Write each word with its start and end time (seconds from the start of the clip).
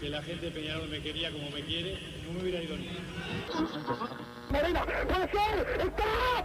que 0.00 0.08
la 0.08 0.22
gente 0.22 0.46
de 0.46 0.52
Peñarol 0.52 0.88
me 0.88 0.98
quería 1.00 1.30
como 1.30 1.50
me 1.50 1.60
quiere, 1.62 1.98
no 2.26 2.32
me 2.32 2.42
hubiera 2.42 2.62
ido 2.62 2.74
ni. 2.76 2.88
Medina, 4.50 4.82
puede 4.82 5.24
está, 5.24 6.44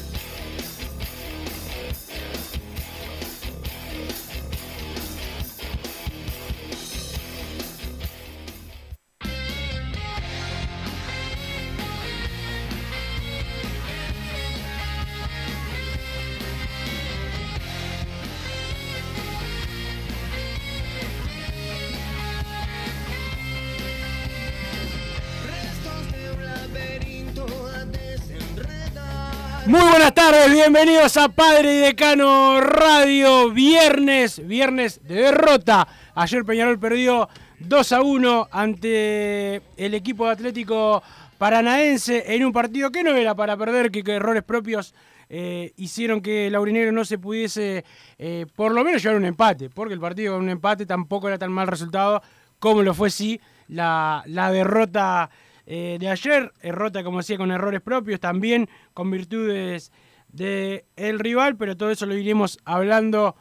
Bienvenidos 30.61 31.17
a 31.17 31.27
Padre 31.27 31.73
y 31.73 31.77
Decano 31.79 32.61
Radio. 32.61 33.49
Viernes, 33.49 34.45
viernes 34.47 35.01
de 35.07 35.15
derrota. 35.15 35.87
Ayer 36.13 36.45
Peñarol 36.45 36.77
perdió 36.77 37.27
2 37.61 37.91
a 37.93 38.01
1 38.03 38.47
ante 38.51 39.63
el 39.75 39.95
equipo 39.95 40.27
de 40.27 40.33
Atlético 40.33 41.01
Paranaense 41.39 42.35
en 42.35 42.45
un 42.45 42.53
partido 42.53 42.91
que 42.91 43.03
no 43.03 43.15
era 43.15 43.33
para 43.33 43.57
perder, 43.57 43.89
que, 43.89 44.03
errores 44.11 44.43
propios 44.43 44.93
eh, 45.29 45.73
hicieron 45.77 46.21
que 46.21 46.51
Laurinegro 46.51 46.91
no 46.91 47.05
se 47.05 47.17
pudiese 47.17 47.83
eh, 48.19 48.45
por 48.55 48.71
lo 48.71 48.83
menos 48.83 49.01
llevar 49.01 49.17
un 49.17 49.25
empate, 49.25 49.71
porque 49.71 49.95
el 49.95 49.99
partido 49.99 50.35
con 50.35 50.43
un 50.43 50.49
empate 50.49 50.85
tampoco 50.85 51.27
era 51.27 51.39
tan 51.39 51.51
mal 51.51 51.65
resultado 51.65 52.21
como 52.59 52.83
lo 52.83 52.93
fue 52.93 53.09
sí 53.09 53.41
la, 53.67 54.21
la 54.27 54.51
derrota 54.51 55.31
eh, 55.65 55.97
de 55.99 56.07
ayer, 56.07 56.53
derrota 56.61 57.03
como 57.03 57.17
decía 57.17 57.37
con 57.37 57.49
errores 57.49 57.81
propios, 57.81 58.19
también 58.19 58.69
con 58.93 59.09
virtudes 59.09 59.91
del 60.31 60.85
el 60.95 61.19
rival, 61.19 61.57
pero 61.57 61.77
todo 61.77 61.91
eso 61.91 62.05
lo 62.05 62.15
iremos 62.15 62.59
hablando 62.65 63.35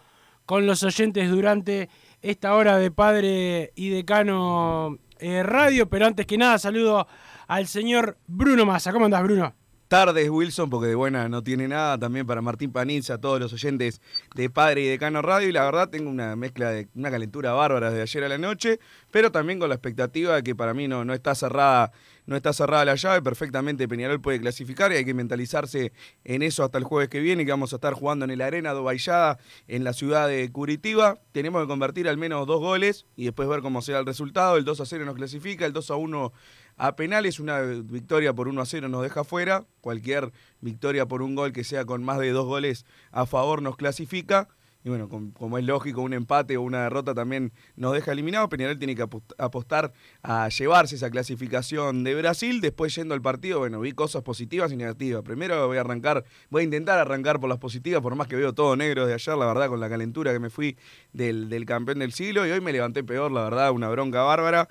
con 0.46 0.66
los 0.66 0.82
oyentes 0.82 1.30
durante 1.30 1.88
esta 2.22 2.54
hora 2.54 2.76
de 2.76 2.90
Padre 2.90 3.72
y 3.76 3.90
Decano 3.90 4.98
eh, 5.18 5.42
Radio, 5.42 5.88
pero 5.88 6.06
antes 6.06 6.26
que 6.26 6.38
nada 6.38 6.58
saludo 6.58 7.06
al 7.46 7.66
señor 7.66 8.18
Bruno 8.26 8.66
Massa. 8.66 8.92
¿Cómo 8.92 9.04
andás, 9.04 9.22
Bruno? 9.22 9.54
tardes, 9.90 10.30
Wilson, 10.30 10.70
porque 10.70 10.86
de 10.86 10.94
buena 10.94 11.28
no 11.28 11.42
tiene 11.42 11.66
nada. 11.66 11.98
También 11.98 12.24
para 12.24 12.40
Martín 12.40 12.70
Panizza, 12.70 13.18
todos 13.18 13.40
los 13.40 13.52
oyentes 13.52 14.00
de 14.36 14.48
Padre 14.48 14.82
y 14.82 14.86
Decano 14.86 15.20
Radio. 15.20 15.48
Y 15.48 15.52
la 15.52 15.64
verdad, 15.64 15.88
tengo 15.90 16.08
una 16.08 16.36
mezcla 16.36 16.70
de 16.70 16.88
una 16.94 17.10
calentura 17.10 17.54
bárbara 17.54 17.90
de 17.90 18.00
ayer 18.00 18.22
a 18.22 18.28
la 18.28 18.38
noche, 18.38 18.78
pero 19.10 19.32
también 19.32 19.58
con 19.58 19.68
la 19.68 19.74
expectativa 19.74 20.36
de 20.36 20.44
que 20.44 20.54
para 20.54 20.74
mí 20.74 20.86
no, 20.86 21.04
no 21.04 21.12
está 21.12 21.34
cerrada. 21.34 21.90
No 22.30 22.36
está 22.36 22.52
cerrada 22.52 22.84
la 22.84 22.94
llave, 22.94 23.22
perfectamente 23.22 23.88
Peñarol 23.88 24.20
puede 24.20 24.38
clasificar 24.40 24.92
y 24.92 24.94
hay 24.94 25.04
que 25.04 25.14
mentalizarse 25.14 25.92
en 26.22 26.42
eso 26.42 26.62
hasta 26.62 26.78
el 26.78 26.84
jueves 26.84 27.08
que 27.08 27.18
viene, 27.18 27.44
que 27.44 27.50
vamos 27.50 27.72
a 27.72 27.76
estar 27.78 27.92
jugando 27.92 28.24
en 28.24 28.30
el 28.30 28.40
Arena 28.40 28.70
do 28.70 28.84
Baixada 28.84 29.40
en 29.66 29.82
la 29.82 29.92
ciudad 29.92 30.28
de 30.28 30.48
Curitiba. 30.52 31.18
Tenemos 31.32 31.60
que 31.60 31.66
convertir 31.66 32.08
al 32.08 32.18
menos 32.18 32.46
dos 32.46 32.60
goles 32.60 33.04
y 33.16 33.24
después 33.24 33.48
ver 33.48 33.62
cómo 33.62 33.82
será 33.82 33.98
el 33.98 34.06
resultado. 34.06 34.56
El 34.56 34.64
2 34.64 34.80
a 34.80 34.86
0 34.86 35.06
nos 35.06 35.16
clasifica, 35.16 35.66
el 35.66 35.72
2 35.72 35.90
a 35.90 35.96
1 35.96 36.32
a 36.76 36.94
penales, 36.94 37.40
una 37.40 37.62
victoria 37.62 38.32
por 38.32 38.46
1 38.46 38.62
a 38.62 38.64
0 38.64 38.88
nos 38.88 39.02
deja 39.02 39.24
fuera, 39.24 39.66
cualquier 39.80 40.30
victoria 40.60 41.06
por 41.06 41.22
un 41.22 41.34
gol 41.34 41.52
que 41.52 41.64
sea 41.64 41.84
con 41.84 42.04
más 42.04 42.20
de 42.20 42.30
dos 42.30 42.46
goles 42.46 42.86
a 43.10 43.26
favor 43.26 43.60
nos 43.60 43.76
clasifica. 43.76 44.46
Y 44.82 44.88
bueno, 44.88 45.10
com- 45.10 45.30
como 45.32 45.58
es 45.58 45.64
lógico, 45.64 46.00
un 46.00 46.14
empate 46.14 46.56
o 46.56 46.62
una 46.62 46.84
derrota 46.84 47.14
también 47.14 47.52
nos 47.76 47.92
deja 47.92 48.12
eliminados. 48.12 48.48
Peñarol 48.48 48.78
tiene 48.78 48.94
que 48.96 49.02
apost- 49.04 49.34
apostar 49.36 49.92
a 50.22 50.48
llevarse 50.48 50.94
esa 50.94 51.10
clasificación 51.10 52.02
de 52.02 52.14
Brasil. 52.14 52.62
Después, 52.62 52.94
yendo 52.94 53.12
al 53.12 53.20
partido, 53.20 53.58
bueno, 53.58 53.80
vi 53.80 53.92
cosas 53.92 54.22
positivas 54.22 54.72
y 54.72 54.76
negativas. 54.76 55.22
Primero 55.22 55.66
voy 55.66 55.76
a 55.76 55.82
arrancar, 55.82 56.24
voy 56.48 56.62
a 56.62 56.64
intentar 56.64 56.98
arrancar 56.98 57.40
por 57.40 57.50
las 57.50 57.58
positivas, 57.58 58.00
por 58.00 58.14
más 58.14 58.26
que 58.26 58.36
veo 58.36 58.54
todo 58.54 58.74
negro 58.74 59.06
de 59.06 59.12
ayer, 59.12 59.36
la 59.36 59.46
verdad, 59.46 59.68
con 59.68 59.80
la 59.80 59.90
calentura 59.90 60.32
que 60.32 60.38
me 60.38 60.48
fui 60.48 60.78
del, 61.12 61.50
del 61.50 61.66
campeón 61.66 61.98
del 61.98 62.12
siglo. 62.12 62.46
Y 62.46 62.50
hoy 62.50 62.62
me 62.62 62.72
levanté 62.72 63.04
peor, 63.04 63.30
la 63.32 63.44
verdad, 63.44 63.72
una 63.72 63.90
bronca 63.90 64.22
bárbara. 64.22 64.68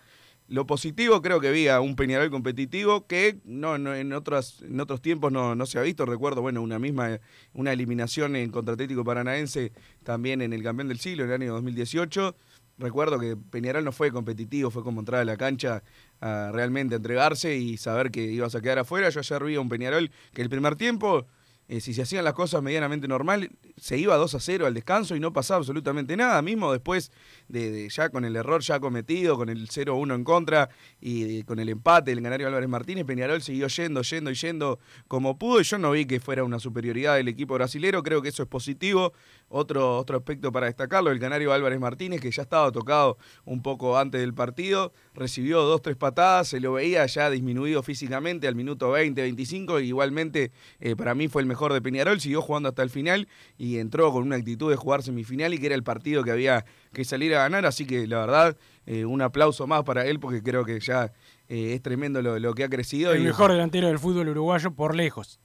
Lo 0.49 0.65
positivo 0.65 1.21
creo 1.21 1.39
que 1.39 1.51
vi 1.51 1.67
a 1.67 1.79
un 1.79 1.95
Peñarol 1.95 2.31
competitivo 2.31 3.05
que 3.05 3.37
no, 3.45 3.75
en, 3.75 4.13
otras, 4.13 4.63
en 4.63 4.79
otros 4.79 4.99
tiempos 4.99 5.31
no, 5.31 5.53
no 5.53 5.67
se 5.67 5.77
ha 5.77 5.83
visto. 5.83 6.07
Recuerdo, 6.07 6.41
bueno, 6.41 6.63
una 6.63 6.79
misma 6.79 7.19
una 7.53 7.71
eliminación 7.71 8.35
en 8.35 8.49
contra 8.49 8.73
Atlético 8.73 9.03
Paranaense 9.03 9.71
también 10.03 10.41
en 10.41 10.51
el 10.51 10.63
campeón 10.63 10.87
del 10.87 10.99
siglo, 10.99 11.23
en 11.23 11.29
el 11.29 11.41
año 11.43 11.53
2018. 11.53 12.35
Recuerdo 12.79 13.19
que 13.19 13.37
Peñarol 13.37 13.85
no 13.85 13.91
fue 13.91 14.11
competitivo, 14.11 14.71
fue 14.71 14.83
como 14.83 15.01
entrar 15.01 15.21
a 15.21 15.25
la 15.25 15.37
cancha 15.37 15.83
a 16.19 16.49
realmente 16.51 16.95
entregarse 16.95 17.55
y 17.55 17.77
saber 17.77 18.09
que 18.09 18.23
ibas 18.23 18.55
a 18.55 18.61
quedar 18.61 18.79
afuera. 18.79 19.09
Yo 19.09 19.19
ayer 19.19 19.43
vi 19.43 19.53
a 19.53 19.61
un 19.61 19.69
Peñarol 19.69 20.09
que 20.33 20.41
el 20.41 20.49
primer 20.49 20.75
tiempo, 20.75 21.27
eh, 21.69 21.81
si 21.81 21.93
se 21.93 22.01
hacían 22.01 22.25
las 22.25 22.33
cosas 22.33 22.63
medianamente 22.63 23.07
normal, 23.07 23.51
se 23.77 23.95
iba 23.95 24.15
2 24.17 24.33
a 24.33 24.39
0 24.39 24.65
al 24.65 24.73
descanso 24.73 25.15
y 25.15 25.19
no 25.19 25.31
pasaba 25.31 25.59
absolutamente 25.59 26.17
nada. 26.17 26.41
Mismo 26.41 26.71
después 26.71 27.11
de, 27.47 27.87
ya 27.89 28.09
con 28.09 28.25
el 28.25 28.35
error 28.35 28.63
ya 28.63 28.79
cometido, 28.79 29.37
con 29.37 29.49
el 29.49 29.69
0-1 29.69 30.15
en 30.15 30.23
contra 30.23 30.69
y 30.99 31.43
con 31.43 31.59
el 31.59 31.69
empate 31.69 32.09
del 32.09 32.23
Canario 32.23 32.47
Álvarez 32.47 32.67
Martínez, 32.67 33.05
Peñarol 33.05 33.43
siguió 33.43 33.67
yendo, 33.67 34.01
yendo 34.01 34.31
y 34.31 34.33
yendo 34.33 34.79
como 35.07 35.37
pudo. 35.37 35.61
Y 35.61 35.63
yo 35.63 35.77
no 35.77 35.91
vi 35.91 36.07
que 36.07 36.19
fuera 36.19 36.43
una 36.43 36.57
superioridad 36.57 37.17
del 37.17 37.27
equipo 37.27 37.53
brasilero, 37.53 38.01
creo 38.01 38.23
que 38.23 38.29
eso 38.29 38.41
es 38.41 38.49
positivo. 38.49 39.13
Otro, 39.51 39.97
otro 39.97 40.17
aspecto 40.17 40.51
para 40.51 40.67
destacarlo, 40.67 41.09
el 41.09 41.19
Canario 41.19 41.51
Álvarez 41.51 41.79
Martínez, 41.79 42.21
que 42.21 42.29
ya 42.29 42.43
estaba 42.43 42.71
tocado 42.71 43.17
un 43.45 43.63
poco 43.63 43.97
antes 43.97 44.21
del 44.21 44.33
partido, 44.33 44.93
recibió 45.15 45.61
dos, 45.63 45.81
tres 45.81 45.95
patadas, 45.97 46.47
se 46.49 46.59
lo 46.59 46.73
veía 46.73 47.03
ya 47.07 47.31
disminuido 47.31 47.81
físicamente 47.81 48.47
al 48.47 48.53
minuto 48.55 48.91
20, 48.91 49.19
25, 49.21 49.79
y 49.79 49.87
igualmente 49.87 50.51
eh, 50.79 50.95
para 50.95 51.15
mí 51.15 51.27
fue 51.27 51.41
el 51.41 51.47
mejor 51.47 51.73
de 51.73 51.81
Peñarol, 51.81 52.19
siguió 52.19 52.41
jugando 52.43 52.69
hasta 52.69 52.83
el 52.83 52.91
final 52.91 53.27
y 53.57 53.79
entró 53.79 54.11
con 54.11 54.21
una 54.23 54.35
actitud 54.35 54.69
de 54.69 54.75
jugar 54.75 55.01
semifinal 55.01 55.53
y 55.53 55.57
que 55.57 55.65
era 55.65 55.75
el 55.75 55.83
partido 55.83 56.23
que 56.23 56.29
había 56.31 56.63
que 56.93 57.03
salir 57.03 57.33
a 57.35 57.39
ganar, 57.39 57.65
así 57.65 57.85
que 57.85 58.05
la 58.05 58.19
verdad, 58.19 58.57
eh, 58.85 59.05
un 59.05 59.21
aplauso 59.23 59.65
más 59.65 59.83
para 59.83 60.05
él 60.05 60.19
porque 60.19 60.43
creo 60.43 60.63
que 60.63 60.79
ya 60.79 61.11
eh, 61.47 61.73
es 61.73 61.81
tremendo 61.81 62.21
lo, 62.21 62.37
lo 62.37 62.53
que 62.53 62.63
ha 62.63 62.69
crecido. 62.69 63.13
El 63.13 63.21
y- 63.21 63.25
mejor 63.25 63.51
delantero 63.51 63.87
del 63.87 63.97
fútbol 63.97 64.29
uruguayo 64.29 64.71
por 64.71 64.95
lejos. 64.95 65.39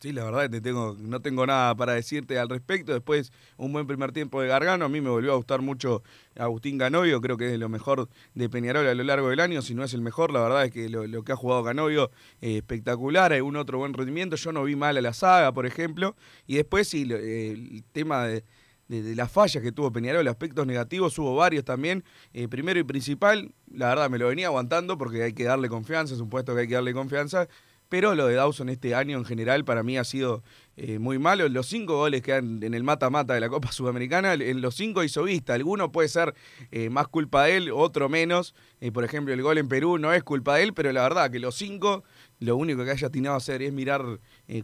Sí, 0.00 0.12
la 0.12 0.24
verdad 0.24 0.50
te 0.50 0.60
tengo, 0.60 0.96
no 0.98 1.20
tengo 1.20 1.46
nada 1.46 1.74
para 1.74 1.94
decirte 1.94 2.38
al 2.38 2.48
respecto. 2.48 2.92
Después, 2.92 3.32
un 3.56 3.72
buen 3.72 3.86
primer 3.86 4.12
tiempo 4.12 4.40
de 4.42 4.48
Gargano. 4.48 4.84
A 4.84 4.88
mí 4.88 5.00
me 5.00 5.08
volvió 5.08 5.32
a 5.32 5.36
gustar 5.36 5.62
mucho 5.62 6.02
Agustín 6.36 6.76
Ganovio. 6.76 7.20
Creo 7.22 7.38
que 7.38 7.54
es 7.54 7.58
lo 7.58 7.70
mejor 7.70 8.08
de 8.34 8.48
Peñarol 8.50 8.86
a 8.86 8.94
lo 8.94 9.02
largo 9.02 9.30
del 9.30 9.40
año. 9.40 9.62
Si 9.62 9.74
no 9.74 9.82
es 9.82 9.94
el 9.94 10.02
mejor, 10.02 10.30
la 10.30 10.40
verdad 10.42 10.66
es 10.66 10.72
que 10.72 10.90
lo, 10.90 11.22
que 11.22 11.32
ha 11.32 11.36
jugado 11.36 11.62
Ganovio 11.62 12.10
eh, 12.42 12.58
espectacular. 12.58 13.32
Hay 13.32 13.40
un 13.40 13.56
otro 13.56 13.78
buen 13.78 13.94
rendimiento. 13.94 14.36
Yo 14.36 14.52
no 14.52 14.64
vi 14.64 14.76
mal 14.76 14.96
a 14.96 15.00
la 15.00 15.14
saga, 15.14 15.52
por 15.52 15.64
ejemplo. 15.64 16.16
Y 16.46 16.56
después, 16.56 16.86
sí, 16.86 17.08
eh, 17.10 17.52
el 17.52 17.84
tema 17.92 18.26
de 18.26 18.44
las 18.88 19.32
fallas 19.32 19.62
que 19.62 19.72
tuvo 19.72 19.90
Peñarol, 19.90 20.26
aspectos 20.28 20.66
negativos, 20.66 21.18
hubo 21.18 21.34
varios 21.34 21.64
también. 21.64 22.04
Eh, 22.32 22.48
primero 22.48 22.78
y 22.78 22.84
principal, 22.84 23.54
la 23.72 23.88
verdad 23.88 24.10
me 24.10 24.18
lo 24.18 24.28
venía 24.28 24.48
aguantando 24.48 24.98
porque 24.98 25.22
hay 25.22 25.32
que 25.32 25.44
darle 25.44 25.68
confianza, 25.68 26.14
es 26.14 26.20
un 26.20 26.28
puesto 26.28 26.54
que 26.54 26.62
hay 26.62 26.68
que 26.68 26.74
darle 26.74 26.92
confianza. 26.92 27.48
Pero 27.88 28.14
lo 28.14 28.26
de 28.26 28.34
Dawson 28.34 28.68
este 28.68 28.94
año 28.94 29.18
en 29.18 29.24
general 29.24 29.64
para 29.64 29.82
mí 29.82 29.98
ha 29.98 30.04
sido 30.04 30.42
eh, 30.76 30.98
muy 30.98 31.18
malo. 31.18 31.48
Los 31.48 31.66
cinco 31.66 31.96
goles 31.96 32.22
que 32.22 32.32
han 32.32 32.62
en 32.62 32.74
el 32.74 32.82
mata-mata 32.82 33.34
de 33.34 33.40
la 33.40 33.48
Copa 33.48 33.70
Sudamericana, 33.72 34.34
en 34.34 34.60
los 34.60 34.74
cinco 34.74 35.04
hizo 35.04 35.22
vista. 35.24 35.54
Alguno 35.54 35.92
puede 35.92 36.08
ser 36.08 36.34
eh, 36.72 36.90
más 36.90 37.08
culpa 37.08 37.44
de 37.44 37.56
él, 37.56 37.70
otro 37.70 38.08
menos. 38.08 38.54
Eh, 38.80 38.90
por 38.90 39.04
ejemplo, 39.04 39.32
el 39.32 39.42
gol 39.42 39.58
en 39.58 39.68
Perú 39.68 39.98
no 39.98 40.12
es 40.12 40.24
culpa 40.24 40.56
de 40.56 40.64
él, 40.64 40.74
pero 40.74 40.92
la 40.92 41.02
verdad 41.02 41.30
que 41.30 41.38
los 41.38 41.54
cinco, 41.54 42.04
lo 42.40 42.56
único 42.56 42.84
que 42.84 42.90
haya 42.90 43.08
atinado 43.08 43.34
a 43.34 43.38
hacer 43.38 43.62
es 43.62 43.72
mirar 43.72 44.02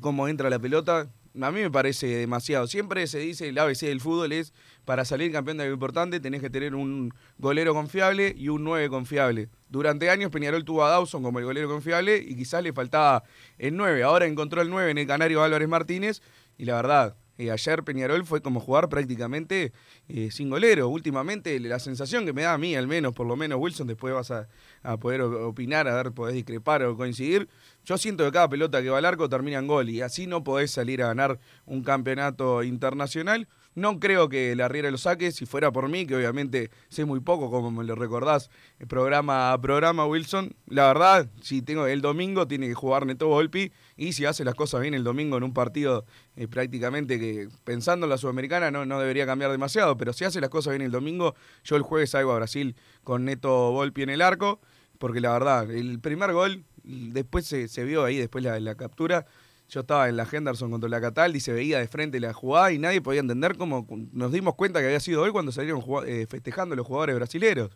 cómo 0.01 0.27
entra 0.27 0.51
la 0.51 0.59
pelota. 0.59 1.09
A 1.41 1.51
mí 1.53 1.61
me 1.61 1.71
parece 1.71 2.09
demasiado. 2.09 2.67
Siempre 2.67 3.07
se 3.07 3.21
dice 3.21 3.49
el 3.49 3.59
ABC 3.59 3.83
del 3.83 4.01
fútbol 4.01 4.33
es 4.33 4.53
para 4.91 5.05
salir 5.05 5.31
campeón 5.31 5.57
de 5.57 5.63
algo 5.63 5.75
importante 5.75 6.19
tenés 6.19 6.41
que 6.41 6.51
tener 6.51 6.75
un 6.75 7.15
golero 7.39 7.75
confiable 7.75 8.35
y 8.37 8.49
un 8.49 8.65
9 8.65 8.89
confiable. 8.89 9.49
Durante 9.69 10.11
años 10.11 10.33
Peñarol 10.33 10.65
tuvo 10.65 10.85
a 10.85 10.89
Dawson 10.89 11.23
como 11.23 11.39
el 11.39 11.45
golero 11.45 11.69
confiable 11.69 12.17
y 12.17 12.35
quizás 12.35 12.61
le 12.65 12.73
faltaba 12.73 13.23
el 13.57 13.77
9. 13.77 14.03
Ahora 14.03 14.27
encontró 14.27 14.63
el 14.63 14.69
9 14.69 14.91
en 14.91 14.99
el 14.99 15.07
Canario 15.07 15.45
Álvarez 15.45 15.69
Martínez 15.69 16.23
y 16.59 16.65
la 16.65 16.75
verdad, 16.75 17.15
eh, 17.39 17.53
ayer 17.53 17.85
Peñarol 17.85 18.27
fue 18.27 18.43
como 18.43 18.59
jugar 18.59 18.89
prácticamente 18.89 19.73
eh, 20.09 20.33
sin 20.33 20.51
golero. 20.51 20.89
Últimamente 20.89 21.61
la 21.61 21.79
sensación 21.79 22.27
que 22.27 22.33
me 22.33 22.43
da 22.43 22.55
a 22.55 22.59
mí, 22.59 22.75
al 22.75 22.89
menos, 22.89 23.15
por 23.15 23.29
lo 23.29 23.37
menos 23.37 23.61
Wilson, 23.61 23.87
después 23.87 24.13
vas 24.13 24.33
a, 24.33 24.49
a 24.83 24.97
poder 24.97 25.21
opinar, 25.21 25.87
a 25.87 25.95
ver, 25.95 26.11
podés 26.11 26.35
discrepar 26.35 26.83
o 26.83 26.97
coincidir. 26.97 27.49
Yo 27.85 27.97
siento 27.97 28.25
que 28.25 28.33
cada 28.33 28.49
pelota 28.49 28.83
que 28.83 28.91
va 28.91 28.99
al 28.99 29.05
arco 29.05 29.29
termina 29.29 29.61
en 29.61 29.69
gol 29.69 29.89
y 29.89 30.01
así 30.01 30.27
no 30.27 30.43
podés 30.43 30.73
salir 30.73 31.01
a 31.01 31.07
ganar 31.07 31.39
un 31.65 31.85
campeonato 31.85 32.65
internacional. 32.65 33.47
No 33.77 34.01
creo 34.01 34.29
que 34.29 34.57
la 34.57 34.67
Riera 34.67 34.91
lo 34.91 34.99
saque, 34.99 35.31
si 35.31 35.47
fuera 35.47 35.71
por 35.71 35.89
mí, 35.89 36.05
que 36.05 36.17
obviamente 36.17 36.71
sé 36.89 37.05
muy 37.05 37.21
poco, 37.21 37.51
como 37.51 37.71
me 37.71 37.85
lo 37.85 37.95
recordás, 37.95 38.51
programa 38.89 39.53
a 39.53 39.61
programa, 39.61 40.07
Wilson. 40.07 40.57
La 40.67 40.89
verdad, 40.89 41.31
si 41.41 41.63
tengo 41.63 41.87
el 41.87 42.01
domingo, 42.01 42.49
tiene 42.49 42.67
que 42.67 42.75
jugar 42.75 43.07
Neto 43.07 43.29
Volpi, 43.29 43.73
y 43.97 44.13
si 44.13 44.25
hace 44.25 44.45
las 44.45 44.57
cosas 44.57 44.81
bien 44.81 44.95
el 44.95 45.05
domingo 45.05 45.37
en 45.37 45.45
un 45.45 45.55
partido 45.55 46.05
eh, 46.35 46.49
prácticamente 46.49 47.21
que, 47.21 47.49
pensando 47.63 48.07
en 48.07 48.11
la 48.11 48.19
Sudamericana, 48.19 48.73
no, 48.73 48.85
no 48.87 48.99
debería 48.99 49.25
cambiar 49.25 49.53
demasiado, 49.53 49.97
pero 49.97 50.13
si 50.13 50.25
hace 50.25 50.41
las 50.41 50.51
cosas 50.51 50.73
bien 50.73 50.83
el 50.83 50.91
domingo, 50.91 51.37
yo 51.63 51.77
el 51.77 51.83
jueves 51.83 52.11
salgo 52.11 52.33
a 52.33 52.37
Brasil 52.37 52.75
con 53.05 53.25
Neto 53.25 53.71
Volpi 53.71 54.03
en 54.03 54.11
el 54.11 54.21
arco, 54.21 54.61
porque 54.99 55.21
la 55.21 55.33
verdad, 55.33 55.71
el 55.71 56.01
primer 56.01 56.33
gol, 56.33 56.65
después 56.83 57.47
se, 57.47 57.69
se 57.69 57.85
vio 57.85 58.05
ahí, 58.05 58.17
después 58.19 58.43
la, 58.43 58.59
la 58.59 58.75
captura, 58.75 59.27
yo 59.71 59.81
estaba 59.81 60.09
en 60.09 60.17
la 60.17 60.27
Henderson 60.31 60.71
contra 60.71 60.91
la 60.91 61.01
Cataldi 61.01 61.39
se 61.41 61.53
veía 61.53 61.79
de 61.79 61.87
frente 61.87 62.19
la 62.19 62.33
jugada 62.33 62.73
y 62.73 62.79
nadie 62.79 63.01
podía 63.01 63.21
entender 63.21 63.57
cómo 63.57 63.87
nos 64.13 64.33
dimos 64.33 64.57
cuenta 64.57 64.81
que 64.81 64.87
había 64.87 65.01
sido 65.01 65.21
gol 65.21 65.33
cuando 65.33 65.53
salieron 65.53 65.83
eh, 66.07 66.27
festejando 66.29 66.75
los 66.75 66.87
jugadores 66.87 67.15
brasileros. 67.17 67.71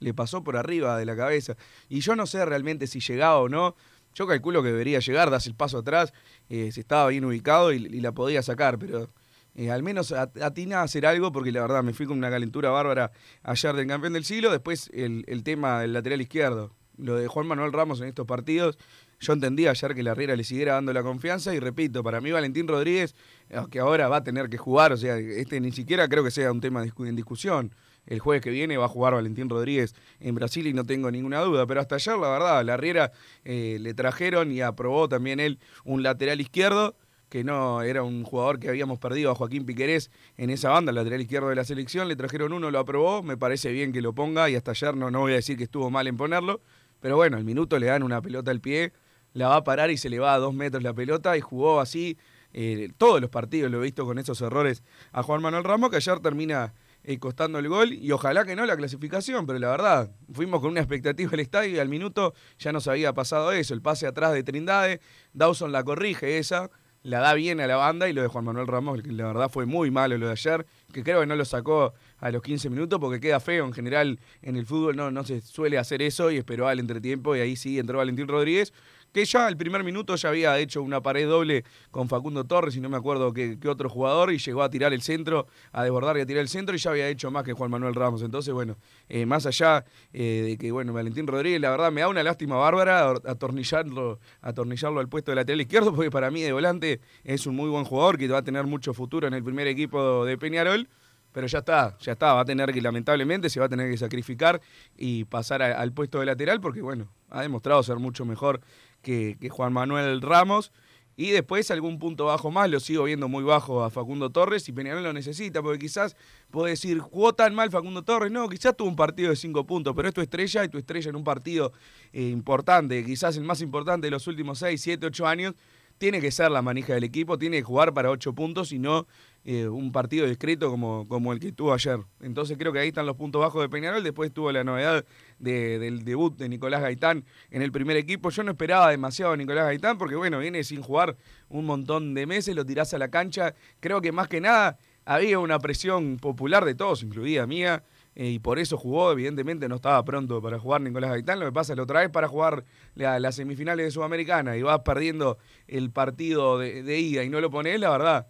Le 0.00 0.14
pasó 0.14 0.42
por 0.42 0.56
arriba 0.56 0.98
de 0.98 1.04
la 1.04 1.14
cabeza. 1.14 1.56
Y 1.88 2.00
yo 2.00 2.16
no 2.16 2.26
sé 2.26 2.44
realmente 2.44 2.86
si 2.86 3.00
llegaba 3.00 3.38
o 3.38 3.48
no. 3.48 3.76
Yo 4.14 4.26
calculo 4.26 4.62
que 4.62 4.68
debería 4.70 5.00
llegar, 5.00 5.30
das 5.30 5.46
el 5.46 5.54
paso 5.54 5.78
atrás, 5.78 6.12
eh, 6.48 6.70
si 6.72 6.80
estaba 6.80 7.08
bien 7.08 7.24
ubicado 7.24 7.72
y, 7.72 7.78
la 8.00 8.12
podía 8.12 8.42
sacar, 8.42 8.78
pero 8.78 9.10
eh, 9.54 9.70
al 9.70 9.82
menos 9.82 10.12
at- 10.12 10.40
atina 10.40 10.80
a 10.80 10.82
hacer 10.84 11.04
algo 11.04 11.30
porque 11.32 11.52
la 11.52 11.60
verdad 11.60 11.82
me 11.82 11.92
fui 11.92 12.06
con 12.06 12.16
una 12.18 12.30
calentura 12.30 12.70
bárbara 12.70 13.10
ayer 13.42 13.74
del 13.74 13.86
campeón 13.86 14.12
del 14.14 14.24
siglo. 14.24 14.50
Después 14.50 14.88
el, 14.94 15.24
el 15.26 15.42
tema 15.42 15.80
del 15.80 15.92
lateral 15.92 16.20
izquierdo, 16.20 16.72
lo 16.96 17.16
de 17.16 17.26
Juan 17.26 17.46
Manuel 17.46 17.72
Ramos 17.72 18.00
en 18.00 18.08
estos 18.08 18.26
partidos. 18.26 18.78
Yo 19.20 19.32
entendí 19.32 19.66
ayer 19.66 19.94
que 19.94 20.02
la 20.02 20.14
Riera 20.14 20.36
le 20.36 20.44
siguiera 20.44 20.74
dando 20.74 20.92
la 20.92 21.02
confianza 21.02 21.54
y 21.54 21.60
repito, 21.60 22.02
para 22.02 22.20
mí 22.20 22.30
Valentín 22.30 22.68
Rodríguez, 22.68 23.14
eh, 23.50 23.60
que 23.70 23.78
ahora 23.78 24.08
va 24.08 24.18
a 24.18 24.24
tener 24.24 24.48
que 24.48 24.58
jugar, 24.58 24.92
o 24.92 24.96
sea, 24.96 25.16
este 25.18 25.60
ni 25.60 25.72
siquiera 25.72 26.08
creo 26.08 26.24
que 26.24 26.30
sea 26.30 26.50
un 26.52 26.60
tema 26.60 26.82
en 26.82 27.16
discusión. 27.16 27.72
El 28.06 28.18
jueves 28.18 28.42
que 28.42 28.50
viene 28.50 28.76
va 28.76 28.84
a 28.84 28.88
jugar 28.88 29.14
Valentín 29.14 29.48
Rodríguez 29.48 29.94
en 30.20 30.34
Brasil 30.34 30.66
y 30.66 30.74
no 30.74 30.84
tengo 30.84 31.10
ninguna 31.10 31.40
duda, 31.40 31.66
pero 31.66 31.80
hasta 31.80 31.94
ayer 31.94 32.18
la 32.18 32.28
verdad, 32.28 32.64
la 32.64 32.76
Riera 32.76 33.12
eh, 33.44 33.78
le 33.80 33.94
trajeron 33.94 34.52
y 34.52 34.60
aprobó 34.60 35.08
también 35.08 35.40
él 35.40 35.58
un 35.84 36.02
lateral 36.02 36.40
izquierdo 36.40 36.96
que 37.34 37.42
no 37.42 37.82
era 37.82 38.04
un 38.04 38.22
jugador 38.22 38.60
que 38.60 38.68
habíamos 38.68 39.00
perdido 39.00 39.30
a 39.30 39.34
Joaquín 39.34 39.66
Piquerés 39.66 40.10
en 40.36 40.50
esa 40.50 40.70
banda, 40.70 40.90
el 40.90 40.94
lateral 40.94 41.20
izquierdo 41.20 41.48
de 41.48 41.56
la 41.56 41.64
selección, 41.64 42.06
le 42.06 42.14
trajeron 42.14 42.52
uno, 42.52 42.70
lo 42.70 42.78
aprobó, 42.78 43.24
me 43.24 43.36
parece 43.36 43.72
bien 43.72 43.92
que 43.92 44.00
lo 44.00 44.12
ponga 44.12 44.48
y 44.50 44.54
hasta 44.54 44.70
ayer 44.70 44.96
no, 44.96 45.10
no 45.10 45.18
voy 45.20 45.32
a 45.32 45.36
decir 45.36 45.56
que 45.56 45.64
estuvo 45.64 45.90
mal 45.90 46.06
en 46.06 46.16
ponerlo, 46.16 46.60
pero 47.00 47.16
bueno, 47.16 47.36
al 47.36 47.42
minuto 47.42 47.76
le 47.78 47.86
dan 47.86 48.04
una 48.04 48.22
pelota 48.22 48.52
al 48.52 48.60
pie, 48.60 48.92
la 49.34 49.48
va 49.48 49.56
a 49.56 49.64
parar 49.64 49.90
y 49.90 49.98
se 49.98 50.08
le 50.08 50.18
va 50.18 50.32
a 50.32 50.38
dos 50.38 50.54
metros 50.54 50.82
la 50.82 50.94
pelota 50.94 51.36
y 51.36 51.40
jugó 51.40 51.80
así 51.80 52.16
eh, 52.54 52.88
todos 52.96 53.20
los 53.20 53.30
partidos, 53.30 53.70
lo 53.70 53.78
he 53.78 53.82
visto 53.82 54.06
con 54.06 54.18
esos 54.18 54.40
errores 54.40 54.82
a 55.12 55.22
Juan 55.22 55.42
Manuel 55.42 55.64
Ramos, 55.64 55.90
que 55.90 55.96
ayer 55.96 56.20
termina 56.20 56.72
eh, 57.02 57.18
costando 57.18 57.58
el 57.58 57.68
gol 57.68 57.92
y 57.92 58.12
ojalá 58.12 58.44
que 58.44 58.54
no 58.54 58.64
la 58.64 58.76
clasificación, 58.76 59.44
pero 59.44 59.58
la 59.58 59.68
verdad, 59.68 60.10
fuimos 60.32 60.60
con 60.60 60.70
una 60.70 60.80
expectativa 60.80 61.30
al 61.32 61.40
estadio 61.40 61.74
y 61.74 61.78
al 61.80 61.88
minuto 61.88 62.32
ya 62.58 62.72
nos 62.72 62.86
había 62.86 63.12
pasado 63.12 63.52
eso, 63.52 63.74
el 63.74 63.82
pase 63.82 64.06
atrás 64.06 64.32
de 64.32 64.44
Trindade, 64.44 65.00
Dawson 65.32 65.72
la 65.72 65.82
corrige 65.82 66.38
esa, 66.38 66.70
la 67.02 67.18
da 67.18 67.34
bien 67.34 67.60
a 67.60 67.66
la 67.66 67.76
banda 67.76 68.08
y 68.08 68.12
lo 68.12 68.22
de 68.22 68.28
Juan 68.28 68.44
Manuel 68.44 68.66
Ramos, 68.66 69.02
que 69.02 69.12
la 69.12 69.26
verdad 69.26 69.50
fue 69.50 69.66
muy 69.66 69.90
malo 69.90 70.16
lo 70.16 70.26
de 70.26 70.32
ayer, 70.32 70.64
que 70.92 71.02
creo 71.02 71.20
que 71.20 71.26
no 71.26 71.36
lo 71.36 71.44
sacó 71.44 71.92
a 72.18 72.30
los 72.30 72.40
15 72.40 72.70
minutos 72.70 72.98
porque 72.98 73.20
queda 73.20 73.40
feo 73.40 73.66
en 73.66 73.74
general 73.74 74.18
en 74.40 74.56
el 74.56 74.64
fútbol, 74.64 74.96
no, 74.96 75.10
no 75.10 75.24
se 75.24 75.42
suele 75.42 75.76
hacer 75.76 76.00
eso 76.00 76.30
y 76.30 76.38
esperó 76.38 76.68
al 76.68 76.78
entretiempo 76.78 77.36
y 77.36 77.40
ahí 77.40 77.56
sí 77.56 77.78
entró 77.78 77.98
Valentín 77.98 78.28
Rodríguez, 78.28 78.72
que 79.14 79.24
ya 79.24 79.46
el 79.46 79.56
primer 79.56 79.84
minuto 79.84 80.16
ya 80.16 80.28
había 80.30 80.58
hecho 80.58 80.82
una 80.82 81.00
pared 81.00 81.28
doble 81.28 81.64
con 81.92 82.08
Facundo 82.08 82.42
Torres 82.42 82.74
y 82.74 82.80
no 82.80 82.88
me 82.88 82.96
acuerdo 82.96 83.32
qué, 83.32 83.56
otro 83.68 83.88
jugador 83.88 84.32
y 84.32 84.38
llegó 84.38 84.64
a 84.64 84.68
tirar 84.68 84.92
el 84.92 85.02
centro, 85.02 85.46
a 85.70 85.84
desbordar 85.84 86.18
y 86.18 86.22
a 86.22 86.26
tirar 86.26 86.40
el 86.40 86.48
centro 86.48 86.74
y 86.74 86.78
ya 86.78 86.90
había 86.90 87.08
hecho 87.08 87.30
más 87.30 87.44
que 87.44 87.52
Juan 87.52 87.70
Manuel 87.70 87.94
Ramos. 87.94 88.22
Entonces, 88.22 88.52
bueno, 88.52 88.76
eh, 89.08 89.24
más 89.24 89.46
allá 89.46 89.84
eh, 90.12 90.42
de 90.48 90.58
que, 90.58 90.72
bueno, 90.72 90.92
Valentín 90.92 91.28
Rodríguez, 91.28 91.60
la 91.60 91.70
verdad 91.70 91.92
me 91.92 92.00
da 92.00 92.08
una 92.08 92.24
lástima 92.24 92.56
bárbara 92.56 93.10
atornillarlo, 93.24 94.18
atornillarlo 94.40 94.98
al 94.98 95.08
puesto 95.08 95.30
de 95.30 95.36
lateral 95.36 95.60
izquierdo 95.60 95.94
porque 95.94 96.10
para 96.10 96.32
mí 96.32 96.42
de 96.42 96.52
volante 96.52 97.00
es 97.22 97.46
un 97.46 97.54
muy 97.54 97.70
buen 97.70 97.84
jugador 97.84 98.18
que 98.18 98.26
va 98.26 98.38
a 98.38 98.42
tener 98.42 98.66
mucho 98.66 98.92
futuro 98.94 99.28
en 99.28 99.34
el 99.34 99.44
primer 99.44 99.68
equipo 99.68 100.24
de 100.24 100.36
Peñarol. 100.36 100.88
Pero 101.30 101.48
ya 101.48 101.58
está, 101.58 101.98
ya 101.98 102.12
está, 102.12 102.32
va 102.32 102.42
a 102.42 102.44
tener 102.44 102.72
que, 102.72 102.80
lamentablemente, 102.80 103.50
se 103.50 103.58
va 103.58 103.66
a 103.66 103.68
tener 103.68 103.90
que 103.90 103.96
sacrificar 103.96 104.60
y 104.96 105.24
pasar 105.24 105.62
al 105.62 105.92
puesto 105.92 106.20
de 106.20 106.26
lateral 106.26 106.60
porque, 106.60 106.80
bueno, 106.80 107.08
ha 107.28 107.42
demostrado 107.42 107.82
ser 107.82 107.96
mucho 107.96 108.24
mejor 108.24 108.60
que, 109.04 109.48
Juan 109.48 109.72
Manuel 109.72 110.20
Ramos. 110.20 110.72
Y 111.16 111.30
después 111.30 111.70
algún 111.70 112.00
punto 112.00 112.24
bajo 112.24 112.50
más, 112.50 112.68
lo 112.68 112.80
sigo 112.80 113.04
viendo 113.04 113.28
muy 113.28 113.44
bajo 113.44 113.84
a 113.84 113.90
Facundo 113.90 114.30
Torres 114.30 114.68
y 114.68 114.72
Peñarol 114.72 115.04
lo 115.04 115.12
necesita, 115.12 115.62
porque 115.62 115.78
quizás 115.78 116.16
puede 116.50 116.70
decir, 116.70 116.98
jugó 116.98 117.32
tan 117.32 117.54
mal 117.54 117.70
Facundo 117.70 118.02
Torres, 118.02 118.32
no, 118.32 118.48
quizás 118.48 118.76
tuvo 118.76 118.88
un 118.88 118.96
partido 118.96 119.30
de 119.30 119.36
cinco 119.36 119.64
puntos, 119.64 119.94
pero 119.94 120.08
es 120.08 120.14
tu 120.14 120.20
estrella 120.20 120.64
y 120.64 120.68
tu 120.68 120.76
estrella 120.76 121.10
en 121.10 121.14
un 121.14 121.22
partido 121.22 121.72
eh, 122.12 122.20
importante, 122.30 123.04
quizás 123.04 123.36
el 123.36 123.44
más 123.44 123.60
importante 123.60 124.08
de 124.08 124.10
los 124.10 124.26
últimos 124.26 124.58
seis, 124.58 124.80
siete, 124.80 125.06
ocho 125.06 125.24
años, 125.24 125.54
tiene 125.98 126.20
que 126.20 126.30
ser 126.30 126.50
la 126.50 126.62
manija 126.62 126.94
del 126.94 127.04
equipo, 127.04 127.38
tiene 127.38 127.58
que 127.58 127.62
jugar 127.62 127.94
para 127.94 128.10
ocho 128.10 128.34
puntos 128.34 128.72
y 128.72 128.78
no 128.78 129.06
eh, 129.44 129.68
un 129.68 129.92
partido 129.92 130.26
discreto 130.26 130.70
como, 130.70 131.06
como 131.08 131.32
el 131.32 131.40
que 131.40 131.52
tuvo 131.52 131.72
ayer. 131.72 132.00
Entonces 132.20 132.56
creo 132.58 132.72
que 132.72 132.78
ahí 132.78 132.88
están 132.88 133.06
los 133.06 133.16
puntos 133.16 133.40
bajos 133.40 133.62
de 133.62 133.68
Peñarol. 133.68 134.02
Después 134.02 134.32
tuvo 134.32 134.50
la 134.50 134.64
novedad 134.64 135.04
de- 135.38 135.78
del 135.78 136.04
debut 136.04 136.36
de 136.36 136.48
Nicolás 136.48 136.82
Gaitán 136.82 137.24
en 137.50 137.62
el 137.62 137.72
primer 137.72 137.96
equipo. 137.96 138.30
Yo 138.30 138.42
no 138.42 138.52
esperaba 138.52 138.90
demasiado 138.90 139.32
a 139.32 139.36
Nicolás 139.36 139.64
Gaitán 139.66 139.98
porque, 139.98 140.16
bueno, 140.16 140.38
viene 140.38 140.64
sin 140.64 140.82
jugar 140.82 141.16
un 141.48 141.66
montón 141.66 142.14
de 142.14 142.26
meses, 142.26 142.54
lo 142.54 142.64
tirás 142.64 142.94
a 142.94 142.98
la 142.98 143.08
cancha. 143.08 143.54
Creo 143.80 144.00
que 144.00 144.12
más 144.12 144.28
que 144.28 144.40
nada 144.40 144.78
había 145.04 145.38
una 145.38 145.58
presión 145.58 146.16
popular 146.16 146.64
de 146.64 146.74
todos, 146.74 147.02
incluida 147.02 147.46
mía. 147.46 147.82
eh, 148.16 148.28
y 148.30 148.38
por 148.38 148.60
eso 148.60 148.76
jugó, 148.76 149.10
evidentemente 149.10 149.68
no 149.68 149.74
estaba 149.74 150.04
pronto 150.04 150.40
para 150.40 150.56
jugar 150.60 150.80
Nicolás 150.80 151.10
Gaitán. 151.10 151.40
Lo 151.40 151.46
que 151.46 151.52
pasa 151.52 151.72
es 151.72 151.76
lo 151.76 151.84
traes 151.84 152.10
para 152.10 152.28
jugar 152.28 152.64
la- 152.94 153.18
las 153.18 153.34
semifinales 153.34 153.86
de 153.86 153.90
Sudamericana 153.90 154.56
y 154.56 154.62
vas 154.62 154.78
perdiendo 154.84 155.36
el 155.66 155.90
partido 155.90 156.56
de, 156.60 156.84
de 156.84 157.00
ida 157.00 157.24
y 157.24 157.28
no 157.28 157.40
lo 157.40 157.50
pones, 157.50 157.80
la 157.80 157.90
verdad, 157.90 158.28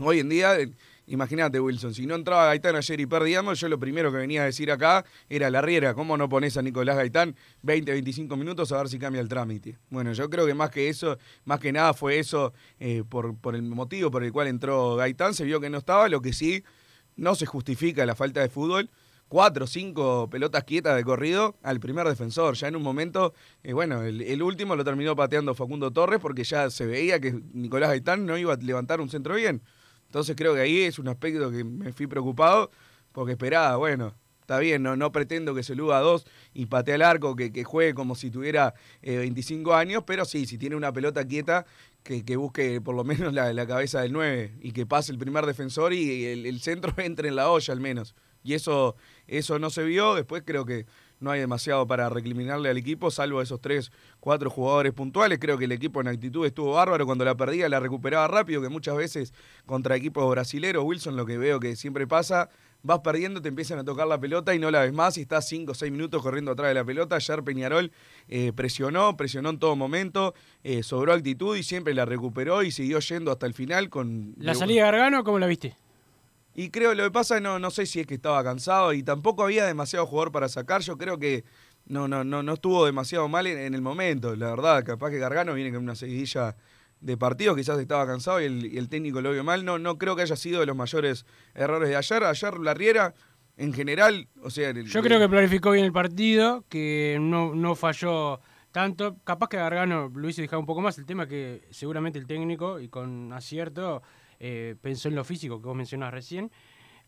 Hoy 0.00 0.20
en 0.20 0.28
día, 0.28 0.56
eh, 0.60 0.70
imagínate, 1.08 1.58
Wilson, 1.60 1.94
si 1.94 2.06
no 2.06 2.14
entraba 2.14 2.46
Gaitán 2.46 2.76
ayer 2.76 3.00
y 3.00 3.06
perdíamos, 3.06 3.58
yo 3.58 3.68
lo 3.68 3.78
primero 3.78 4.12
que 4.12 4.18
venía 4.18 4.42
a 4.42 4.44
decir 4.44 4.70
acá 4.70 5.04
era 5.28 5.50
la 5.50 5.60
riera. 5.60 5.94
¿Cómo 5.94 6.16
no 6.16 6.28
pones 6.28 6.56
a 6.56 6.62
Nicolás 6.62 6.96
Gaitán 6.96 7.34
20, 7.62 7.92
25 7.92 8.36
minutos 8.36 8.72
a 8.72 8.78
ver 8.78 8.88
si 8.88 8.98
cambia 8.98 9.20
el 9.20 9.28
trámite? 9.28 9.78
Bueno, 9.90 10.12
yo 10.12 10.28
creo 10.30 10.46
que 10.46 10.54
más 10.54 10.70
que 10.70 10.88
eso, 10.88 11.18
más 11.44 11.60
que 11.60 11.72
nada 11.72 11.94
fue 11.94 12.18
eso 12.18 12.52
eh, 12.78 13.02
por, 13.08 13.36
el 13.54 13.62
motivo 13.62 14.10
por 14.10 14.22
el 14.22 14.32
cual 14.32 14.48
entró 14.48 14.96
Gaitán. 14.96 15.34
Se 15.34 15.44
vio 15.44 15.60
que 15.60 15.70
no 15.70 15.78
estaba, 15.78 16.08
lo 16.08 16.20
que 16.20 16.32
sí 16.32 16.62
no 17.16 17.34
se 17.34 17.46
justifica 17.46 18.06
la 18.06 18.14
falta 18.14 18.40
de 18.40 18.48
fútbol. 18.48 18.90
Cuatro 19.28 19.64
o 19.64 19.68
cinco 19.68 20.30
pelotas 20.30 20.64
quietas 20.64 20.96
de 20.96 21.04
corrido 21.04 21.56
al 21.62 21.80
primer 21.80 22.08
defensor. 22.08 22.54
Ya 22.54 22.68
en 22.68 22.76
un 22.76 22.82
momento, 22.82 23.34
eh, 23.62 23.74
bueno, 23.74 24.02
el, 24.02 24.22
el 24.22 24.42
último 24.42 24.74
lo 24.74 24.84
terminó 24.84 25.14
pateando 25.14 25.54
Facundo 25.54 25.90
Torres 25.90 26.18
porque 26.18 26.44
ya 26.44 26.70
se 26.70 26.86
veía 26.86 27.20
que 27.20 27.38
Nicolás 27.52 27.90
Gaitán 27.90 28.24
no 28.24 28.38
iba 28.38 28.54
a 28.54 28.56
levantar 28.56 29.02
un 29.02 29.10
centro 29.10 29.34
bien. 29.34 29.60
Entonces 30.08 30.34
creo 30.36 30.54
que 30.54 30.60
ahí 30.60 30.80
es 30.80 30.98
un 30.98 31.08
aspecto 31.08 31.50
que 31.50 31.64
me 31.64 31.92
fui 31.92 32.06
preocupado 32.06 32.70
porque 33.12 33.32
esperaba, 33.32 33.76
bueno, 33.76 34.14
está 34.40 34.58
bien, 34.58 34.82
no, 34.82 34.96
no 34.96 35.12
pretendo 35.12 35.54
que 35.54 35.62
se 35.62 35.74
luga 35.74 35.98
a 35.98 36.00
dos 36.00 36.26
y 36.54 36.66
patee 36.66 36.94
al 36.94 37.02
arco, 37.02 37.36
que, 37.36 37.52
que 37.52 37.64
juegue 37.64 37.92
como 37.92 38.14
si 38.14 38.30
tuviera 38.30 38.72
eh, 39.02 39.18
25 39.18 39.74
años, 39.74 40.04
pero 40.06 40.24
sí, 40.24 40.46
si 40.46 40.56
tiene 40.56 40.76
una 40.76 40.92
pelota 40.92 41.26
quieta, 41.26 41.66
que, 42.02 42.24
que 42.24 42.36
busque 42.36 42.80
por 42.80 42.94
lo 42.94 43.04
menos 43.04 43.34
la, 43.34 43.52
la 43.52 43.66
cabeza 43.66 44.00
del 44.00 44.12
9 44.14 44.54
y 44.62 44.72
que 44.72 44.86
pase 44.86 45.12
el 45.12 45.18
primer 45.18 45.44
defensor 45.44 45.92
y 45.92 46.24
el, 46.24 46.46
el 46.46 46.60
centro 46.60 46.94
entre 47.02 47.28
en 47.28 47.36
la 47.36 47.50
olla 47.50 47.74
al 47.74 47.80
menos. 47.80 48.14
Y 48.42 48.54
eso, 48.54 48.96
eso 49.26 49.58
no 49.58 49.68
se 49.68 49.82
vio, 49.82 50.14
después 50.14 50.42
creo 50.46 50.64
que 50.64 50.86
no 51.20 51.30
hay 51.30 51.40
demasiado 51.40 51.86
para 51.86 52.08
recriminarle 52.08 52.68
al 52.68 52.76
equipo, 52.76 53.10
salvo 53.10 53.42
esos 53.42 53.60
tres, 53.60 53.90
cuatro 54.20 54.50
jugadores 54.50 54.92
puntuales. 54.92 55.38
Creo 55.40 55.58
que 55.58 55.64
el 55.64 55.72
equipo 55.72 56.00
en 56.00 56.08
actitud 56.08 56.46
estuvo 56.46 56.72
bárbaro. 56.74 57.06
Cuando 57.06 57.24
la 57.24 57.36
perdía, 57.36 57.68
la 57.68 57.80
recuperaba 57.80 58.28
rápido, 58.28 58.62
que 58.62 58.68
muchas 58.68 58.96
veces 58.96 59.32
contra 59.66 59.96
equipos 59.96 60.28
brasileros, 60.30 60.84
Wilson, 60.84 61.16
lo 61.16 61.26
que 61.26 61.38
veo 61.38 61.60
que 61.60 61.76
siempre 61.76 62.06
pasa, 62.06 62.50
vas 62.82 63.00
perdiendo, 63.00 63.42
te 63.42 63.48
empiezan 63.48 63.78
a 63.78 63.84
tocar 63.84 64.06
la 64.06 64.18
pelota 64.18 64.54
y 64.54 64.58
no 64.58 64.70
la 64.70 64.82
ves 64.82 64.92
más 64.92 65.18
y 65.18 65.22
estás 65.22 65.48
cinco 65.48 65.72
o 65.72 65.74
seis 65.74 65.90
minutos 65.90 66.22
corriendo 66.22 66.52
atrás 66.52 66.68
de 66.68 66.74
la 66.74 66.84
pelota. 66.84 67.16
Ayer 67.16 67.42
Peñarol 67.42 67.92
eh, 68.28 68.52
presionó, 68.54 69.16
presionó 69.16 69.50
en 69.50 69.58
todo 69.58 69.76
momento, 69.76 70.34
eh, 70.62 70.82
sobró 70.82 71.12
actitud 71.12 71.56
y 71.56 71.62
siempre 71.62 71.94
la 71.94 72.04
recuperó 72.04 72.62
y 72.62 72.70
siguió 72.70 73.00
yendo 73.00 73.32
hasta 73.32 73.46
el 73.46 73.54
final 73.54 73.90
con... 73.90 74.34
¿La 74.38 74.54
salida 74.54 74.84
de 74.84 74.90
Gargano 74.92 75.24
cómo 75.24 75.38
la 75.38 75.46
viste? 75.46 75.76
Y 76.60 76.70
creo 76.70 76.92
lo 76.94 77.04
que 77.04 77.10
pasa, 77.12 77.38
no, 77.38 77.60
no 77.60 77.70
sé 77.70 77.86
si 77.86 78.00
es 78.00 78.06
que 78.08 78.14
estaba 78.14 78.42
cansado 78.42 78.92
y 78.92 79.04
tampoco 79.04 79.44
había 79.44 79.64
demasiado 79.64 80.06
jugador 80.06 80.32
para 80.32 80.48
sacar. 80.48 80.80
Yo 80.80 80.98
creo 80.98 81.16
que 81.16 81.44
no, 81.86 82.08
no, 82.08 82.24
no, 82.24 82.42
no 82.42 82.54
estuvo 82.54 82.84
demasiado 82.84 83.28
mal 83.28 83.46
en, 83.46 83.58
en 83.58 83.74
el 83.74 83.80
momento. 83.80 84.34
La 84.34 84.50
verdad, 84.50 84.84
capaz 84.84 85.10
que 85.10 85.18
Gargano 85.18 85.54
viene 85.54 85.72
con 85.72 85.84
una 85.84 85.94
seguidilla 85.94 86.56
de 87.00 87.16
partidos, 87.16 87.56
quizás 87.56 87.78
estaba 87.78 88.04
cansado 88.08 88.40
y 88.40 88.46
el, 88.46 88.66
y 88.74 88.76
el 88.76 88.88
técnico 88.88 89.20
lo 89.20 89.30
vio 89.30 89.44
mal. 89.44 89.64
No, 89.64 89.78
no 89.78 89.98
creo 89.98 90.16
que 90.16 90.22
haya 90.22 90.34
sido 90.34 90.58
de 90.58 90.66
los 90.66 90.74
mayores 90.74 91.26
errores 91.54 91.88
de 91.90 91.94
ayer. 91.94 92.24
Ayer 92.24 92.58
la 92.58 92.74
Riera, 92.74 93.14
en 93.56 93.72
general, 93.72 94.26
o 94.42 94.50
sea... 94.50 94.70
el- 94.70 94.84
Yo 94.86 95.00
creo 95.00 95.20
que 95.20 95.28
planificó 95.28 95.70
bien 95.70 95.84
el 95.84 95.92
partido, 95.92 96.64
que 96.68 97.18
no, 97.20 97.54
no 97.54 97.76
falló 97.76 98.40
tanto. 98.72 99.16
Capaz 99.22 99.48
que 99.48 99.58
Gargano 99.58 100.10
lo 100.12 100.28
hizo 100.28 100.42
dejar 100.42 100.58
un 100.58 100.66
poco 100.66 100.80
más. 100.80 100.98
El 100.98 101.06
tema 101.06 101.22
es 101.22 101.28
que 101.28 101.68
seguramente 101.70 102.18
el 102.18 102.26
técnico, 102.26 102.80
y 102.80 102.88
con 102.88 103.32
acierto, 103.32 104.02
eh, 104.40 104.76
pensó 104.80 105.08
en 105.08 105.14
lo 105.14 105.24
físico 105.24 105.60
que 105.60 105.66
vos 105.66 105.76
mencionabas 105.76 106.14
recién. 106.14 106.50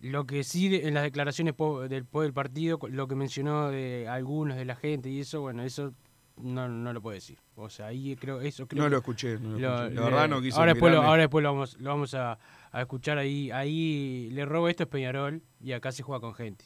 Lo 0.00 0.24
que 0.26 0.44
sí 0.44 0.68
de- 0.68 0.88
en 0.88 0.94
las 0.94 1.02
declaraciones 1.02 1.52
po- 1.54 1.82
del, 1.82 2.06
del 2.10 2.32
partido, 2.32 2.78
lo 2.88 3.06
que 3.06 3.14
mencionó 3.14 3.68
de 3.70 4.08
algunos 4.08 4.56
de 4.56 4.64
la 4.64 4.74
gente 4.74 5.10
y 5.10 5.20
eso, 5.20 5.42
bueno, 5.42 5.62
eso 5.62 5.92
no, 6.36 6.68
no 6.68 6.92
lo 6.94 7.02
puedo 7.02 7.14
decir. 7.14 7.38
O 7.54 7.68
sea, 7.68 7.88
ahí 7.88 8.16
creo, 8.16 8.40
eso 8.40 8.66
creo 8.66 8.84
No 8.84 8.88
lo 8.88 8.96
escuché, 8.98 9.38
no 9.38 9.50
lo 9.50 9.58
lo- 9.58 9.76
escuché. 9.82 9.94
La 9.94 10.00
verdad 10.02 10.28
no 10.28 10.40
quise 10.40 10.58
ahora 10.58 10.72
después, 10.72 10.92
lo, 10.92 11.02
ahora 11.10 11.22
después 11.22 11.42
lo 11.42 11.52
vamos, 11.52 11.78
lo 11.80 11.90
vamos 11.90 12.14
a, 12.14 12.38
a 12.72 12.80
escuchar 12.80 13.18
ahí. 13.18 13.50
Ahí 13.50 14.30
le 14.32 14.46
robo 14.46 14.68
esto 14.68 14.84
es 14.84 14.88
Peñarol 14.88 15.42
y 15.60 15.72
acá 15.72 15.92
se 15.92 16.02
juega 16.02 16.20
con 16.20 16.34
gente. 16.34 16.64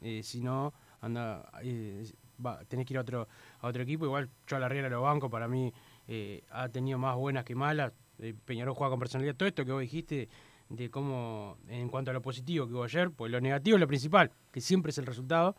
Eh, 0.00 0.22
si 0.22 0.40
no, 0.40 0.72
anda, 1.00 1.50
eh, 1.64 2.04
va, 2.44 2.64
tenés 2.66 2.86
que 2.86 2.94
ir 2.94 2.98
a 2.98 3.00
otro, 3.00 3.26
a 3.58 3.66
otro 3.66 3.82
equipo. 3.82 4.04
Igual 4.04 4.30
yo 4.46 4.56
a 4.56 4.60
la 4.60 4.68
Riera 4.68 4.88
lo 4.88 5.02
banco, 5.02 5.28
para 5.28 5.48
mí 5.48 5.72
eh, 6.06 6.44
ha 6.50 6.68
tenido 6.68 6.98
más 6.98 7.16
buenas 7.16 7.44
que 7.44 7.56
malas. 7.56 7.92
Eh, 8.20 8.34
Peñarol 8.44 8.74
juega 8.74 8.90
con 8.90 8.98
personalidad. 8.98 9.36
Todo 9.36 9.48
esto 9.48 9.64
que 9.64 9.72
vos 9.72 9.80
dijiste 9.80 10.28
de 10.68 10.90
cómo, 10.90 11.58
en 11.68 11.88
cuanto 11.88 12.10
a 12.10 12.14
lo 12.14 12.22
positivo 12.22 12.66
que 12.66 12.74
hubo 12.74 12.84
ayer, 12.84 13.10
pues 13.10 13.30
lo 13.30 13.40
negativo 13.40 13.76
es 13.76 13.80
lo 13.80 13.86
principal, 13.86 14.30
que 14.52 14.60
siempre 14.60 14.90
es 14.90 14.98
el 14.98 15.06
resultado. 15.06 15.56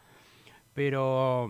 Pero 0.74 1.48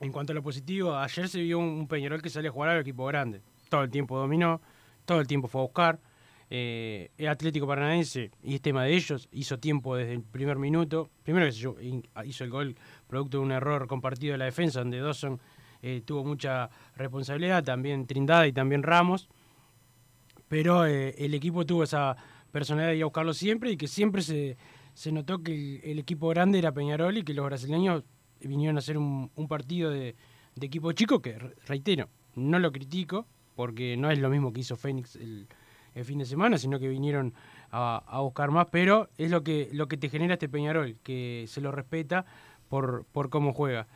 en 0.00 0.12
cuanto 0.12 0.32
a 0.32 0.34
lo 0.34 0.42
positivo, 0.42 0.96
ayer 0.96 1.28
se 1.28 1.40
vio 1.40 1.58
un, 1.58 1.88
Peñarol 1.88 2.22
que 2.22 2.30
sale 2.30 2.48
a 2.48 2.50
jugar 2.50 2.70
al 2.70 2.80
equipo 2.80 3.06
grande. 3.06 3.42
Todo 3.68 3.82
el 3.82 3.90
tiempo 3.90 4.18
dominó, 4.18 4.60
todo 5.04 5.20
el 5.20 5.26
tiempo 5.26 5.48
fue 5.48 5.60
a 5.60 5.64
buscar. 5.64 6.00
Eh, 6.48 7.10
el 7.18 7.28
Atlético 7.28 7.66
Paranaense, 7.66 8.30
y 8.42 8.54
es 8.54 8.62
tema 8.62 8.84
de 8.84 8.94
ellos, 8.94 9.28
hizo 9.32 9.58
tiempo 9.58 9.96
desde 9.96 10.12
el 10.12 10.22
primer 10.22 10.58
minuto. 10.58 11.10
Primero 11.24 11.46
que 11.46 12.02
hizo 12.24 12.44
el 12.44 12.50
gol 12.50 12.76
producto 13.08 13.38
de 13.38 13.44
un 13.44 13.52
error 13.52 13.88
compartido 13.88 14.32
de 14.32 14.38
la 14.38 14.44
defensa, 14.44 14.80
donde 14.80 15.00
Dawson 15.00 15.40
eh, 15.82 16.02
tuvo 16.04 16.24
mucha 16.24 16.70
responsabilidad, 16.94 17.64
también 17.64 18.06
Trindade 18.06 18.48
y 18.48 18.52
también 18.52 18.82
Ramos. 18.82 19.28
Pero 20.48 20.86
eh, 20.86 21.14
el 21.18 21.34
equipo 21.34 21.66
tuvo 21.66 21.82
esa 21.82 22.16
personalidad 22.52 22.90
de 22.90 22.96
ir 22.96 23.02
a 23.02 23.06
buscarlo 23.06 23.34
siempre 23.34 23.70
y 23.72 23.76
que 23.76 23.88
siempre 23.88 24.22
se, 24.22 24.56
se 24.94 25.12
notó 25.12 25.42
que 25.42 25.52
el, 25.52 25.80
el 25.84 25.98
equipo 25.98 26.28
grande 26.28 26.58
era 26.58 26.72
Peñarol 26.72 27.18
y 27.18 27.22
que 27.24 27.34
los 27.34 27.44
brasileños 27.44 28.04
vinieron 28.40 28.76
a 28.76 28.78
hacer 28.78 28.96
un, 28.96 29.30
un 29.34 29.48
partido 29.48 29.90
de, 29.90 30.14
de 30.54 30.66
equipo 30.66 30.92
chico 30.92 31.20
que, 31.20 31.38
re- 31.38 31.54
reitero, 31.66 32.08
no 32.34 32.58
lo 32.58 32.70
critico 32.70 33.26
porque 33.54 33.96
no 33.96 34.10
es 34.10 34.18
lo 34.18 34.28
mismo 34.30 34.52
que 34.52 34.60
hizo 34.60 34.76
Fénix 34.76 35.16
el, 35.16 35.48
el 35.94 36.04
fin 36.04 36.18
de 36.18 36.26
semana, 36.26 36.58
sino 36.58 36.78
que 36.78 36.88
vinieron 36.88 37.32
a, 37.70 38.02
a 38.06 38.20
buscar 38.20 38.50
más, 38.50 38.68
pero 38.70 39.08
es 39.18 39.30
lo 39.30 39.42
que, 39.42 39.70
lo 39.72 39.88
que 39.88 39.96
te 39.96 40.08
genera 40.10 40.34
este 40.34 40.48
Peñarol, 40.48 40.96
que 41.02 41.46
se 41.48 41.60
lo 41.60 41.72
respeta 41.72 42.24
por, 42.68 43.04
por 43.12 43.30
cómo 43.30 43.52
juega. 43.52 43.86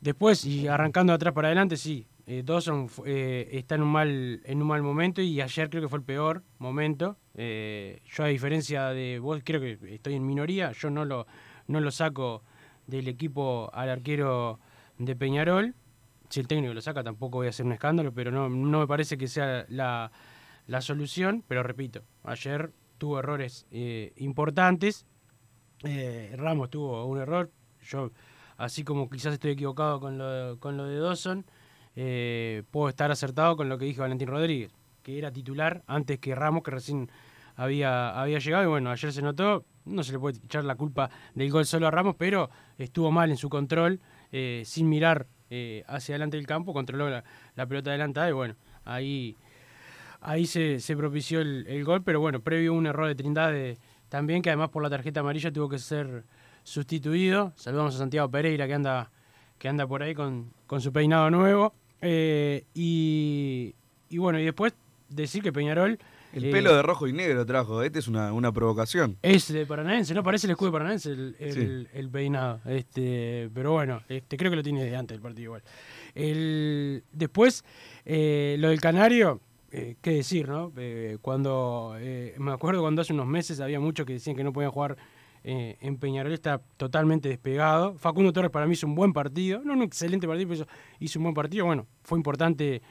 Después, 0.00 0.44
y 0.44 0.68
arrancando 0.68 1.10
de 1.12 1.16
atrás 1.16 1.34
para 1.34 1.48
adelante, 1.48 1.76
sí, 1.76 2.06
eh, 2.28 2.42
Dawson 2.44 2.90
eh, 3.06 3.48
está 3.52 3.76
en 3.76 3.82
un, 3.82 3.88
mal, 3.88 4.42
en 4.44 4.60
un 4.60 4.68
mal 4.68 4.82
momento 4.82 5.22
y 5.22 5.40
ayer 5.40 5.70
creo 5.70 5.82
que 5.82 5.88
fue 5.88 5.98
el 5.98 6.04
peor 6.04 6.42
momento. 6.58 7.16
Eh, 7.34 8.02
yo 8.04 8.24
a 8.24 8.26
diferencia 8.26 8.88
de 8.88 9.18
vos, 9.18 9.40
creo 9.42 9.62
que 9.62 9.78
estoy 9.94 10.14
en 10.14 10.26
minoría, 10.26 10.72
yo 10.72 10.90
no 10.90 11.06
lo, 11.06 11.26
no 11.68 11.80
lo 11.80 11.90
saco 11.90 12.42
del 12.86 13.08
equipo 13.08 13.70
al 13.72 13.88
arquero 13.88 14.60
de 14.98 15.16
Peñarol. 15.16 15.74
Si 16.28 16.40
el 16.40 16.46
técnico 16.46 16.74
lo 16.74 16.82
saca 16.82 17.02
tampoco 17.02 17.38
voy 17.38 17.46
a 17.46 17.50
hacer 17.50 17.64
un 17.64 17.72
escándalo, 17.72 18.12
pero 18.12 18.30
no, 18.30 18.50
no 18.50 18.80
me 18.80 18.86
parece 18.86 19.16
que 19.16 19.26
sea 19.26 19.64
la, 19.70 20.12
la 20.66 20.82
solución. 20.82 21.42
Pero 21.48 21.62
repito, 21.62 22.02
ayer 22.24 22.72
tuvo 22.98 23.20
errores 23.20 23.66
eh, 23.70 24.12
importantes. 24.16 25.06
Eh, 25.82 26.34
Ramos 26.36 26.68
tuvo 26.68 27.06
un 27.06 27.18
error. 27.18 27.50
Yo, 27.84 28.10
así 28.58 28.84
como 28.84 29.08
quizás 29.08 29.32
estoy 29.32 29.52
equivocado 29.52 29.98
con 29.98 30.18
lo, 30.18 30.58
con 30.58 30.76
lo 30.76 30.84
de 30.84 30.98
Dawson, 30.98 31.46
eh, 32.00 32.62
puedo 32.70 32.88
estar 32.88 33.10
acertado 33.10 33.56
con 33.56 33.68
lo 33.68 33.76
que 33.76 33.84
dijo 33.84 34.02
Valentín 34.02 34.28
Rodríguez, 34.28 34.70
que 35.02 35.18
era 35.18 35.32
titular 35.32 35.82
antes 35.88 36.20
que 36.20 36.32
Ramos, 36.32 36.62
que 36.62 36.70
recién 36.70 37.10
había, 37.56 38.10
había 38.10 38.38
llegado. 38.38 38.62
Y 38.62 38.66
bueno, 38.68 38.92
ayer 38.92 39.12
se 39.12 39.20
notó, 39.20 39.64
no 39.84 40.04
se 40.04 40.12
le 40.12 40.20
puede 40.20 40.38
echar 40.38 40.62
la 40.62 40.76
culpa 40.76 41.10
del 41.34 41.50
gol 41.50 41.66
solo 41.66 41.88
a 41.88 41.90
Ramos, 41.90 42.14
pero 42.16 42.50
estuvo 42.78 43.10
mal 43.10 43.30
en 43.30 43.36
su 43.36 43.48
control, 43.48 43.98
eh, 44.30 44.62
sin 44.64 44.88
mirar 44.88 45.26
eh, 45.50 45.82
hacia 45.88 46.14
adelante 46.14 46.36
del 46.36 46.46
campo, 46.46 46.72
controló 46.72 47.10
la, 47.10 47.24
la 47.56 47.66
pelota 47.66 47.90
adelantada 47.90 48.28
y 48.28 48.32
bueno, 48.32 48.54
ahí, 48.84 49.36
ahí 50.20 50.46
se, 50.46 50.78
propició 50.96 51.40
el, 51.40 51.66
el 51.66 51.84
gol, 51.84 52.04
pero 52.04 52.20
bueno, 52.20 52.38
previo 52.38 52.74
un 52.74 52.86
error 52.86 53.08
de 53.08 53.16
Trindade 53.16 53.78
también, 54.08 54.40
que 54.40 54.50
además 54.50 54.68
por 54.68 54.84
la 54.84 54.90
tarjeta 54.90 55.18
amarilla 55.18 55.52
tuvo 55.52 55.68
que 55.68 55.80
ser 55.80 56.22
sustituido. 56.62 57.54
Saludamos 57.56 57.96
a 57.96 57.98
Santiago 57.98 58.30
Pereira 58.30 58.68
que 58.68 58.74
anda, 58.74 59.10
que 59.58 59.68
anda 59.68 59.84
por 59.84 60.04
ahí 60.04 60.14
con, 60.14 60.52
con 60.68 60.80
su 60.80 60.92
peinado 60.92 61.28
nuevo. 61.28 61.74
Eh, 62.00 62.64
y, 62.74 63.74
y 64.08 64.18
bueno, 64.18 64.38
y 64.40 64.44
después 64.44 64.74
decir 65.08 65.42
que 65.42 65.52
Peñarol... 65.52 65.98
El 66.32 66.44
eh, 66.44 66.50
pelo 66.52 66.74
de 66.76 66.82
rojo 66.82 67.08
y 67.08 67.12
negro 67.14 67.46
trajo, 67.46 67.82
este 67.82 67.98
es 68.00 68.06
una, 68.08 68.32
una 68.34 68.52
provocación. 68.52 69.16
es 69.22 69.50
de 69.50 69.64
Paranaense, 69.64 70.12
¿no? 70.12 70.22
Parece 70.22 70.46
el 70.46 70.50
escudo 70.50 70.68
de 70.68 70.72
Paranaense 70.72 71.10
el, 71.10 71.36
el, 71.38 71.52
Sí. 71.52 71.88
el 71.94 72.10
peinado. 72.10 72.60
Este, 72.66 73.48
pero 73.54 73.72
bueno, 73.72 74.02
este, 74.08 74.36
creo 74.36 74.50
que 74.50 74.56
lo 74.56 74.62
tiene 74.62 74.84
de 74.84 74.94
antes 74.94 75.14
del 75.16 75.22
partido 75.22 75.44
igual. 75.44 75.62
El, 76.14 77.02
después, 77.12 77.64
eh, 78.04 78.56
lo 78.58 78.68
del 78.68 78.80
Canario, 78.80 79.40
eh, 79.72 79.96
qué 80.02 80.10
decir, 80.12 80.48
¿no? 80.48 80.70
Eh, 80.76 81.16
cuando, 81.22 81.94
eh, 81.98 82.34
me 82.38 82.52
acuerdo 82.52 82.82
cuando 82.82 83.00
hace 83.02 83.12
unos 83.14 83.26
meses 83.26 83.60
había 83.60 83.80
muchos 83.80 84.04
que 84.06 84.14
decían 84.14 84.36
que 84.36 84.44
no 84.44 84.52
podían 84.52 84.70
jugar 84.70 84.96
eh, 85.44 85.76
en 85.80 85.96
Peñarol, 85.96 86.32
está 86.32 86.60
totalmente 86.76 87.28
despegado. 87.28 87.94
Facundo 87.96 88.32
Torres 88.32 88.50
para 88.50 88.66
mí 88.66 88.72
hizo 88.74 88.86
un 88.86 88.94
buen 88.94 89.12
partido, 89.12 89.60
no 89.64 89.72
un 89.72 89.82
excelente 89.82 90.26
partido, 90.26 90.48
pero 90.50 90.66
hizo, 91.00 91.18
un 91.18 91.22
buen 91.24 91.34
partido. 91.34 91.64
Bueno, 91.64 91.86
fue 92.02 92.18
importante 92.18 92.82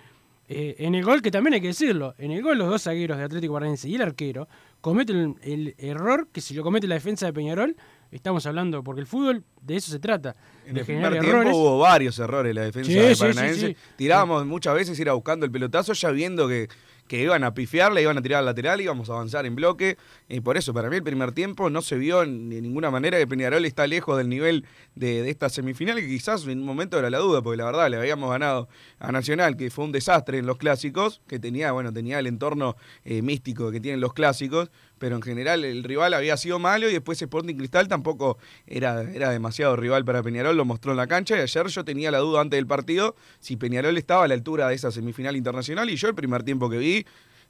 eh, 0.48 0.76
en 0.80 0.96
el 0.96 1.04
gol, 1.04 1.22
que 1.22 1.30
también 1.32 1.56
hay 1.56 1.62
que 1.62 1.68
decirlo, 1.68 2.16
en 2.18 2.32
el 2.32 2.42
gol 2.42 2.58
los 2.58 2.70
dos 2.70 2.84
zagueros 2.84 3.18
de 3.18 3.24
Atlético 3.26 3.54
Paranaense 3.54 3.90
y 3.90 3.96
el 3.96 4.02
arquero 4.02 4.48
cometen 4.82 5.36
el, 5.42 5.76
el 5.78 5.90
error 5.90 6.28
que 6.32 6.40
si 6.42 6.54
lo 6.54 6.64
comete 6.64 6.88
la 6.88 6.96
defensa 6.96 7.26
de 7.26 7.34
Peñarol, 7.34 7.76
estamos 8.12 8.46
hablando, 8.46 8.82
porque 8.84 9.02
el 9.02 9.08
fútbol 9.08 9.44
de 9.62 9.76
eso 9.76 9.92
se 9.92 10.00
trata, 10.00 10.38
En 10.66 10.76
de 10.76 10.80
el 10.82 10.86
primer 10.86 11.12
tiempo 11.12 11.28
errores. 11.30 11.54
hubo 11.54 11.80
varios 11.80 12.18
errores 12.20 12.56
la 12.56 12.62
defensa 12.62 12.90
Sí, 12.90 12.98
de 12.98 13.10
sí, 13.10 13.16
sí, 13.16 13.22
Paranaense. 13.22 13.68
sí. 13.68 13.76
Tirábamos 13.98 14.46
muchas 14.46 14.74
veces, 14.76 14.98
ir 14.98 15.10
a 15.10 15.14
buscando 15.14 15.46
el 15.46 15.52
pelotazo, 15.52 15.92
ya 15.92 16.12
viendo 16.12 16.48
que, 16.48 16.70
que 17.08 17.22
iban 17.22 17.44
a 17.44 17.54
pifiarla, 17.54 18.02
iban 18.02 18.18
a 18.18 18.22
tirar 18.22 18.40
al 18.40 18.46
lateral, 18.46 18.82
íbamos 18.82 19.10
a 19.10 19.14
avanzar 19.14 19.46
en 19.46 19.56
bloque. 19.56 19.98
Y 20.30 20.42
por 20.42 20.58
eso, 20.58 20.74
para 20.74 20.90
mí, 20.90 20.98
el 20.98 21.04
primer 21.04 21.32
tiempo 21.32 21.70
no 21.70 21.82
se 21.82 21.98
vio 21.98 22.20
de 22.20 22.28
ninguna 22.28 22.92
manera 22.92 23.18
que 23.18 23.28
Peñarol 23.28 23.66
está 23.66 23.88
lejos 23.88 24.18
del 24.18 24.30
nivel 24.30 24.66
de, 24.96 25.22
de 25.24 25.30
esta 25.30 25.50
semifinal, 25.50 25.98
que 25.98 26.08
quizás 26.08 26.46
en 26.46 26.60
un 26.60 26.66
momento 26.66 27.00
era 27.00 27.10
la 27.10 27.20
duda, 27.20 27.42
porque 27.42 27.58
la 27.58 27.66
verdad 27.66 27.90
le 27.90 27.98
habíamos 27.98 28.30
ganado 28.30 28.68
a 29.00 29.12
Nacional, 29.12 29.58
que 29.58 29.70
fue 29.70 29.86
un 29.86 29.92
desastre 29.92 30.38
en 30.38 30.46
los 30.46 30.58
clásicos, 30.58 31.22
que 31.28 31.40
tenía, 31.40 31.72
bueno, 31.72 31.94
tenía 31.94 32.20
el 32.20 32.28
entorno 32.28 32.76
eh, 33.06 33.22
místico 33.22 33.72
que 33.72 33.80
tienen 33.80 34.02
los 34.02 34.14
clásicos, 34.14 34.70
pero 35.00 35.16
en 35.16 35.22
general 35.22 35.64
el 35.66 35.84
rival 35.84 36.14
había 36.14 36.38
sido 36.38 36.60
malo 36.60 36.90
y 36.90 36.94
después 36.94 37.22
Sporting 37.22 37.56
Cristal 37.56 37.88
tampoco 37.88 38.38
era, 38.66 39.02
era 39.12 39.30
demasiado 39.32 39.76
rival 39.76 40.06
para 40.06 40.24
Peñarol, 40.24 40.56
lo 40.58 40.66
mostró 40.66 40.92
en 40.92 40.98
la 40.98 41.08
cancha 41.08 41.38
y 41.38 41.42
ayer 41.42 41.68
yo 41.68 41.86
tenía 41.86 42.12
la 42.12 42.20
duda 42.20 42.42
antes 42.42 42.58
del 42.58 42.68
partido 42.68 43.16
si 43.40 43.56
Peñarol 43.58 43.98
estaba 43.98 44.24
a 44.26 44.28
la 44.28 44.34
altura 44.34 44.68
de 44.70 44.76
esa 44.76 44.92
semifinal 44.92 45.36
internacional 45.36 45.90
y 45.90 45.96
yo 45.96 46.08
el 46.08 46.16
primer 46.16 46.44
tiempo 46.44 46.70
que 46.70 46.78
vi, 46.78 47.06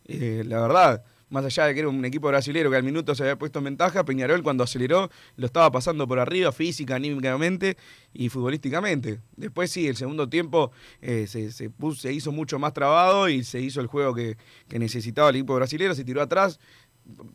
eh, 0.06 0.44
la 0.46 0.62
verdad, 0.62 1.04
más 1.30 1.44
allá 1.44 1.66
de 1.66 1.74
que 1.74 1.82
era 1.82 1.90
un 1.90 2.06
equipo 2.06 2.30
brasilero 2.30 2.70
que 2.72 2.78
al 2.78 2.84
minuto 2.84 3.14
se 3.14 3.24
había 3.24 3.38
puesto 3.38 3.60
en 3.60 3.66
ventaja, 3.66 4.06
Peñarol 4.06 4.42
cuando 4.44 4.64
aceleró 4.64 5.10
lo 5.36 5.46
estaba 5.46 5.70
pasando 5.72 6.08
por 6.08 6.20
arriba 6.20 6.54
física, 6.54 6.96
anímicamente 6.96 7.76
y 8.14 8.30
futbolísticamente. 8.30 9.20
Después 9.36 9.70
sí, 9.70 9.88
el 9.90 9.98
segundo 9.98 10.30
tiempo 10.30 10.72
eh, 11.02 11.28
se, 11.28 11.70
puso- 11.70 12.00
se 12.00 12.14
hizo 12.14 12.32
mucho 12.32 12.60
más 12.60 12.72
trabado 12.74 13.28
y 13.28 13.44
se 13.44 13.60
hizo 13.60 13.82
el 13.82 13.88
juego 13.88 14.14
que, 14.16 14.38
que 14.70 14.80
necesitaba 14.80 15.30
el 15.30 15.36
equipo 15.36 15.56
brasilero, 15.56 15.94
se 15.96 16.06
tiró 16.06 16.22
atrás, 16.22 16.62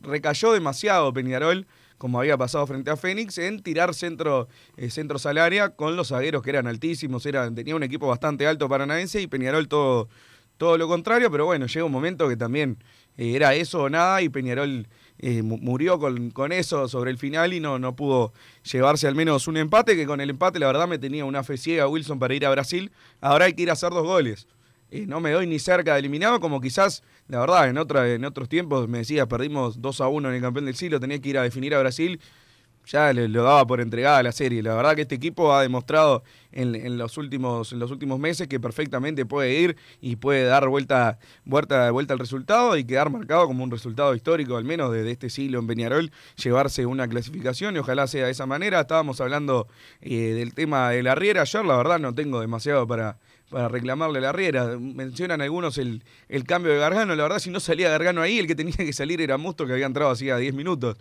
recayó 0.01 0.51
demasiado 0.51 1.13
Peñarol, 1.13 1.67
como 1.97 2.19
había 2.19 2.37
pasado 2.37 2.67
frente 2.67 2.91
a 2.91 2.97
Fénix, 2.97 3.37
en 3.37 3.61
tirar 3.61 3.93
centro, 3.93 4.47
eh, 4.77 4.89
centros 4.89 5.25
con 5.75 5.95
los 5.95 6.09
zagueros 6.09 6.43
que 6.43 6.49
eran 6.49 6.67
altísimos, 6.67 7.25
eran, 7.25 7.55
tenía 7.55 7.75
un 7.75 7.83
equipo 7.83 8.07
bastante 8.07 8.45
alto 8.45 8.67
paranaense 8.67 9.21
y 9.21 9.27
Peñarol 9.27 9.67
todo, 9.67 10.09
todo 10.57 10.77
lo 10.77 10.87
contrario, 10.87 11.31
pero 11.31 11.45
bueno, 11.45 11.65
llega 11.65 11.85
un 11.85 11.91
momento 11.91 12.27
que 12.27 12.35
también 12.35 12.77
eh, 13.17 13.35
era 13.35 13.53
eso 13.55 13.83
o 13.83 13.89
nada 13.89 14.21
y 14.21 14.29
Peñarol 14.29 14.87
eh, 15.19 15.43
mu- 15.43 15.57
murió 15.57 15.97
con, 15.99 16.31
con 16.31 16.51
eso 16.51 16.87
sobre 16.89 17.11
el 17.11 17.17
final 17.17 17.53
y 17.53 17.59
no, 17.59 17.79
no 17.79 17.95
pudo 17.95 18.33
llevarse 18.69 19.07
al 19.07 19.15
menos 19.15 19.47
un 19.47 19.55
empate, 19.57 19.95
que 19.95 20.05
con 20.05 20.19
el 20.19 20.29
empate 20.29 20.59
la 20.59 20.67
verdad 20.67 20.87
me 20.87 20.97
tenía 20.97 21.23
una 21.23 21.43
fe 21.43 21.57
ciega 21.57 21.87
Wilson 21.87 22.19
para 22.19 22.33
ir 22.33 22.45
a 22.45 22.51
Brasil, 22.51 22.91
ahora 23.21 23.45
hay 23.45 23.53
que 23.53 23.63
ir 23.63 23.69
a 23.69 23.73
hacer 23.73 23.91
dos 23.91 24.03
goles. 24.05 24.47
Eh, 24.93 25.05
no 25.07 25.19
me 25.19 25.31
doy 25.31 25.47
ni 25.47 25.59
cerca 25.59 25.93
de 25.93 25.99
eliminado, 25.99 26.39
como 26.39 26.61
quizás, 26.61 27.03
la 27.27 27.39
verdad, 27.39 27.67
en, 27.67 27.77
en 27.77 28.25
otros 28.25 28.47
tiempos 28.47 28.87
me 28.87 28.99
decía, 28.99 29.25
perdimos 29.25 29.81
2 29.81 30.01
a 30.01 30.07
1 30.07 30.29
en 30.29 30.35
el 30.35 30.41
campeón 30.41 30.65
del 30.65 30.75
siglo, 30.75 30.99
tenía 30.99 31.19
que 31.19 31.29
ir 31.29 31.37
a 31.37 31.43
definir 31.43 31.73
a 31.75 31.79
Brasil 31.79 32.19
ya 32.85 33.13
le, 33.13 33.27
lo 33.27 33.43
daba 33.43 33.65
por 33.65 33.81
entregada 33.81 34.21
la 34.23 34.31
serie. 34.31 34.61
La 34.61 34.75
verdad 34.75 34.95
que 34.95 35.03
este 35.03 35.15
equipo 35.15 35.53
ha 35.53 35.61
demostrado 35.61 36.23
en, 36.51 36.75
en, 36.75 36.97
los, 36.97 37.17
últimos, 37.17 37.71
en 37.71 37.79
los 37.79 37.91
últimos 37.91 38.19
meses 38.19 38.47
que 38.47 38.59
perfectamente 38.59 39.25
puede 39.25 39.53
ir 39.53 39.77
y 40.01 40.15
puede 40.15 40.43
dar 40.43 40.67
vuelta, 40.67 41.17
vuelta, 41.45 41.91
vuelta 41.91 42.13
al 42.13 42.19
resultado 42.19 42.77
y 42.77 42.83
quedar 42.83 43.09
marcado 43.09 43.47
como 43.47 43.63
un 43.63 43.71
resultado 43.71 44.13
histórico, 44.15 44.57
al 44.57 44.65
menos 44.65 44.91
desde 44.91 45.11
este 45.11 45.29
siglo 45.29 45.59
en 45.59 45.67
Peñarol, 45.67 46.11
llevarse 46.35 46.85
una 46.85 47.07
clasificación 47.07 47.75
y 47.75 47.79
ojalá 47.79 48.07
sea 48.07 48.25
de 48.25 48.31
esa 48.31 48.45
manera. 48.45 48.81
Estábamos 48.81 49.21
hablando 49.21 49.67
eh, 50.01 50.33
del 50.33 50.53
tema 50.53 50.89
de 50.89 51.03
la 51.03 51.15
Riera. 51.15 51.41
Ayer 51.41 51.65
la 51.65 51.77
verdad 51.77 51.99
no 51.99 52.13
tengo 52.13 52.41
demasiado 52.41 52.85
para, 52.87 53.17
para 53.53 53.67
reclamarle 53.67 54.19
la 54.19 54.31
Riera. 54.31 54.77
Mencionan 54.79 55.39
algunos 55.39 55.77
el, 55.77 56.03
el 56.27 56.43
cambio 56.43 56.73
de 56.73 56.79
Gargano. 56.79 57.15
La 57.15 57.23
verdad, 57.23 57.37
si 57.37 57.51
no 57.51 57.59
salía 57.59 57.89
Gargano 57.89 58.21
ahí, 58.21 58.39
el 58.39 58.47
que 58.47 58.55
tenía 58.55 58.75
que 58.75 58.91
salir 58.91 59.21
era 59.21 59.37
Musto, 59.37 59.67
que 59.67 59.73
había 59.73 59.85
entrado 59.85 60.11
hacía 60.11 60.37
10 60.37 60.55
minutos. 60.55 60.97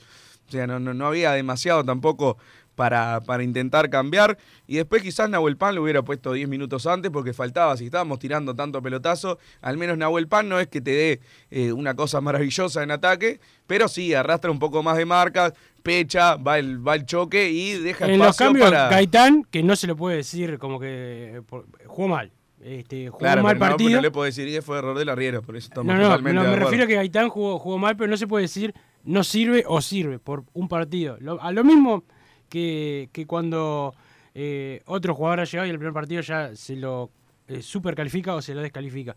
O 0.47 0.53
sea, 0.53 0.67
no, 0.67 0.79
no, 0.79 0.93
no 0.93 1.07
había 1.07 1.33
demasiado 1.33 1.83
tampoco 1.83 2.37
para, 2.75 3.23
para, 3.23 3.43
intentar 3.43 3.89
cambiar. 3.89 4.37
Y 4.67 4.77
después 4.77 5.03
quizás 5.03 5.31
Nahuel 5.31 5.57
Pan 5.57 5.75
lo 5.75 5.83
hubiera 5.83 6.03
puesto 6.03 6.35
10 6.35 6.47
minutos 6.47 6.87
antes 6.87 7.11
porque 7.11 7.33
faltaba, 7.33 7.75
si 7.77 7.87
estábamos 7.87 8.19
tirando 8.19 8.55
tanto 8.55 8.83
pelotazo, 8.83 9.39
al 9.63 9.79
menos 9.79 9.97
Nahuel 9.97 10.29
Pan 10.29 10.49
no 10.51 10.61
es 10.61 10.69
que 10.69 10.83
te 10.83 10.91
dé 10.91 11.21
eh, 11.51 11.73
una 11.73 11.95
cosa 11.95 12.21
maravillosa 12.21 12.83
en 12.83 12.91
ataque, 12.91 13.41
pero 13.67 13.89
sí 13.89 14.13
arrastra 14.13 14.51
un 14.51 14.59
poco 14.59 14.83
más 14.83 14.99
de 14.99 15.07
marcas, 15.07 15.55
pecha, 15.83 16.37
va 16.37 16.59
el, 16.59 16.87
va 16.87 16.97
el 16.97 17.07
choque 17.07 17.51
y 17.51 17.79
deja 17.79 18.05
en 18.05 18.13
espacio 18.13 18.27
los 18.27 18.37
cambios, 18.37 18.71
para... 18.71 18.89
Gaitán, 18.91 19.45
que 19.51 19.63
no 19.63 19.75
se 19.75 19.87
lo 19.87 19.97
puede 19.97 20.19
decir 20.19 20.59
como 20.59 20.79
que 20.79 21.43
jugó 21.87 22.09
mal. 22.09 22.31
Este, 22.63 23.09
jugó 23.09 23.19
Claro, 23.19 23.43
mal 23.43 23.57
pero 23.59 23.71
partido. 23.71 23.91
no 23.97 24.01
le 24.01 24.11
puedo 24.13 24.25
decir, 24.25 24.47
y 24.47 24.61
fue 24.61 24.79
error 24.79 24.97
de 24.97 25.05
la 25.05 25.15
Riera, 25.17 25.41
por 25.41 25.57
eso 25.57 25.67
estamos 25.69 25.93
No, 25.93 25.99
no, 26.01 26.05
totalmente 26.05 26.35
no, 26.37 26.45
de 26.45 26.51
me 26.51 26.57
refiero 26.65 26.85
a 26.85 26.87
que 26.87 26.95
Gaitán 26.95 27.29
jugó, 27.29 27.59
jugó 27.59 27.79
mal, 27.79 27.97
pero 27.97 28.09
no 28.09 28.17
se 28.17 28.27
puede 28.29 28.43
decir 28.43 28.73
no 29.05 29.25
sirve 29.25 29.65
o 29.67 29.81
sirve 29.81 30.21
por 30.21 30.45
un 30.53 30.69
partido. 30.69 31.17
Lo- 31.21 31.43
a 31.43 31.51
lo 31.51 31.65
mismo 31.65 32.05
que, 32.49 33.09
que 33.13 33.27
cuando 33.27 33.95
eh, 34.35 34.81
otro 34.87 35.13
jugador 35.15 35.41
ha 35.41 35.45
llegado 35.45 35.67
y 35.67 35.71
el 35.71 35.79
primer 35.79 35.93
partido 35.93 36.21
ya 36.23 36.55
se 36.55 36.77
lo 36.77 37.11
eh, 37.49 37.63
supercalifica 37.63 38.35
o 38.37 38.41
se 38.43 38.55
lo 38.55 38.61
descalifica. 38.63 39.17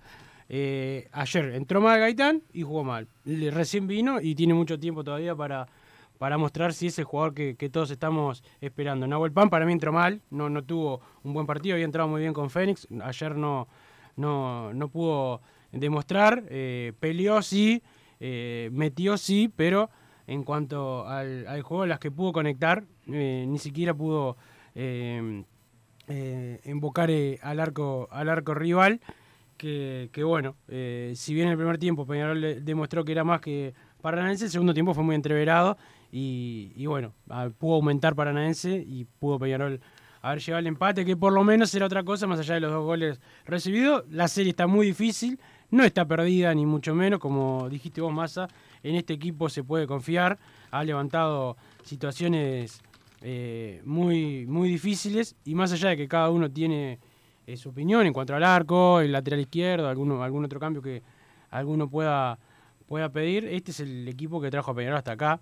Eh, 0.50 1.08
ayer 1.12 1.54
entró 1.54 1.82
mal 1.82 2.00
Gaitán 2.00 2.42
y 2.52 2.64
jugó 2.64 2.84
mal. 2.84 3.08
Le- 3.26 3.52
Recién 3.52 3.86
vino 3.88 4.20
y 4.20 4.34
tiene 4.34 4.56
mucho 4.56 4.80
tiempo 4.80 5.04
todavía 5.04 5.36
para, 5.36 5.68
para 6.18 6.38
mostrar 6.38 6.74
si 6.74 6.88
es 6.88 7.00
el 7.00 7.06
jugador 7.06 7.34
que, 7.34 7.70
todos 7.70 7.92
estamos 7.92 8.44
esperando. 8.62 9.08
Nahuel 9.08 9.32
Pan 9.32 9.50
para 9.50 9.66
mí 9.66 9.74
entró 9.74 9.92
mal, 9.92 10.22
no, 10.30 10.50
no 10.50 10.64
tuvo 10.64 11.02
un 11.24 11.34
buen 11.34 11.46
partido, 11.46 11.76
había 11.76 11.86
entrado 11.86 12.08
muy 12.08 12.22
bien 12.22 12.34
con 12.34 12.50
Fénix, 12.50 12.88
ayer 13.04 13.36
no, 13.36 13.68
no, 14.16 14.74
no 14.74 14.88
pudo 14.90 15.42
demostrar, 15.72 16.44
eh, 16.50 16.94
peleó 17.00 17.42
sí, 17.42 17.84
eh, 18.20 18.70
metió 18.72 19.18
sí, 19.18 19.52
pero 19.56 19.90
en 20.28 20.44
cuanto 20.44 21.08
al, 21.08 21.46
al 21.48 21.62
juego, 21.62 21.86
las 21.86 22.00
que 22.00 22.12
pudo 22.12 22.32
conectar, 22.32 22.84
eh, 23.08 23.46
ni 23.48 23.60
siquiera 23.60 23.94
pudo 23.94 24.38
eh, 24.76 25.44
eh, 26.08 26.60
eh, 26.64 27.40
al, 27.42 27.60
arco, 27.60 28.08
al 28.12 28.30
arco 28.30 28.54
rival, 28.54 29.00
que, 29.58 30.10
que 30.12 30.24
bueno, 30.24 30.56
si 30.68 31.34
bien 31.34 31.48
en 31.48 31.54
el 31.54 31.58
primer 31.58 31.78
tiempo 31.78 32.06
Peñarol 32.06 32.64
demostró 32.64 33.06
que 33.06 33.14
era 33.14 33.24
más 33.24 33.40
que 33.40 33.74
Paranaense, 34.02 34.46
el 34.46 34.52
segundo 34.52 34.74
tiempo 34.74 34.94
fue 34.94 35.04
muy 35.04 35.16
entreverado 35.16 35.78
y, 36.12 36.86
bueno, 36.86 37.14
pudo 37.58 37.76
aumentar 37.76 38.16
Paranaense 38.16 38.84
y 38.88 39.06
pudo 39.06 39.40
Peñarol 39.40 39.82
haber 40.22 40.40
llegado 40.40 40.60
al 40.60 40.68
empate, 40.68 41.06
que 41.06 41.16
por 41.16 41.34
lo 41.34 41.44
menos 41.44 41.74
era 41.76 41.86
otra 41.86 42.04
cosa, 42.04 42.26
más 42.26 42.40
allá 42.40 42.56
de 42.56 42.62
los 42.62 42.72
dos 42.72 42.84
goles 42.84 43.22
recibidos. 43.46 44.06
La 44.10 44.28
serie 44.28 44.50
está 44.52 44.66
muy 44.66 44.88
difícil, 44.88 45.40
no 45.70 45.84
está 45.84 46.06
perdida 46.06 46.54
ni 46.54 46.66
mucho 46.66 46.96
menos, 46.96 47.20
como 47.20 47.70
dijiste 47.70 48.02
vos, 48.02 48.12
Massa, 48.12 48.48
en 48.82 48.96
este 48.96 49.14
equipo 49.14 49.50
se 49.50 49.64
puede 49.64 49.86
confiar, 49.86 50.40
ha 50.72 50.84
levantado 50.84 51.58
situaciones 51.84 52.82
eh, 53.22 53.82
muy, 53.86 54.46
muy 54.48 54.70
difíciles 54.70 55.36
y 55.46 55.54
más 55.54 55.72
allá 55.72 55.90
de 55.90 55.98
que 55.98 56.08
cada 56.08 56.30
uno 56.30 56.50
tiene 56.50 57.00
eh, 57.48 57.58
su 57.58 57.70
opinión 57.70 58.06
en 58.06 58.14
cuanto 58.14 58.36
al 58.36 58.44
arco, 58.44 59.02
el 59.02 59.12
lateral 59.12 59.40
izquierdo, 59.42 59.88
alguno, 59.88 60.24
algún 60.24 60.46
otro 60.46 60.60
cambio 60.60 60.82
que 60.82 61.04
alguno 61.52 61.90
pueda, 61.90 62.40
pueda 62.88 63.10
pedir, 63.10 63.46
este 63.46 63.72
es 63.72 63.80
el 63.80 64.08
equipo 64.08 64.42
que 64.42 64.50
trajo 64.50 64.72
a 64.72 64.76
Peñarol 64.76 64.98
hasta 64.98 65.12
acá. 65.12 65.40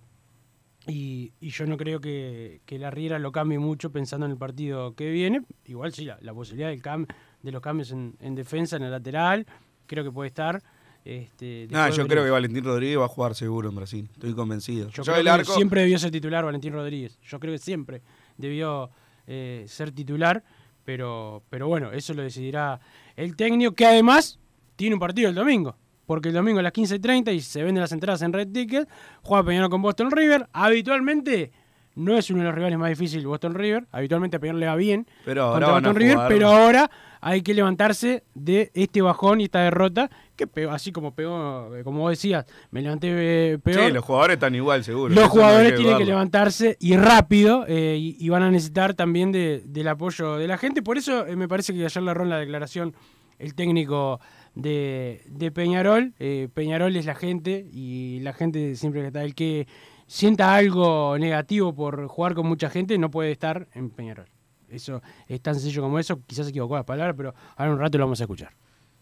Y, 0.87 1.31
y 1.39 1.49
yo 1.49 1.65
no 1.65 1.77
creo 1.77 2.01
que, 2.01 2.59
que 2.65 2.77
la 2.77 2.91
Riera 2.91 3.17
lo 3.17 3.31
cambie 3.31 3.57
mucho 3.59 3.91
pensando 3.91 4.25
en 4.25 4.33
el 4.33 4.37
partido 4.37 4.95
que 4.95 5.09
viene. 5.11 5.41
Igual 5.65 5.93
sí, 5.93 6.03
la, 6.05 6.17
la 6.21 6.33
posibilidad 6.33 6.69
del 6.69 6.81
cam- 6.81 7.07
de 7.41 7.51
los 7.51 7.61
cambios 7.61 7.91
en, 7.91 8.15
en 8.19 8.35
defensa, 8.35 8.75
en 8.75 8.83
el 8.83 8.91
lateral, 8.91 9.45
creo 9.87 10.03
que 10.03 10.11
puede 10.11 10.27
estar. 10.27 10.61
Este, 11.05 11.67
yo 11.67 12.07
creo 12.07 12.23
que 12.23 12.29
Valentín 12.31 12.63
Rodríguez 12.63 12.97
va 12.97 13.05
a 13.05 13.09
jugar 13.09 13.35
seguro 13.35 13.69
en 13.69 13.75
Brasil, 13.75 14.09
estoy 14.13 14.33
convencido. 14.33 14.87
Yo 14.89 15.03
Yo 15.03 15.13
creo 15.13 15.17
el 15.17 15.23
que 15.39 15.45
siempre 15.55 15.81
debió 15.81 15.99
ser 15.99 16.11
titular 16.11 16.45
Valentín 16.45 16.73
Rodríguez. 16.73 17.17
Yo 17.21 17.39
creo 17.39 17.53
que 17.53 17.59
siempre 17.59 18.01
debió 18.37 18.89
eh, 19.27 19.65
ser 19.67 19.91
titular, 19.91 20.43
pero, 20.85 21.43
pero 21.49 21.67
bueno, 21.67 21.91
eso 21.91 22.13
lo 22.13 22.21
decidirá 22.23 22.79
el 23.15 23.35
técnico, 23.35 23.73
que 23.73 23.85
además 23.85 24.39
tiene 24.75 24.95
un 24.95 24.99
partido 24.99 25.29
el 25.29 25.35
domingo. 25.35 25.75
Porque 26.05 26.29
el 26.29 26.35
domingo 26.35 26.59
a 26.59 26.63
las 26.63 26.73
15.30 26.73 27.33
y 27.33 27.39
se 27.41 27.63
venden 27.63 27.81
las 27.81 27.91
entradas 27.91 28.21
en 28.21 28.33
Red 28.33 28.49
Ticket, 28.49 28.87
juega 29.21 29.43
Peñarol 29.45 29.69
con 29.69 29.81
Boston 29.81 30.11
River. 30.11 30.47
Habitualmente 30.51 31.51
no 31.95 32.17
es 32.17 32.29
uno 32.31 32.39
de 32.39 32.45
los 32.45 32.55
rivales 32.55 32.77
más 32.79 32.89
difíciles 32.89 33.23
Boston 33.25 33.53
River. 33.53 33.85
Habitualmente 33.91 34.37
a 34.37 34.39
Peñarol 34.39 34.59
le 34.59 34.65
va 34.65 34.75
bien 34.75 35.07
Pero 35.25 35.43
ahora 35.43 35.71
Boston 35.71 35.95
River, 35.95 36.17
pero 36.27 36.47
ahora 36.47 36.89
hay 37.21 37.41
que 37.41 37.53
levantarse 37.53 38.23
de 38.33 38.69
este 38.73 39.01
bajón 39.01 39.39
y 39.39 39.45
esta 39.45 39.61
derrota 39.61 40.09
que 40.35 40.45
pegó, 40.45 40.71
así 40.71 40.91
como 40.91 41.13
pegó, 41.15 41.73
eh, 41.73 41.83
como 41.85 41.99
vos 42.01 42.09
decías, 42.09 42.45
me 42.71 42.81
levanté 42.81 43.53
eh, 43.53 43.59
peor. 43.59 43.85
Sí, 43.85 43.91
los 43.93 44.03
jugadores 44.03 44.33
están 44.33 44.55
igual, 44.55 44.83
seguro. 44.83 45.13
Los 45.13 45.23
no 45.23 45.29
jugadores 45.29 45.75
tienen 45.75 45.97
que 45.97 46.05
levantarse 46.05 46.75
y 46.81 46.97
rápido 46.97 47.63
eh, 47.67 47.95
y, 47.97 48.17
y 48.19 48.27
van 48.29 48.43
a 48.43 48.51
necesitar 48.51 48.93
también 48.93 49.31
de- 49.31 49.61
del 49.65 49.87
apoyo 49.87 50.35
de 50.35 50.47
la 50.47 50.57
gente. 50.57 50.81
Por 50.81 50.97
eso 50.97 51.25
eh, 51.27 51.35
me 51.37 51.47
parece 51.47 51.73
que 51.73 51.85
ayer 51.85 52.03
le 52.03 52.11
en 52.11 52.29
la 52.29 52.39
declaración 52.39 52.93
el 53.39 53.55
técnico 53.55 54.19
de, 54.55 55.23
de 55.27 55.51
Peñarol. 55.51 56.13
Eh, 56.19 56.49
Peñarol 56.53 56.95
es 56.95 57.05
la 57.05 57.15
gente 57.15 57.67
y 57.71 58.19
la 58.21 58.33
gente 58.33 58.75
siempre 58.75 59.05
está. 59.05 59.23
El 59.23 59.35
que 59.35 59.67
sienta 60.07 60.55
algo 60.55 61.17
negativo 61.17 61.73
por 61.73 62.07
jugar 62.07 62.35
con 62.35 62.47
mucha 62.47 62.69
gente 62.69 62.97
no 62.97 63.09
puede 63.11 63.31
estar 63.31 63.67
en 63.73 63.89
Peñarol. 63.89 64.27
Eso 64.69 65.01
es 65.27 65.41
tan 65.41 65.55
sencillo 65.55 65.81
como 65.81 65.99
eso. 65.99 66.19
Quizás 66.25 66.45
se 66.45 66.49
equivocó 66.49 66.75
las 66.75 66.85
palabras, 66.85 67.15
pero 67.15 67.33
ahora 67.55 67.73
un 67.73 67.79
rato 67.79 67.97
lo 67.97 68.05
vamos 68.05 68.19
a 68.21 68.23
escuchar. 68.23 68.53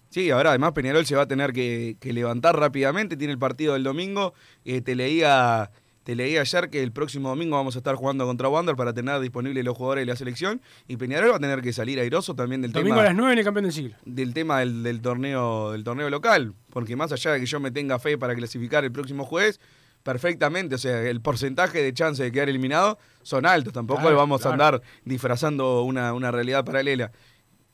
Sí, 0.09 0.29
ahora 0.29 0.49
además 0.49 0.73
Peñarol 0.73 1.05
se 1.05 1.15
va 1.15 1.21
a 1.21 1.27
tener 1.27 1.53
que, 1.53 1.95
levantar 2.01 2.59
rápidamente, 2.59 3.15
tiene 3.15 3.31
el 3.31 3.39
partido 3.39 3.73
del 3.73 3.83
domingo. 3.83 4.33
Te 4.63 4.93
leía 4.93 5.71
te 6.03 6.15
leí 6.15 6.37
ayer 6.37 6.69
que 6.69 6.81
el 6.81 6.91
próximo 6.91 7.29
domingo 7.29 7.55
vamos 7.55 7.75
a 7.75 7.79
estar 7.79 7.95
jugando 7.95 8.25
contra 8.25 8.49
Wander 8.49 8.75
para 8.75 8.93
tener 8.93 9.19
disponibles 9.19 9.63
los 9.63 9.77
jugadores 9.77 10.03
de 10.03 10.11
la 10.11 10.15
selección 10.15 10.61
y 10.87 10.97
Peñarol 10.97 11.31
va 11.31 11.35
a 11.35 11.39
tener 11.39 11.61
que 11.61 11.73
salir 11.73 11.99
airoso 11.99 12.35
también 12.35 12.61
del 12.61 12.71
Domingo 12.71 12.95
tema 12.95 13.01
a 13.01 13.05
las 13.05 13.15
9 13.15 13.33
en 13.33 13.39
el 13.39 13.45
campeón 13.45 13.63
del 13.65 13.73
siglo. 13.73 13.95
del 14.05 14.33
tema 14.33 14.59
del, 14.59 14.83
del 14.83 15.01
torneo 15.01 15.71
del 15.71 15.83
torneo 15.83 16.09
local, 16.09 16.53
porque 16.71 16.95
más 16.95 17.11
allá 17.11 17.33
de 17.33 17.39
que 17.39 17.45
yo 17.45 17.59
me 17.59 17.71
tenga 17.71 17.99
fe 17.99 18.17
para 18.17 18.35
clasificar 18.35 18.83
el 18.83 18.91
próximo 18.91 19.25
jueves, 19.25 19.59
perfectamente, 20.03 20.75
o 20.75 20.77
sea, 20.79 21.01
el 21.03 21.21
porcentaje 21.21 21.81
de 21.83 21.93
chance 21.93 22.23
de 22.23 22.31
quedar 22.31 22.49
eliminado 22.49 22.97
son 23.21 23.45
altos, 23.45 23.71
tampoco 23.73 24.01
Claro, 24.01 24.17
vamos 24.17 24.41
claro. 24.41 24.51
a 24.51 24.53
andar 24.53 24.81
disfrazando 25.05 25.83
una, 25.83 26.13
una 26.13 26.31
realidad 26.31 26.65
paralela. 26.65 27.11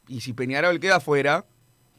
Y 0.10 0.22
si 0.22 0.34
Peñarol 0.34 0.80
queda 0.80 1.00
fuera, 1.00 1.46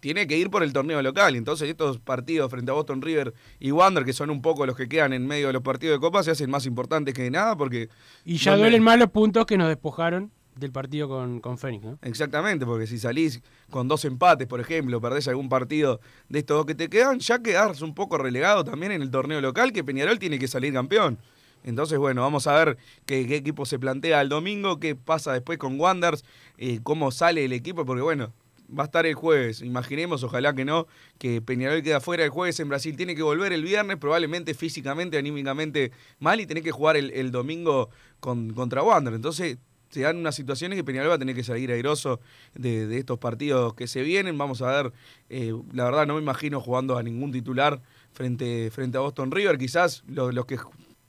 tiene 0.01 0.27
que 0.27 0.37
ir 0.37 0.51
por 0.51 0.63
el 0.63 0.73
torneo 0.73 1.01
local. 1.03 1.37
Entonces 1.37 1.69
estos 1.69 1.99
partidos 1.99 2.51
frente 2.51 2.71
a 2.71 2.75
Boston 2.75 3.03
River 3.03 3.35
y 3.59 3.71
Wander, 3.71 4.05
que 4.05 4.13
son 4.13 4.31
un 4.31 4.43
poco 4.43 4.67
los 4.67 4.77
que 4.77 4.89
quedan 4.89 5.13
en 5.13 5.27
medio 5.27 5.49
de 5.49 5.53
los 5.53 5.63
partidos 5.63 5.97
de 5.97 6.01
Copa, 6.01 6.23
se 6.23 6.31
hacen 6.31 6.51
más 6.51 6.67
importantes 6.67 7.15
que 7.15 7.31
nada 7.31 7.57
porque... 7.57 7.89
Y 8.25 8.37
ya 8.37 8.53
donde- 8.53 8.65
duelen 8.65 8.83
más 8.83 8.99
los 8.99 9.11
puntos 9.11 9.47
que 9.47 9.57
nos 9.59 9.69
despojaron 9.69 10.31
del 10.57 10.73
partido 10.73 11.09
con, 11.09 11.41
con 11.41 11.57
Fénix, 11.57 11.85
¿no? 11.85 11.99
Exactamente, 12.03 12.67
porque 12.67 12.89
si 12.89 12.99
salís 12.99 13.41
con 13.71 13.87
dos 13.87 14.05
empates, 14.05 14.49
por 14.49 14.61
ejemplo, 14.61 15.01
perdés 15.01 15.29
algún 15.29 15.49
partido 15.49 16.01
de 16.29 16.41
estos 16.41 16.57
dos 16.57 16.67
que 16.67 16.75
te 16.75 16.89
quedan, 16.89 17.21
ya 17.21 17.41
quedás 17.41 17.81
un 17.81 17.95
poco 17.95 18.19
relegado 18.19 18.65
también 18.65 18.91
en 18.91 19.01
el 19.03 19.11
torneo 19.11 19.41
local, 19.41 19.73
que 19.73 19.85
Peñarol 19.85 20.19
tiene 20.19 20.37
que 20.37 20.49
salir 20.49 20.73
campeón. 20.73 21.17
Entonces, 21.63 21.97
bueno, 21.99 22.23
vamos 22.23 22.49
a 22.49 22.55
ver 22.55 22.77
qué, 23.07 23.27
qué 23.29 23.37
equipo 23.37 23.67
se 23.67 23.79
plantea 23.79 24.21
el 24.21 24.29
domingo, 24.29 24.81
qué 24.81 24.97
pasa 24.97 25.33
después 25.33 25.59
con 25.59 25.79
Wanders, 25.79 26.25
eh, 26.57 26.81
cómo 26.83 27.13
sale 27.13 27.45
el 27.45 27.53
equipo, 27.53 27.85
porque 27.85 28.03
bueno, 28.03 28.33
va 28.77 28.85
a 28.85 28.87
estar 28.87 29.07
el 29.07 29.15
jueves. 29.15 29.63
Imaginemos, 29.63 30.23
ojalá 30.23 30.55
que 30.55 30.65
no, 30.65 30.87
que 31.19 31.41
Peñarol 31.41 31.83
queda 31.83 32.01
fuera 32.01 32.25
el 32.25 32.31
jueves 32.31 32.61
en 32.61 32.69
Brasil. 32.69 32.97
Tiene 32.97 33.15
que 33.15 33.23
volver 33.23 33.53
el 33.53 33.63
viernes, 33.63 33.97
probablemente 33.97 34.55
físicamente, 34.55 35.19
anímicamente 35.19 35.93
mal, 36.19 36.41
y 36.41 36.47
tiene 36.47 36.63
que 36.63 36.71
jugar 36.71 36.97
el, 36.97 37.11
el 37.13 37.31
domingo 37.31 37.91
con, 38.21 38.53
contra 38.55 38.83
Wander. 38.83 39.15
Entonces, 39.15 39.59
se 39.91 40.03
dan 40.03 40.19
unas 40.19 40.35
situaciones 40.35 40.77
que 40.77 40.85
Peñarol 40.85 41.11
va 41.11 41.15
a 41.15 41.19
tener 41.19 41.35
que 41.35 41.45
salir 41.45 41.73
airoso 41.73 42.21
de, 42.55 42.87
de 42.87 42.99
estos 42.99 43.19
partidos 43.19 43.73
que 43.75 43.87
se 43.87 44.03
vienen. 44.03 44.37
Vamos 44.37 44.61
a 44.61 44.83
ver, 44.83 44.93
eh, 45.31 45.55
la 45.73 45.85
verdad 45.85 46.07
no 46.07 46.15
me 46.17 46.21
imagino 46.21 46.61
jugando 46.61 46.99
a 46.99 47.03
ningún 47.03 47.33
titular 47.33 47.81
frente, 48.13 48.71
frente 48.71 48.99
a 48.99 49.01
Boston 49.01 49.31
River. 49.31 49.57
Quizás 49.57 50.05
los, 50.07 50.35
los 50.35 50.45
que 50.45 50.59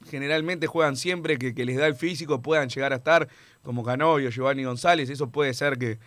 generalmente 0.09 0.65
juegan 0.67 0.95
siempre, 0.95 1.37
que, 1.37 1.53
que 1.53 1.65
les 1.65 1.75
da 1.75 1.87
el 1.87 1.95
físico, 1.95 2.41
puedan 2.41 2.69
llegar 2.69 2.93
a 2.93 2.97
estar 2.97 3.27
como 3.63 3.83
Canovio, 3.83 4.29
Giovanni 4.29 4.63
González. 4.63 5.09
Eso 5.09 5.29
puede 5.29 5.53
ser 5.53 5.77
que, 5.77 5.99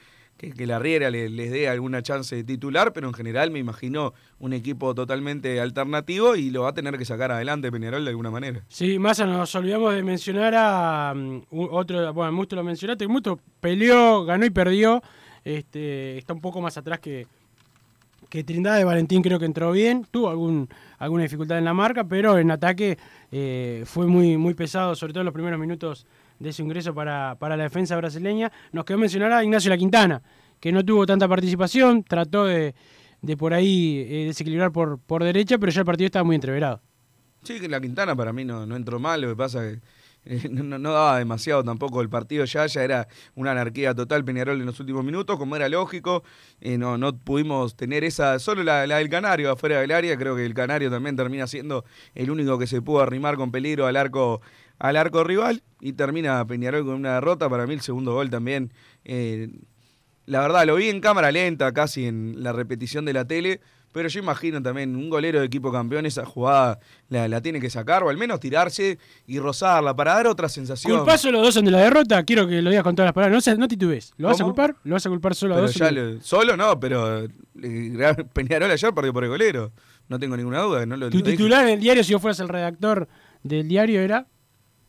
que, 0.42 0.50
que 0.52 0.66
la 0.66 0.78
Riera 0.81 1.09
le- 1.11 1.28
les 1.28 1.50
dé 1.52 1.68
alguna 1.68 2.02
chance 2.02 2.35
de 2.35 2.42
titular, 2.44 2.92
pero 2.92 3.07
en 3.07 3.14
general 3.14 3.50
me 3.52 3.61
imagino 3.61 4.12
un 4.40 4.52
equipo 4.52 4.92
totalmente 4.94 5.61
alternativo 5.61 6.35
y 6.35 6.50
lo 6.50 6.62
va 6.62 6.70
a 6.70 6.74
tener 6.74 6.98
que 6.98 7.05
sacar 7.05 7.31
adelante 7.31 7.70
Peñarol 7.70 8.05
de 8.05 8.11
alguna 8.11 8.31
manera. 8.31 8.62
Sí, 8.68 8.98
Massa, 8.98 9.24
nos 9.24 9.55
olvidamos 9.55 9.94
de 9.94 10.02
mencionar 10.02 10.52
a 10.57 11.14
mm, 11.14 11.42
otro, 11.50 12.12
bueno, 12.12 12.33
Musto 12.33 12.57
lo 12.57 12.64
mencionaste, 12.64 13.07
Musto 13.07 13.38
peleó, 13.61 14.24
ganó 14.24 14.44
y 14.44 14.50
perdió, 14.50 15.00
este, 15.44 16.18
está 16.18 16.33
un 16.35 16.40
poco 16.40 16.61
más 16.61 16.76
atrás 16.76 16.98
que, 16.98 17.26
que 18.28 18.42
Trindade, 18.44 18.83
Valentín 18.85 19.22
creo 19.22 19.38
que 19.38 19.44
entró 19.44 19.70
bien, 19.72 20.07
tuvo 20.11 20.28
alguna 20.98 21.22
dificultad 21.22 21.59
en 21.59 21.64
la 21.64 21.74
marca, 21.74 22.05
pero 22.05 22.38
en 22.38 22.50
ataque 22.50 22.98
eh, 23.31 23.85
fue 23.87 24.07
muy, 24.07 24.37
muy 24.37 24.55
pesado, 24.55 24.94
sobre 24.96 25.12
todo 25.12 25.20
en 25.20 25.26
los 25.26 25.35
primeros 25.35 25.61
minutos 25.61 26.07
de 26.42 26.50
ese 26.50 26.62
ingreso 26.62 26.92
para, 26.94 27.37
para 27.38 27.57
la 27.57 27.62
defensa 27.64 27.96
brasileña. 27.96 28.50
Nos 28.72 28.85
quedó 28.85 28.98
mencionar 28.98 29.33
a 29.33 29.44
Ignacio 29.44 29.70
La 29.70 29.78
Quintana, 29.78 30.22
que 30.61 30.72
no 30.72 30.85
tuvo 30.85 31.07
tanta 31.07 31.28
participación, 31.28 32.02
trató 32.05 32.44
de, 32.44 32.74
de 33.20 33.37
por 33.37 33.55
ahí 33.55 34.05
eh, 34.09 34.24
desequilibrar 34.26 34.72
por, 34.72 34.98
por 34.98 35.22
derecha, 35.24 35.59
pero 35.59 35.70
ya 35.72 35.81
el 35.81 35.87
partido 35.87 36.07
estaba 36.07 36.24
muy 36.24 36.35
entreverado. 36.35 36.81
Sí, 37.42 37.59
que 37.61 37.68
la 37.68 37.81
Quintana 37.81 38.14
para 38.14 38.33
mí 38.33 38.44
no, 38.44 38.66
no 38.66 38.76
entró 38.76 38.98
mal, 39.00 39.20
lo 39.20 39.28
que 39.28 39.37
pasa 39.37 39.66
es 39.66 39.78
que 39.78 39.83
eh, 40.24 40.48
no, 40.50 40.78
no- 40.78 40.92
daba 40.92 41.18
demasiado 41.18 41.64
tampoco 41.64 42.00
el 42.00 42.09
partido 42.09 42.44
ya, 42.44 42.66
ya 42.66 42.85
era 42.85 43.09
una 43.35 43.50
anarquía 43.50 43.92
total 43.94 44.24
Peñarol 44.24 44.61
en 44.61 44.66
los 44.66 44.78
últimos 44.78 45.05
minutos, 45.05 45.37
como 45.38 45.57
era 45.57 45.68
lógico, 45.68 46.22
eh, 46.61 46.78
no, 46.78 46.96
no 46.98 47.16
pudimos 47.18 47.74
tener 47.74 48.05
esa, 48.05 48.38
solo 48.38 48.62
la, 48.62 48.87
la 48.87 48.98
del 48.98 49.09
Canario 49.09 49.50
afuera 49.50 49.81
del 49.81 49.90
área, 49.90 50.16
creo 50.16 50.37
que 50.37 50.46
el 50.46 50.55
Canario 50.55 50.90
también 50.90 51.16
termina 51.16 51.48
siendo 51.48 51.85
el 52.14 52.31
único 52.31 52.57
que 52.59 52.68
se 52.68 52.81
pudo 52.81 53.00
arrimar 53.00 53.37
con 53.37 53.50
peligro 53.50 53.87
al 53.88 53.96
arco 53.96 54.40
al 54.78 54.96
arco 54.96 55.24
rival 55.24 55.62
y 55.80 55.92
termina 55.92 56.44
Peñarol 56.46 56.85
con 56.85 56.94
una 56.94 57.14
derrota, 57.14 57.48
para 57.48 57.66
mí 57.66 57.74
el 57.74 57.80
segundo 57.80 58.14
gol 58.14 58.30
también, 58.30 58.72
eh, 59.04 59.48
la 60.26 60.40
verdad 60.40 60.64
lo 60.66 60.76
vi 60.76 60.88
en 60.88 61.00
cámara 61.00 61.32
lenta, 61.32 61.72
casi 61.72 62.06
en 62.06 62.42
la 62.42 62.52
repetición 62.52 63.04
de 63.04 63.12
la 63.12 63.24
tele, 63.24 63.61
pero 63.92 64.08
yo 64.08 64.20
imagino 64.20 64.62
también 64.62 64.96
un 64.96 65.11
golero 65.11 65.40
de 65.40 65.44
equipo 65.46 65.70
campeón 65.70 66.06
esa 66.06 66.24
jugada 66.24 66.78
la, 67.11 67.28
la 67.28 67.42
tiene 67.42 67.61
que 67.61 67.68
sacar 67.68 68.02
o 68.02 68.08
al 68.08 68.16
menos 68.16 68.40
tirarse 68.40 68.98
y 69.26 69.38
rozarla 69.38 69.94
para 69.94 70.14
dar 70.14 70.28
otra 70.28 70.48
sensación. 70.48 70.96
¿Culpás 70.96 71.20
solo 71.20 71.40
a 71.40 71.42
dos 71.42 71.56
en 71.58 71.66
de 71.66 71.72
la 71.72 71.80
derrota? 71.80 72.22
Quiero 72.24 72.46
que 72.48 72.62
lo 72.62 72.70
digas 72.70 72.85
con 72.85 72.94
todas 72.94 73.08
las 73.08 73.12
palabras. 73.12 73.46
No, 73.46 73.54
no 73.58 73.68
titubes. 73.68 74.14
¿Lo 74.16 74.28
vas 74.28 74.40
a 74.40 74.44
culpar? 74.44 74.76
¿Lo 74.85 74.94
vas 74.94 75.04
a 75.04 75.11
culpar 75.11 75.35
solo 75.35 75.56
a 75.56 75.61
dos? 75.61 75.74
ya 75.74 75.90
lo- 75.90 76.20
solo 76.22 76.56
no, 76.56 76.80
pero 76.80 77.24
eh, 77.24 77.28
Peñarol 78.32 78.70
ayer 78.70 78.94
perdió 78.94 79.12
por 79.12 79.24
el 79.24 79.30
golero. 79.30 79.72
No 80.08 80.18
tengo 80.18 80.38
ninguna 80.38 80.61
duda. 80.61 80.87
No 80.87 80.96
lo, 80.96 81.11
Tu 81.11 81.18
lo 81.18 81.24
titular 81.24 81.64
en 81.66 81.74
el 81.74 81.80
diario, 81.80 82.02
si 82.02 82.14
vos 82.14 82.22
fueras 82.22 82.40
el 82.40 82.48
redactor 82.48 83.08
del 83.42 83.68
diario, 83.68 84.00
era. 84.00 84.26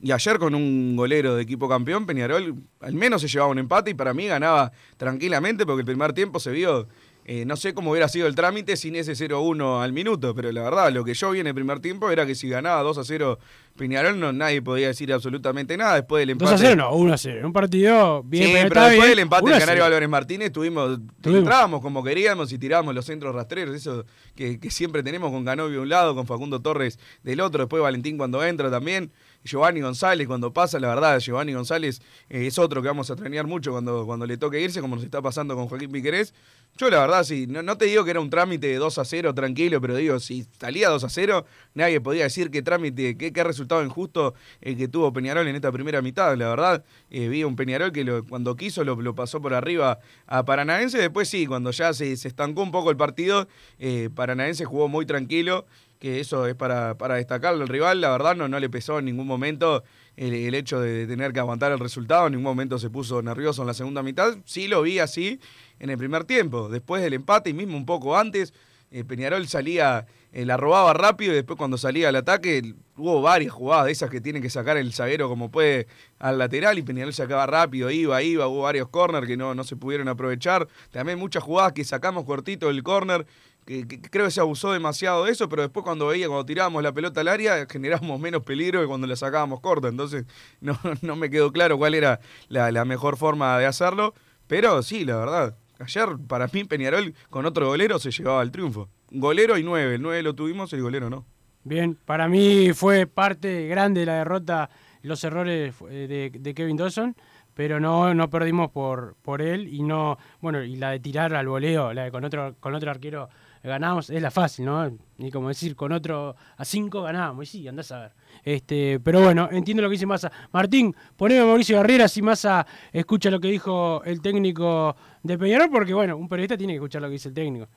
Y 0.03 0.11
ayer 0.11 0.37
con 0.37 0.53
un 0.53 0.97
golero 0.97 1.33
de 1.35 1.43
equipo 1.43 1.69
campeón, 1.69 2.05
Peñarol 2.05 2.55
al 2.81 2.93
menos 2.93 3.21
se 3.21 3.29
llevaba 3.29 3.49
un 3.49 3.57
empate 3.57 3.91
y 3.91 3.93
para 3.93 4.13
mí 4.13 4.27
ganaba 4.27 4.73
tranquilamente 4.97 5.65
porque 5.65 5.79
el 5.79 5.85
primer 5.85 6.11
tiempo 6.11 6.41
se 6.41 6.51
vio, 6.51 6.89
eh, 7.23 7.45
no 7.45 7.55
sé 7.55 7.73
cómo 7.73 7.91
hubiera 7.91 8.09
sido 8.09 8.27
el 8.27 8.35
trámite 8.35 8.75
sin 8.75 8.97
ese 8.97 9.13
0-1 9.13 9.81
al 9.81 9.93
minuto, 9.93 10.35
pero 10.35 10.51
la 10.51 10.61
verdad 10.63 10.91
lo 10.91 11.05
que 11.05 11.13
yo 11.13 11.31
vi 11.31 11.39
en 11.39 11.47
el 11.47 11.55
primer 11.55 11.79
tiempo 11.79 12.11
era 12.11 12.25
que 12.25 12.35
si 12.35 12.49
ganaba 12.49 12.83
2-0 12.83 13.37
Peñarol 13.77 14.19
no, 14.19 14.33
nadie 14.33 14.61
podía 14.61 14.87
decir 14.87 15.11
absolutamente 15.13 15.77
nada 15.77 15.95
después 15.95 16.21
del 16.21 16.31
empate. 16.31 16.51
2 16.51 16.61
a 16.61 16.63
0, 16.63 16.75
no, 16.75 16.95
1 16.95 17.13
a 17.13 17.17
0. 17.17 17.39
En 17.39 17.45
un 17.45 17.53
partido 17.53 18.23
bien, 18.23 18.47
sí, 18.47 18.53
pero 18.67 18.81
después 18.81 18.97
bien. 18.97 19.09
del 19.09 19.19
empate 19.19 19.45
1 19.45 19.51
a 19.51 19.55
de 19.55 19.59
Canario 19.61 19.83
0. 19.83 19.85
Álvarez 19.85 20.09
Martínez 20.09 20.51
tuvimos, 20.51 20.99
Tuvimos. 21.21 21.39
entrábamos 21.39 21.81
como 21.81 22.03
queríamos 22.03 22.51
y 22.51 22.59
tirábamos 22.59 22.93
los 22.93 23.05
centros 23.05 23.33
rastreros, 23.33 23.73
eso 23.73 24.05
que, 24.35 24.59
que 24.59 24.69
siempre 24.69 25.01
tenemos 25.01 25.31
con 25.31 25.45
Canovio 25.45 25.77
de 25.77 25.83
un 25.83 25.89
lado, 25.89 26.13
con 26.13 26.27
Facundo 26.27 26.61
Torres 26.61 26.99
del 27.23 27.39
otro, 27.39 27.63
después 27.63 27.81
Valentín 27.81 28.17
cuando 28.17 28.43
entra 28.43 28.69
también, 28.69 29.11
Giovanni 29.43 29.81
González 29.81 30.27
cuando 30.27 30.53
pasa, 30.53 30.79
la 30.79 30.89
verdad, 30.89 31.19
Giovanni 31.19 31.53
González 31.53 32.01
eh, 32.29 32.47
es 32.47 32.57
otro 32.57 32.81
que 32.81 32.87
vamos 32.87 33.09
a 33.09 33.13
extrañar 33.13 33.45
mucho 33.47 33.71
cuando, 33.71 34.05
cuando 34.05 34.25
le 34.25 34.37
toque 34.37 34.61
irse, 34.61 34.81
como 34.81 34.95
nos 34.95 35.03
está 35.03 35.21
pasando 35.21 35.55
con 35.55 35.67
Joaquín 35.67 35.91
Piquerés. 35.91 36.33
Yo 36.75 36.89
la 36.89 37.01
verdad, 37.01 37.23
sí, 37.23 37.45
no, 37.47 37.61
no 37.61 37.77
te 37.77 37.85
digo 37.85 38.03
que 38.03 38.11
era 38.11 38.19
un 38.19 38.31
trámite 38.31 38.67
de 38.67 38.77
2 38.77 38.97
a 38.97 39.05
0 39.05 39.35
tranquilo, 39.35 39.79
pero 39.79 39.95
digo, 39.95 40.19
si 40.19 40.47
salía 40.59 40.89
2 40.89 41.03
a 41.03 41.09
0, 41.09 41.45
nadie 41.75 42.01
podía 42.01 42.23
decir 42.23 42.49
qué 42.49 42.63
trámite, 42.63 43.15
qué, 43.15 43.31
qué 43.31 43.43
resultado 43.43 43.83
injusto 43.83 44.33
el 44.59 44.75
que 44.75 44.87
tuvo 44.87 45.13
Peñarol 45.13 45.47
en 45.47 45.55
esta 45.55 45.71
primera 45.71 46.01
mitad. 46.01 46.35
La 46.35 46.49
verdad, 46.49 46.83
eh, 47.11 47.27
vi 47.27 47.43
un 47.43 47.55
Peñarol 47.55 47.91
que 47.91 48.23
cuando 48.27 48.55
quiso 48.55 48.83
lo, 48.83 48.99
lo 48.99 49.13
pasó 49.13 49.39
por 49.39 49.53
arriba 49.53 49.99
a 50.25 50.45
Paranaense. 50.45 50.97
Después 50.97 51.29
sí, 51.29 51.45
cuando 51.45 51.69
ya 51.69 51.93
se, 51.93 52.17
se 52.17 52.27
estancó 52.27 52.63
un 52.63 52.71
poco 52.71 52.89
el 52.89 52.97
partido, 52.97 53.47
eh, 53.77 54.09
Paranaense 54.13 54.65
jugó 54.65 54.87
muy 54.87 55.05
tranquilo, 55.05 55.65
que 56.03 56.19
eso 56.19 56.45
es 56.47 56.53
para, 56.53 56.97
para 56.97 57.15
destacarlo 57.15 57.61
al 57.61 57.69
rival. 57.69 58.01
La 58.01 58.09
verdad, 58.09 58.35
no, 58.35 58.49
no 58.49 58.59
le 58.59 58.69
pesó 58.69 58.99
en 58.99 59.05
ningún 59.05 59.25
momento 59.25 59.85
el, 60.17 60.33
el 60.33 60.53
hecho 60.53 60.81
de 60.81 61.07
tener 61.07 61.31
que 61.31 61.39
aguantar 61.39 61.71
el 61.71 61.79
resultado. 61.79 62.27
En 62.27 62.33
ningún 62.33 62.43
momento 62.43 62.77
se 62.77 62.89
puso 62.89 63.21
nervioso 63.21 63.61
en 63.61 63.67
la 63.67 63.73
segunda 63.73 64.03
mitad. 64.03 64.35
Sí 64.43 64.67
lo 64.67 64.81
vi 64.81 64.99
así 64.99 65.39
en 65.79 65.89
el 65.89 65.97
primer 65.97 66.25
tiempo. 66.25 66.67
Después 66.67 67.01
del 67.01 67.13
empate 67.13 67.51
y 67.51 67.53
mismo 67.53 67.77
un 67.77 67.85
poco 67.85 68.17
antes, 68.17 68.53
eh, 68.91 69.05
Peñarol 69.05 69.47
salía, 69.47 70.05
eh, 70.33 70.45
la 70.45 70.57
robaba 70.57 70.93
rápido 70.93 71.31
y 71.31 71.35
después 71.35 71.57
cuando 71.57 71.77
salía 71.77 72.09
al 72.09 72.17
ataque 72.17 72.75
hubo 72.97 73.21
varias 73.21 73.53
jugadas 73.53 73.85
de 73.85 73.93
esas 73.93 74.09
que 74.09 74.19
tiene 74.19 74.41
que 74.41 74.49
sacar 74.49 74.75
el 74.75 74.91
zaguero 74.91 75.29
como 75.29 75.51
puede 75.51 75.87
al 76.19 76.37
lateral 76.37 76.77
y 76.77 76.81
Peñarol 76.81 77.13
sacaba 77.13 77.45
rápido, 77.45 77.89
iba, 77.89 78.21
iba, 78.21 78.45
hubo 78.47 78.63
varios 78.63 78.89
corners 78.89 79.25
que 79.25 79.37
no, 79.37 79.55
no 79.55 79.63
se 79.63 79.77
pudieron 79.77 80.09
aprovechar. 80.09 80.67
También 80.91 81.17
muchas 81.17 81.43
jugadas 81.43 81.71
que 81.71 81.85
sacamos 81.85 82.25
cortito 82.25 82.67
del 82.67 82.83
corner. 82.83 83.25
Que, 83.65 83.87
creo 83.87 84.25
que 84.25 84.31
se 84.31 84.41
abusó 84.41 84.71
demasiado 84.71 85.25
de 85.25 85.31
eso, 85.31 85.47
pero 85.49 85.61
después 85.61 85.83
cuando 85.83 86.07
veía, 86.07 86.27
cuando 86.27 86.45
tirábamos 86.45 86.83
la 86.83 86.91
pelota 86.91 87.21
al 87.21 87.27
área, 87.27 87.65
generábamos 87.69 88.19
menos 88.19 88.43
peligro 88.43 88.81
que 88.81 88.87
cuando 88.87 89.07
la 89.07 89.15
sacábamos 89.15 89.59
corta. 89.59 89.87
Entonces, 89.87 90.25
no, 90.61 90.77
no 91.01 91.15
me 91.15 91.29
quedó 91.29 91.51
claro 91.51 91.77
cuál 91.77 91.93
era 91.93 92.19
la, 92.49 92.71
la 92.71 92.85
mejor 92.85 93.17
forma 93.17 93.57
de 93.57 93.65
hacerlo. 93.65 94.13
Pero 94.47 94.83
sí, 94.83 95.05
la 95.05 95.17
verdad, 95.17 95.57
ayer 95.79 96.09
para 96.27 96.47
mí 96.47 96.63
Peñarol 96.63 97.13
con 97.29 97.45
otro 97.45 97.67
golero 97.67 97.99
se 97.99 98.11
llevaba 98.11 98.41
el 98.41 98.51
triunfo. 98.51 98.89
Golero 99.09 99.57
y 99.57 99.63
nueve, 99.63 99.95
el 99.95 100.01
nueve 100.01 100.23
lo 100.23 100.33
tuvimos, 100.33 100.73
el 100.73 100.81
golero 100.81 101.09
no. 101.09 101.25
Bien, 101.63 101.97
para 102.05 102.27
mí 102.27 102.73
fue 102.73 103.07
parte 103.07 103.67
grande 103.67 104.01
de 104.01 104.05
la 104.05 104.15
derrota 104.15 104.69
los 105.01 105.23
errores 105.23 105.75
eh, 105.89 106.31
de, 106.33 106.39
de 106.39 106.53
Kevin 106.53 106.77
Dawson, 106.77 107.15
pero 107.53 107.79
no, 107.79 108.13
no 108.13 108.29
perdimos 108.29 108.71
por, 108.71 109.15
por 109.21 109.41
él 109.41 109.67
y 109.67 109.83
no, 109.83 110.17
bueno, 110.41 110.63
y 110.63 110.75
la 110.75 110.91
de 110.91 110.99
tirar 110.99 111.35
al 111.35 111.47
voleo, 111.47 111.93
la 111.93 112.05
de 112.05 112.11
con 112.11 112.23
otro, 112.23 112.55
con 112.59 112.73
otro 112.73 112.89
arquero 112.89 113.29
ganamos, 113.69 114.09
es 114.09 114.21
la 114.21 114.29
fácil, 114.29 114.65
¿no? 114.65 114.91
Y 115.17 115.31
como 115.31 115.47
decir, 115.47 115.75
con 115.75 115.91
otro 115.93 116.35
a 116.57 116.65
cinco 116.65 117.01
ganábamos, 117.03 117.43
y 117.43 117.59
sí, 117.59 117.67
andás 117.67 117.91
a 117.91 117.99
ver. 118.01 118.11
Este, 118.43 118.99
pero 118.99 119.21
bueno, 119.21 119.47
entiendo 119.51 119.81
lo 119.81 119.89
que 119.89 119.93
dice 119.93 120.05
Massa. 120.05 120.31
Martín, 120.51 120.93
poneme 121.15 121.41
a 121.41 121.45
Mauricio 121.45 121.77
Garriera 121.77 122.07
si 122.07 122.21
Massa 122.21 122.65
escucha 122.91 123.31
lo 123.31 123.39
que 123.39 123.47
dijo 123.47 124.03
el 124.03 124.21
técnico 124.21 124.95
de 125.23 125.37
Peñarol, 125.37 125.69
porque 125.69 125.93
bueno, 125.93 126.17
un 126.17 126.27
periodista 126.27 126.57
tiene 126.57 126.73
que 126.73 126.77
escuchar 126.77 127.01
lo 127.01 127.07
que 127.07 127.13
dice 127.13 127.29
el 127.29 127.35
técnico. 127.35 127.67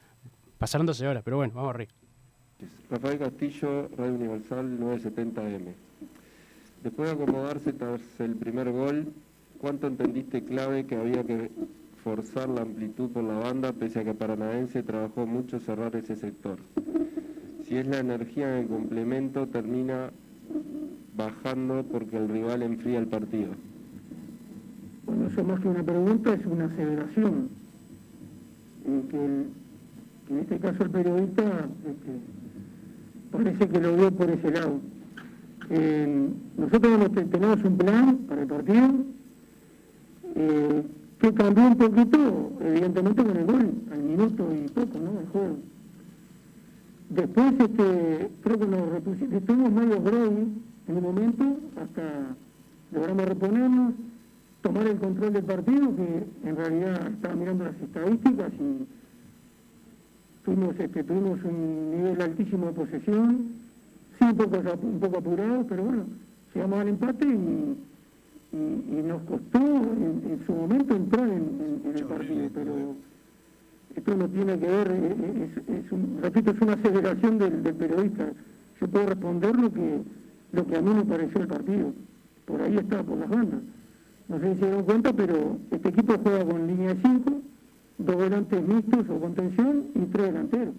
Pasaron 0.59 0.87
12 0.87 1.07
horas, 1.07 1.22
pero 1.22 1.37
bueno, 1.37 1.55
vamos 1.55 1.70
a 1.70 1.72
reír. 1.75 1.90
Rafael 2.90 3.18
Castillo, 3.18 3.88
Radio 3.96 4.14
Universal 4.14 4.79
970M. 4.81 5.75
Después 6.83 7.09
de 7.09 7.14
acomodarse 7.14 7.72
tras 7.72 8.01
el 8.18 8.37
primer 8.37 8.70
gol, 8.72 9.12
¿cuánto 9.59 9.87
entendiste 9.87 10.44
clave 10.44 10.87
que 10.87 10.96
había 10.96 11.25
que 11.25 11.51
forzar 12.07 12.49
la 12.49 12.62
amplitud 12.62 13.11
por 13.11 13.25
la 13.25 13.35
banda 13.35 13.73
pese 13.73 13.99
a 13.99 14.05
que 14.05 14.14
Paranaense 14.14 14.85
trabajó 14.85 15.27
mucho 15.27 15.59
cerrar 15.59 15.97
ese 15.97 16.14
sector? 16.14 16.57
Si 17.64 17.77
es 17.77 17.85
la 17.88 17.99
energía 17.99 18.47
en 18.49 18.62
el 18.62 18.69
complemento, 18.69 19.49
termina 19.49 20.12
bajando 21.16 21.85
porque 21.90 22.16
el 22.16 22.29
rival 22.29 22.62
enfría 22.62 23.01
el 23.01 23.09
partido. 23.09 23.49
Bueno, 25.05 25.27
eso 25.27 25.42
más 25.42 25.59
que 25.59 25.66
una 25.66 25.83
pregunta 25.83 26.33
es 26.33 26.47
una 26.47 26.66
aseveración. 26.66 27.49
En 28.87 30.38
este 30.38 30.61
caso 30.61 30.85
el 30.85 30.90
periodista 30.90 31.42
este, 31.42 32.12
parece 33.33 33.69
que 33.69 33.81
lo 33.81 33.97
vio 33.97 34.12
por 34.12 34.31
ese 34.31 34.53
lado. 34.53 34.79
Eh, 35.71 36.29
nosotros 36.57 37.11
tenemos 37.33 37.64
un 37.64 37.77
plan 37.77 38.16
para 38.29 38.42
el 38.42 38.47
partido 38.47 38.90
eh, 40.37 40.83
que 41.27 41.35
cambió 41.35 41.67
un 41.67 41.77
poquito, 41.77 42.53
evidentemente 42.61 43.25
con 43.25 43.37
el 43.37 43.47
gol, 43.47 43.73
al 43.91 43.99
minuto 43.99 44.49
y 44.55 44.69
poco, 44.69 44.99
¿no? 44.99 45.21
El 45.21 45.27
juego. 45.27 45.57
Después, 47.09 47.53
este, 47.59 48.31
creo 48.43 48.59
que 48.59 48.67
nos 48.67 48.89
repusimos, 48.91 49.33
estuvimos 49.33 49.73
medio 49.73 50.03
groggy 50.03 50.47
en 50.87 50.97
un 50.97 51.03
momento, 51.03 51.45
hasta 51.83 52.37
logramos 52.93 53.25
reponernos, 53.25 53.95
tomar 54.62 54.87
el 54.87 54.99
control 54.99 55.33
del 55.33 55.45
partido, 55.45 55.97
que 55.97 56.49
en 56.49 56.57
realidad 56.57 57.09
estaba 57.09 57.35
mirando 57.35 57.65
las 57.65 57.81
estadísticas 57.81 58.53
y 58.61 58.87
tuvimos, 60.45 60.79
este, 60.79 61.03
tuvimos 61.03 61.43
un 61.43 61.91
nivel 61.91 62.23
altísimo 62.23 62.67
de 62.67 62.73
posesión, 62.73 63.49
sí 64.19 64.25
un 64.25 64.37
poco, 64.37 64.59
un 64.83 65.01
poco 65.01 65.19
apurados, 65.19 65.67
pero 65.69 65.83
bueno, 65.83 66.05
llegamos 66.55 66.79
al 66.79 66.89
empate 66.89 67.27
y, 67.27 67.77
y- 68.57 68.99
y 68.99 69.03
nos 69.03 69.23
costó 69.23 69.59
en, 69.59 70.23
en 70.31 70.47
su 70.47 70.53
momento 70.53 70.97
entrar 70.97 71.29
en, 71.29 71.83
el 71.95 72.05
partido, 72.05 72.49
pero 72.55 72.73
esto 73.95 74.16
no 74.16 74.29
tiene 74.29 74.59
que 74.59 74.66
ver, 74.66 74.90
eh, 74.90 75.16
eh, 75.19 75.51
es, 75.69 75.85
es 75.87 75.92
un- 75.92 76.19
repito, 76.23 76.51
es 76.51 76.61
una 76.61 76.73
aceleración 76.75 77.38
del, 77.38 77.62
del 77.62 77.75
periodista. 77.75 78.31
Yo 78.81 78.88
puedo 78.88 79.07
responder 79.07 79.57
lo 79.57 79.73
que, 79.73 80.03
lo 80.53 80.66
que 80.66 80.77
a 80.77 80.83
mí 80.83 80.95
me 80.95 81.05
pareció 81.05 81.40
el 81.40 81.49
partido. 81.49 81.92
Por 82.45 82.61
ahí 82.62 82.77
está, 82.77 83.03
por 83.03 83.19
las 83.19 83.29
bandas. 83.29 83.61
No 84.29 84.38
sé 84.40 84.55
si 84.55 84.61
se 84.61 84.66
dieron 84.66 84.85
cuenta, 84.85 85.12
pero 85.12 85.59
este 85.71 85.88
equipo 85.88 86.14
juega 86.23 86.45
con 86.45 86.66
línea 86.66 86.95
de 86.95 87.01
5, 87.03 87.40
dos 87.99 88.16
volantes 88.16 88.66
mixtos 88.69 89.09
o 89.09 89.21
contención 89.21 89.85
y 89.95 90.01
tres 90.07 90.27
delanteros. 90.27 90.75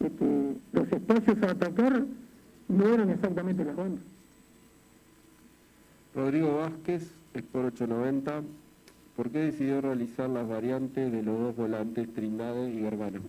Este, 0.00 0.56
los 0.72 0.92
espacios 0.92 1.36
a 1.42 1.50
atacar 1.52 2.04
no 2.68 2.84
eran 2.88 3.10
exactamente 3.10 3.64
las 3.64 3.76
bandas. 3.76 4.02
Rodrigo 6.16 6.56
Vázquez, 6.56 7.12
Sport 7.34 7.74
890, 7.74 8.40
¿por 9.14 9.28
qué 9.28 9.38
decidió 9.40 9.82
realizar 9.82 10.30
las 10.30 10.48
variantes 10.48 11.12
de 11.12 11.22
los 11.22 11.38
dos 11.38 11.56
volantes 11.56 12.10
Trindade 12.14 12.72
y 12.72 12.80
Gargano? 12.80 13.20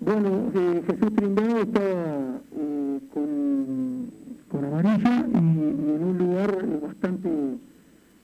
Bueno, 0.00 0.50
eh, 0.54 0.82
Jesús 0.86 1.14
Trindade 1.14 1.60
estaba 1.60 2.40
eh, 2.56 2.98
con, 3.12 4.64
amarilla 4.64 5.26
y, 5.28 5.36
en 5.36 6.02
un 6.02 6.16
lugar 6.16 6.80
bastante 6.80 7.28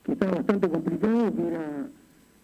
que 0.03 0.13
estaba 0.13 0.37
bastante 0.37 0.71
complicado, 0.71 1.35
que 1.35 1.47
era 1.47 1.87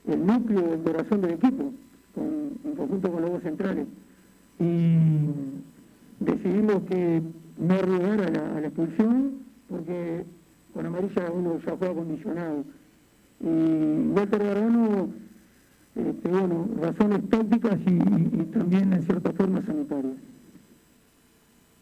el 0.09 0.27
núcleo, 0.27 0.75
el 0.75 0.83
corazón 0.83 1.23
del 1.23 1.31
equipo, 1.33 1.73
en 2.17 2.75
conjunto 2.77 3.13
con 3.13 3.23
los 3.23 3.31
dos 3.31 3.43
centrales. 3.43 3.87
Y 4.61 4.99
decidimos 6.21 6.83
que 6.83 7.23
no 7.57 7.75
arriesgar 7.75 8.21
a 8.21 8.29
la, 8.31 8.57
a 8.59 8.61
la 8.61 8.67
expulsión, 8.67 9.46
amarilla 10.99 11.31
uno 11.33 11.59
ya 11.65 11.77
fue 11.77 11.89
acondicionado. 11.89 12.65
Y 13.41 14.09
Walter 14.15 14.43
Gargano, 14.43 15.09
este, 15.95 16.29
bueno, 16.29 16.69
razones 16.81 17.29
tácticas 17.29 17.79
y, 17.87 17.91
y- 17.91 18.41
y 18.41 18.45
también 18.47 18.93
en 18.93 19.03
cierta 19.03 19.33
forma 19.33 19.63
sanitarias. 19.65 20.15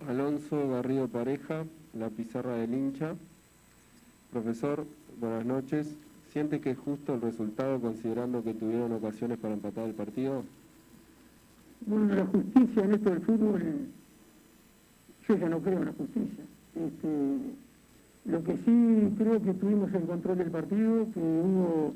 Alonso 0.09 0.69
Garrido 0.69 1.09
Pareja, 1.09 1.65
la 1.99 2.11
pizarra 2.11 2.55
del 2.57 2.75
hincha. 2.75 3.15
Profesor, 4.33 4.85
buenas 5.21 5.47
noches. 5.47 5.95
¿Siente 6.33 6.61
que 6.61 6.71
es 6.73 6.79
justo 6.79 7.15
el 7.15 7.21
resultado 7.21 7.81
considerando 7.81 8.43
que 8.43 8.55
tuvieron 8.55 8.93
ocasiones 8.93 9.39
para 9.39 9.55
empatar 9.55 9.87
el 9.87 9.95
partido? 9.95 10.43
Bueno, 11.87 12.13
la 12.15 12.27
justicia 12.27 12.83
en 12.85 12.95
esto 12.95 13.11
del 13.11 13.21
fútbol, 13.21 13.63
yo 15.29 15.37
ya 15.37 15.49
no 15.49 15.61
creo 15.61 15.79
en 15.79 15.85
la 15.85 15.93
justicia. 15.93 16.45
Este, 16.75 17.09
lo 18.25 18.43
que 18.43 18.57
sí 18.65 19.15
creo 19.19 19.43
que 19.43 19.55
tuvimos 19.55 19.93
el 19.93 20.03
control 20.05 20.39
del 20.39 20.51
partido, 20.51 21.07
que 21.13 21.21
hubo 21.21 21.95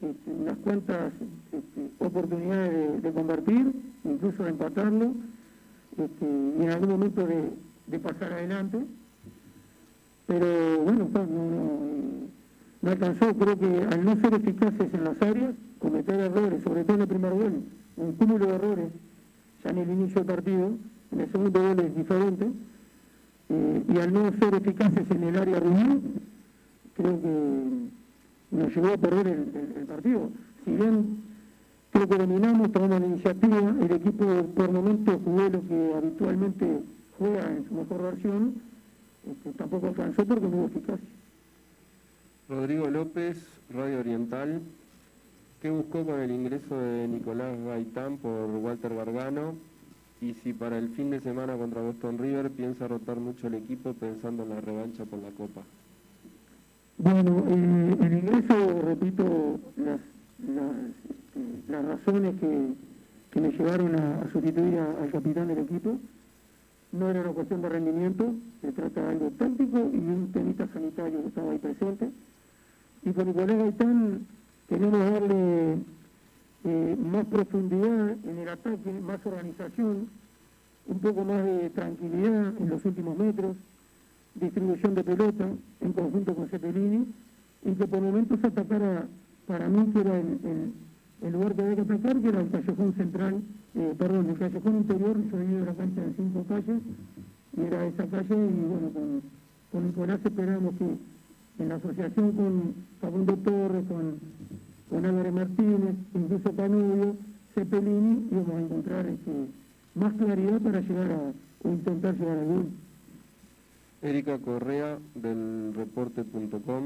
este, 0.00 0.32
unas 0.32 0.56
cuantas 0.58 1.12
este, 1.52 1.90
oportunidades 1.98 3.02
de, 3.02 3.12
convertir, 3.12 3.72
incluso 4.04 4.44
de 4.44 4.50
empatarlo, 4.50 5.12
este, 5.96 6.24
y 6.24 6.62
en 6.62 6.70
algún 6.70 6.90
momento 6.90 7.26
de, 7.26 7.98
pasar 7.98 8.32
adelante. 8.32 8.78
Pero 10.26 10.78
bueno, 10.82 11.06
pues, 11.12 11.28
no, 11.28 11.80
no 12.82 12.90
alcanzó, 12.90 13.34
creo 13.34 13.58
que 13.58 13.86
al 13.90 14.04
no 14.04 14.16
ser 14.20 14.34
eficaces 14.34 14.92
en 14.92 15.04
las 15.04 15.20
áreas, 15.22 15.54
cometer 15.78 16.18
errores, 16.18 16.62
sobre 16.62 16.84
todo 16.84 16.96
en 16.96 17.02
el 17.02 17.08
primer 17.08 17.32
gol, 17.32 17.62
un 17.96 18.12
cúmulo 18.12 18.46
de 18.46 18.54
errores 18.54 18.88
ya 19.62 19.70
en 19.70 19.78
el 19.78 19.90
inicio 19.90 20.16
del 20.16 20.26
partido, 20.26 20.70
en 21.12 21.20
el 21.20 21.30
segundo 21.32 21.60
gol 21.60 21.80
es 21.80 21.96
diferente, 21.96 22.50
eh, 23.54 23.82
y 23.88 23.98
al 23.98 24.12
no 24.12 24.32
ser 24.32 24.54
eficaces 24.54 25.08
en 25.10 25.22
el 25.22 25.36
área 25.36 25.60
rival, 25.60 26.00
creo 26.96 27.20
que 27.20 28.56
nos 28.56 28.74
llevó 28.74 28.88
a 28.88 28.96
perder 28.96 29.26
el, 29.28 29.86
partido. 29.86 30.30
Si 30.64 30.72
bien 30.72 31.22
creo 31.92 32.08
que 32.08 32.16
dominamos, 32.16 32.72
tomamos 32.72 33.00
la 33.00 33.06
iniciativa, 33.06 33.74
el 33.80 33.92
equipo 33.92 34.46
por 34.56 34.72
momento 34.72 35.20
jugó 35.24 35.48
lo 35.48 35.62
que 35.68 35.94
habitualmente 35.94 36.80
juega 37.18 37.50
en 37.50 37.64
su 37.68 37.74
mejor 37.74 38.02
versión, 38.02 38.54
este, 39.30 39.52
tampoco 39.52 39.88
alcanzó 39.88 40.24
porque 40.26 40.48
no 40.48 40.56
hubo 40.56 40.66
eficacia. 40.66 41.08
Rodrigo 42.48 42.90
López, 42.90 43.38
Radio 43.70 44.00
Oriental. 44.00 44.60
¿Qué 45.62 45.70
buscó 45.70 46.04
con 46.04 46.20
el 46.20 46.30
ingreso 46.30 46.78
de 46.78 47.08
Nicolás 47.08 47.58
Gaitán 47.64 48.18
por 48.18 48.50
Walter 48.50 48.94
Gargano? 48.94 49.54
Y 50.24 50.32
si 50.42 50.54
para 50.54 50.78
el 50.78 50.88
fin 50.88 51.10
de 51.10 51.20
semana 51.20 51.54
contra 51.54 51.82
Boston 51.82 52.16
River 52.16 52.50
piensa 52.50 52.88
rotar 52.88 53.20
mucho 53.20 53.46
el 53.46 53.56
equipo 53.56 53.92
pensando 53.92 54.44
en 54.44 54.48
la 54.48 54.60
revancha 54.62 55.04
por 55.04 55.18
la 55.18 55.28
Copa. 55.28 55.60
Bueno, 56.96 57.44
eh, 57.46 57.96
el 58.00 58.12
ingreso, 58.14 58.80
repito, 58.80 59.60
las, 59.76 60.00
este, 60.40 61.70
las 61.70 61.84
razones 61.84 62.40
que, 62.40 62.68
que 63.32 63.40
me 63.42 63.50
llevaron 63.50 64.00
a, 64.00 64.26
sustituir 64.32 64.78
al 64.78 65.10
capitán 65.10 65.48
del 65.48 65.58
equipo 65.58 65.98
no 66.92 67.10
era 67.10 67.20
una 67.20 67.32
cuestión 67.32 67.60
de 67.60 67.68
rendimiento, 67.68 68.32
se 68.62 68.72
trata 68.72 69.02
de 69.02 69.08
algo 69.08 69.30
táctico 69.32 69.78
y 69.92 69.98
un 69.98 70.30
temita 70.32 70.66
sanitario 70.72 71.20
que 71.20 71.28
estaba 71.28 71.52
ahí 71.52 71.58
presente. 71.58 72.08
Y 73.04 73.12
con 73.12 73.26
Nicolás 73.26 73.58
Gaitán 73.58 74.26
queremos 74.70 74.98
darle 74.98 75.76
eh, 76.64 76.96
más 76.98 77.26
profundidad 77.26 78.16
en 78.24 78.38
el 78.38 78.48
ataque, 78.48 78.92
más 79.02 79.24
organización, 79.26 80.08
un 80.86 80.98
poco 80.98 81.24
más 81.24 81.44
de 81.44 81.70
tranquilidad 81.70 82.54
en 82.58 82.68
los 82.68 82.84
últimos 82.84 83.18
metros, 83.18 83.56
distribución 84.34 84.94
de 84.94 85.04
pelota 85.04 85.48
en 85.80 85.92
conjunto 85.92 86.34
con 86.34 86.48
Cepelini 86.48 87.06
y 87.64 87.72
que 87.72 87.86
por 87.86 88.00
momentos 88.00 88.42
atacara 88.42 89.06
para 89.46 89.68
mí 89.68 89.92
que 89.92 90.00
era 90.00 90.18
el, 90.18 91.32
lugar 91.32 91.54
que 91.54 91.62
había 91.62 91.76
que 91.76 91.82
atacar, 91.82 92.20
que 92.20 92.28
era 92.28 92.40
el 92.40 92.50
callejón 92.50 92.94
central, 92.94 93.42
eh, 93.74 93.94
perdón, 93.98 94.30
el 94.30 94.38
callejón 94.38 94.76
interior, 94.76 95.16
yo 95.30 95.38
divido 95.38 95.64
la 95.66 95.74
cancha 95.74 96.02
en 96.02 96.14
cinco 96.16 96.44
calles, 96.48 96.80
y 97.56 97.60
era 97.62 97.86
esa 97.86 98.06
calle 98.06 98.34
y 98.34 98.64
bueno, 98.64 98.90
con, 98.90 99.22
con 99.70 99.86
Nicolás 99.86 100.20
esperamos 100.24 100.74
que 100.76 101.62
en 101.62 101.68
la 101.68 101.76
asociación 101.76 102.32
con 102.32 102.74
Facundo 103.00 103.36
Torres, 103.36 103.84
con, 103.86 104.18
con 104.94 105.06
Álvarez 105.06 105.32
Martínez, 105.32 105.96
incluso 106.14 106.54
Canubio, 106.54 107.16
Cepelini, 107.52 108.28
íbamos 108.30 108.54
a 108.54 108.60
encontrar 108.60 109.06
este, 109.06 109.32
más 109.96 110.12
claridad 110.12 110.60
para 110.60 110.80
llegar 110.80 111.10
a, 111.10 111.68
o 111.68 111.72
intentar 111.72 112.14
llegar 112.16 112.38
al 112.38 112.46
gol. 112.46 112.66
Erika 114.02 114.38
Correa, 114.38 114.98
del 115.16 115.74
reporte.com. 115.74 116.84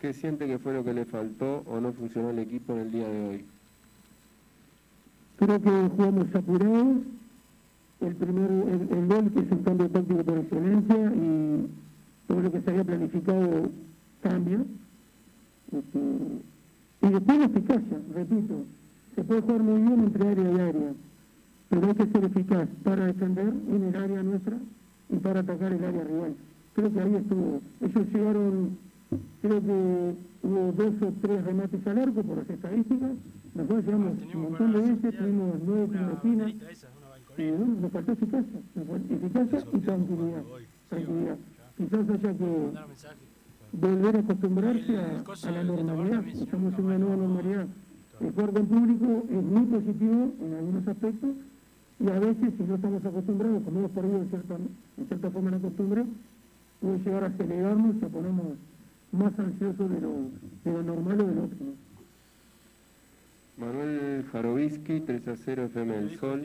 ¿Qué 0.00 0.12
siente 0.12 0.48
que 0.48 0.58
fue 0.58 0.74
lo 0.74 0.82
que 0.82 0.92
le 0.92 1.04
faltó 1.04 1.62
o 1.66 1.80
no 1.80 1.92
funcionó 1.92 2.30
el 2.30 2.40
equipo 2.40 2.72
en 2.72 2.78
el 2.80 2.90
día 2.90 3.08
de 3.08 3.28
hoy? 3.28 3.44
Creo 5.38 5.62
que 5.62 5.88
jugamos 5.96 6.34
apurados. 6.34 6.96
El 8.00 8.16
primer 8.16 8.50
el, 8.50 8.98
el 8.98 9.06
gol 9.06 9.30
que 9.32 9.40
es 9.40 9.52
un 9.52 9.62
cambio 9.62 9.90
táctico 9.90 10.24
por 10.24 10.38
excelencia 10.38 11.12
y 11.14 11.68
todo 12.26 12.40
lo 12.40 12.50
que 12.50 12.60
se 12.62 12.70
había 12.70 12.82
planificado 12.82 13.70
cambia. 14.22 14.64
Este, 15.70 16.00
y 17.02 17.08
después 17.08 17.38
la 17.38 17.44
eficacia, 17.46 17.98
repito, 18.14 18.54
se 19.14 19.24
puede 19.24 19.40
jugar 19.40 19.62
muy 19.62 19.80
bien 19.80 20.00
entre 20.00 20.28
área 20.28 20.50
y 20.50 20.60
área, 20.60 20.92
pero 21.68 21.86
hay 21.86 21.94
que 21.94 22.06
ser 22.06 22.24
eficaz 22.24 22.68
para 22.84 23.06
defender 23.06 23.48
en 23.48 23.84
el 23.84 23.96
área 23.96 24.22
nuestra 24.22 24.56
y 25.08 25.16
para 25.16 25.40
atacar 25.40 25.72
el 25.72 25.84
área 25.84 26.04
rival. 26.04 26.34
Creo 26.74 26.92
que 26.92 27.00
ahí 27.00 27.14
estuvo. 27.16 27.60
Ellos 27.80 28.06
llegaron, 28.12 28.78
creo 29.42 29.60
que 29.60 30.14
hubo 30.42 30.72
dos 30.72 30.94
o 31.02 31.12
tres 31.20 31.44
remates 31.44 31.86
al 31.86 31.98
arco 31.98 32.22
por 32.22 32.38
las 32.38 32.50
estadísticas. 32.50 33.10
Nosotros 33.54 33.84
llegamos 33.84 34.12
un 34.34 34.42
montón 34.42 34.72
de 34.72 34.80
veces, 34.80 35.18
tuvimos 35.18 35.56
nueve. 35.66 36.54
Y 37.38 37.50
bueno, 37.50 37.80
nos 37.80 37.92
faltó 37.92 38.12
eficacia, 38.12 38.60
eficacia 39.10 39.58
y 39.72 39.78
tranquilidad. 39.78 40.42
tranquilidad. 40.88 41.36
Quizás 41.76 42.10
haya 42.10 42.34
que 42.34 42.72
volver 43.72 44.16
a 44.16 44.18
acostumbrarse 44.20 44.96
a, 44.96 45.22
a 45.48 45.50
la 45.50 45.62
normalidad. 45.64 46.26
Estamos 46.28 46.78
en 46.78 46.84
una 46.84 46.98
nueva 46.98 47.16
normalidad. 47.16 47.66
El 48.20 48.32
con 48.34 48.66
público 48.66 49.24
es 49.30 49.42
muy 49.42 49.64
positivo 49.66 50.32
en 50.40 50.54
algunos 50.54 50.88
aspectos 50.88 51.30
y 51.98 52.08
a 52.10 52.18
veces 52.18 52.52
si 52.56 52.62
no 52.64 52.74
estamos 52.74 53.04
acostumbrados, 53.04 53.62
como 53.64 53.78
hemos 53.80 53.90
perdido 53.92 54.16
en 54.18 54.28
cierta, 54.30 54.54
en 54.56 55.06
cierta 55.06 55.30
forma 55.30 55.50
la 55.52 55.58
costumbre, 55.58 56.04
puede 56.80 56.98
llegar 56.98 57.24
a 57.24 57.26
acelerarnos 57.28 57.96
y 58.00 58.04
a 58.04 58.08
ponernos 58.08 58.46
más 59.12 59.38
ansiosos 59.38 59.90
de 59.90 60.00
lo, 60.00 60.12
de 60.64 60.72
lo 60.72 60.82
normal 60.82 61.20
o 61.20 61.24
de 61.26 61.34
lo 61.34 61.44
óptimo. 61.44 61.72
Manuel 63.58 64.24
Jarovisky, 64.32 65.00
3 65.00 65.28
a 65.28 65.36
0 65.36 65.64
FM 65.66 65.94
del 65.94 66.18
Sol. 66.18 66.40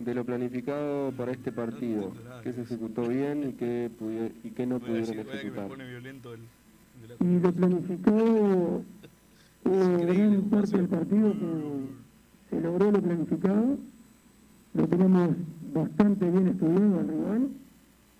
De 0.00 0.14
lo 0.14 0.24
planificado 0.24 1.12
para 1.12 1.30
este 1.32 1.52
partido, 1.52 2.12
¿qué 2.42 2.54
se 2.54 2.62
ejecutó 2.62 3.06
bien 3.06 3.50
y 3.50 3.52
qué, 3.52 3.90
pudi- 4.00 4.32
y 4.44 4.48
qué 4.50 4.64
no 4.64 4.78
pudieron 4.78 5.04
ejecutar? 5.50 5.68
Y 7.20 7.40
lo 7.40 7.52
planificado, 7.52 8.82
gran 9.64 10.42
parte 10.50 10.76
del 10.76 10.88
partido 10.88 11.32
que 11.32 12.50
se 12.50 12.60
logró 12.60 12.90
lo 12.90 13.02
planificado, 13.02 13.78
lo 14.74 14.88
tenemos 14.88 15.30
bastante 15.74 16.30
bien 16.30 16.48
estudiado 16.48 17.00
al 17.00 17.08
rival, 17.08 17.48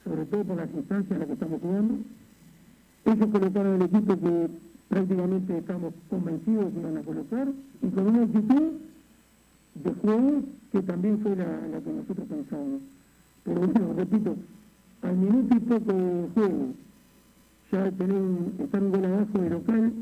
sobre 0.04 0.24
todo 0.26 0.44
por 0.44 0.56
las 0.56 0.74
instancias 0.74 1.12
en 1.12 1.18
las 1.18 1.26
que 1.28 1.34
estamos 1.34 1.60
jugando. 1.60 1.94
Ellos 3.04 3.28
colocaron 3.32 3.74
el 3.76 3.82
equipo 3.82 4.18
que 4.18 4.50
prácticamente 4.88 5.58
estamos 5.58 5.94
convencidos 6.08 6.72
que 6.72 6.80
iban 6.80 6.96
a 6.96 7.02
colocar 7.02 7.48
y 7.82 7.88
con 7.88 8.06
una 8.06 8.22
actitud 8.22 8.72
de 9.74 9.94
juego 9.94 10.42
que 10.72 10.82
también 10.82 11.18
fue 11.20 11.36
la, 11.36 11.66
la 11.68 11.80
que 11.80 11.92
nosotros 11.92 12.26
pensábamos. 12.28 12.80
Pero 13.44 13.60
bueno, 13.60 13.94
repito, 13.96 14.36
al 15.02 15.16
minuto 15.16 15.56
y 15.56 15.60
poco 15.60 15.92
de 15.92 16.28
juego, 16.34 16.74
ya 17.70 17.90
tener 17.92 18.22
estar 18.58 18.82
un 18.82 18.90
gol 18.90 19.04
abajo 19.04 19.38
de 19.38 19.50
local, 19.50 19.92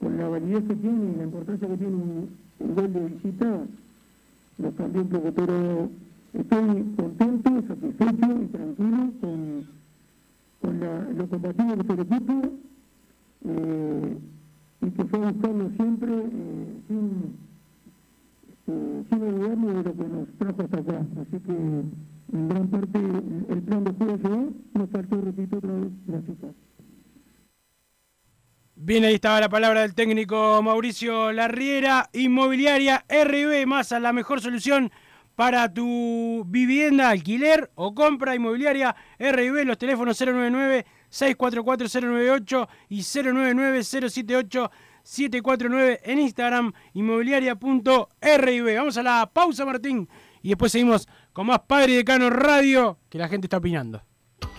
con 0.00 0.16
la 0.16 0.28
validez 0.28 0.64
que 0.68 0.76
tiene 0.76 1.12
y 1.12 1.16
la 1.16 1.24
importancia 1.24 1.68
que 1.68 1.76
tiene 1.76 1.94
un, 1.94 2.28
gol 2.58 2.92
de 2.92 3.00
visita 3.08 3.60
lo 4.58 4.70
cambió 4.72 5.04
poco, 5.04 5.32
pero 5.32 5.90
estoy 6.32 6.84
contento, 6.96 7.50
satisfecho 7.68 8.42
y 8.42 8.46
tranquilo 8.46 9.10
con, 9.20 9.66
con 10.60 10.80
la, 10.80 11.00
lo 11.10 11.28
combativo 11.28 11.76
que 11.76 12.02
equipo 12.02 12.42
eh, 13.44 14.16
y 14.80 14.90
que 14.90 15.04
fue 15.04 15.26
a 15.26 15.32
buscarlo 15.32 15.70
siempre 15.76 16.12
eh, 16.12 16.80
sin, 16.88 17.36
eh, 18.68 19.04
sin 19.08 19.22
olvidarnos 19.22 19.74
de 19.74 19.82
lo 19.82 19.96
que 19.96 20.08
nos 20.08 20.28
trajo 20.38 20.62
hasta 20.62 20.78
acá. 20.78 21.06
Así 21.20 21.38
que 21.40 21.52
en 22.32 22.48
gran 22.48 22.68
parte 22.68 22.98
el, 23.48 23.62
plan 23.62 23.84
de 23.84 23.92
juego 23.92 24.16
llegó, 24.16 24.48
nos 24.74 24.90
faltó, 24.90 25.20
repito 25.20 25.58
otra 25.58 25.72
vez, 25.72 25.92
eficacia. 26.08 26.75
Bien, 28.78 29.04
ahí 29.04 29.14
estaba 29.14 29.40
la 29.40 29.48
palabra 29.48 29.80
del 29.80 29.94
técnico 29.94 30.60
Mauricio 30.62 31.32
Larriera. 31.32 32.10
Inmobiliaria 32.12 33.06
RB 33.08 33.66
Masa, 33.66 33.98
la 33.98 34.12
mejor 34.12 34.42
solución 34.42 34.92
para 35.34 35.72
tu 35.72 36.44
vivienda, 36.46 37.08
alquiler 37.08 37.70
o 37.74 37.94
compra 37.94 38.34
inmobiliaria 38.34 38.94
RB. 39.18 39.64
Los 39.64 39.78
teléfonos 39.78 40.20
099-644-098 40.20 42.68
y 42.90 43.00
099-078-749 43.00 46.00
en 46.02 46.18
Instagram, 46.18 46.74
inmobiliaria.rib. 46.92 48.76
Vamos 48.76 48.98
a 48.98 49.02
la 49.02 49.30
pausa, 49.32 49.64
Martín, 49.64 50.06
y 50.42 50.50
después 50.50 50.70
seguimos 50.70 51.08
con 51.32 51.46
más 51.46 51.60
Padre 51.60 51.94
Decano 51.94 52.28
Radio, 52.28 52.98
que 53.08 53.16
la 53.16 53.28
gente 53.28 53.46
está 53.46 53.56
opinando. 53.56 54.02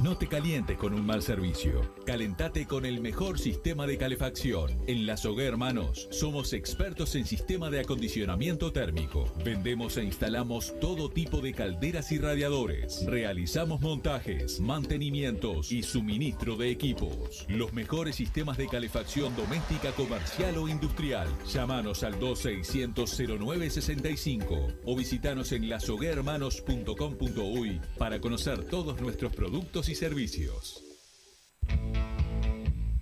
No 0.02 0.16
te 0.16 0.28
calientes 0.28 0.78
con 0.78 0.94
un 0.94 1.04
mal 1.06 1.22
servicio. 1.24 1.96
Calentate 2.06 2.68
con 2.68 2.86
el 2.86 3.02
mejor 3.02 3.40
sistema 3.40 3.88
de 3.88 3.98
calefacción. 3.98 4.80
En 4.88 5.08
La 5.08 5.18
Sogué 5.18 5.46
Hermanos 5.46 6.08
somos 6.12 6.54
expertos 6.54 7.16
en 7.16 7.26
sistema 7.26 7.72
de 7.72 7.80
acondicionamiento 7.80 8.72
térmico. 8.72 9.34
Vendemos 9.44 9.98
e 9.98 10.04
instalamos 10.04 10.76
todo 10.80 11.10
tipo 11.10 11.42
de 11.42 11.54
calderas 11.54 12.12
y 12.12 12.20
radiadores. 12.20 13.04
Realizamos 13.08 13.82
montajes, 13.82 14.60
mantenimientos 14.60 15.72
y 15.72 15.82
suministro 15.82 16.58
de 16.58 16.70
equipos. 16.70 17.48
Los 17.50 17.74
mejores 17.74 18.16
sistemas 18.16 18.58
de 18.58 18.68
calefacción 18.68 19.36
doméstica, 19.36 19.94
comercial 19.94 20.58
o 20.58 20.68
industrial. 20.68 21.28
Llámanos 21.52 22.04
al 22.04 22.20
2600-0965 22.20 24.76
o 24.86 24.96
visitanos 24.96 25.52
en 25.52 25.70
lasoguermanos.com.uy 25.70 27.82
para 27.98 28.22
conocer 28.22 28.64
todos 28.66 29.02
nuestros 29.02 29.34
productos 29.34 29.67
y 29.90 29.96
servicios. 29.96 30.84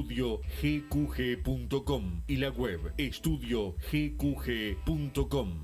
estudiogqg.com 0.00 2.22
y 2.26 2.36
la 2.36 2.50
web 2.50 2.92
estudiogqg.com. 2.96 5.62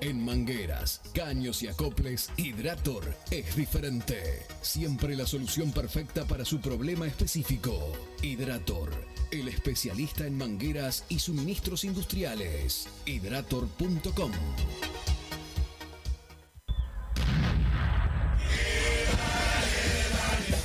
En 0.00 0.24
mangueras, 0.24 1.02
caños 1.14 1.62
y 1.62 1.68
acoples, 1.68 2.32
Hidrator 2.36 3.14
es 3.30 3.54
diferente. 3.56 4.42
Siempre 4.60 5.16
la 5.16 5.26
solución 5.26 5.72
perfecta 5.72 6.26
para 6.26 6.44
su 6.44 6.60
problema 6.60 7.06
específico. 7.06 7.72
Hidrator, 8.22 8.90
el 9.30 9.48
especialista 9.48 10.26
en 10.26 10.36
mangueras 10.36 11.06
y 11.08 11.20
suministros 11.20 11.84
industriales. 11.84 12.86
Hidrator.com. 13.06 14.32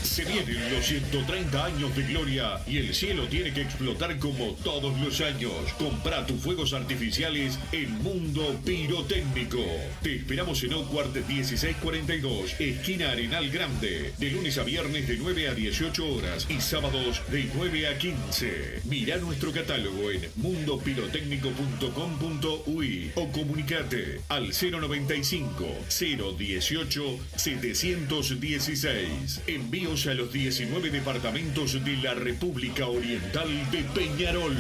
Se 0.09 0.25
vienen 0.25 0.73
los 0.73 0.87
130 0.87 1.65
años 1.65 1.95
de 1.95 2.01
gloria 2.01 2.59
y 2.65 2.77
el 2.77 2.95
cielo 2.95 3.27
tiene 3.27 3.53
que 3.53 3.61
explotar 3.61 4.17
como 4.17 4.55
todos 4.63 4.99
los 4.99 5.21
años. 5.21 5.53
Compra 5.77 6.25
tus 6.25 6.41
fuegos 6.41 6.73
artificiales 6.73 7.59
en 7.71 7.91
Mundo 8.01 8.59
Pirotécnico. 8.65 9.63
Te 10.01 10.15
esperamos 10.15 10.63
en 10.63 10.73
Oakward 10.73 11.13
1642, 11.13 12.59
esquina 12.59 13.11
Arenal 13.11 13.51
Grande, 13.51 14.11
de 14.17 14.31
lunes 14.31 14.57
a 14.57 14.63
viernes 14.63 15.07
de 15.07 15.17
9 15.17 15.47
a 15.47 15.53
18 15.53 16.15
horas 16.15 16.47
y 16.49 16.59
sábados 16.59 17.21
de 17.29 17.47
9 17.53 17.87
a 17.87 17.99
15. 17.99 18.81
Mira 18.85 19.17
nuestro 19.17 19.51
catálogo 19.51 20.09
en 20.09 20.27
mundopirotécnico.com.uy 20.37 23.11
o 23.13 23.31
comunicate 23.31 24.21
al 24.27 24.53
095 24.53 25.67
018 25.87 27.19
716. 27.35 29.41
Envíos 29.45 29.98
a 30.07 30.13
los 30.13 30.31
19 30.31 30.91
departamentos 30.91 31.83
de 31.83 31.97
la 31.97 32.13
República 32.13 32.87
Oriental 32.87 33.49
de 33.69 33.83
Peñarol. 33.83 34.55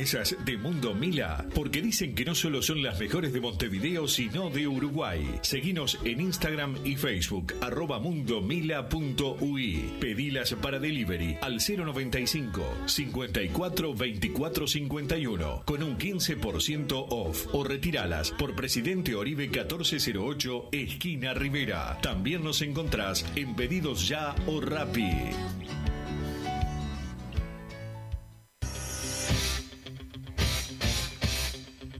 ¿Probaste 0.00 0.18
las 0.18 0.32
milanesas 0.32 0.36
de 0.44 0.56
Mundo 0.56 0.94
Mila? 0.94 1.46
Porque 1.54 1.82
dicen 1.82 2.14
que 2.14 2.24
no 2.24 2.34
solo 2.34 2.62
son 2.62 2.82
las 2.82 2.98
mejores 2.98 3.32
de 3.32 3.40
Montevideo, 3.40 4.08
sino 4.08 4.48
de 4.50 4.66
Uruguay. 4.66 5.38
Seguinos 5.42 5.98
en 6.04 6.20
Instagram 6.20 6.76
y 6.84 6.96
Facebook, 6.96 7.54
arroba 7.60 7.98
mundomila.ui. 7.98 9.92
Pedilas 10.00 10.54
para 10.54 10.78
delivery 10.78 11.36
al 11.42 11.58
095 11.60 12.62
54 12.86 13.94
24 13.94 14.66
51 14.66 15.62
con 15.64 15.82
un 15.82 15.98
15% 15.98 17.06
off 17.10 17.46
o 17.52 17.64
retiralas 17.64 18.30
por 18.30 18.54
Presidente 18.54 19.14
Oribe 19.14 19.48
1408, 19.48 20.68
esquina 20.72 21.34
Rivera. 21.34 21.98
También 22.00 22.42
nos 22.42 22.62
encontrás 22.62 23.24
en 23.36 23.54
Pedidos 23.54 24.08
Ya 24.08 24.34
o 24.46 24.60
Rappi. 24.60 25.10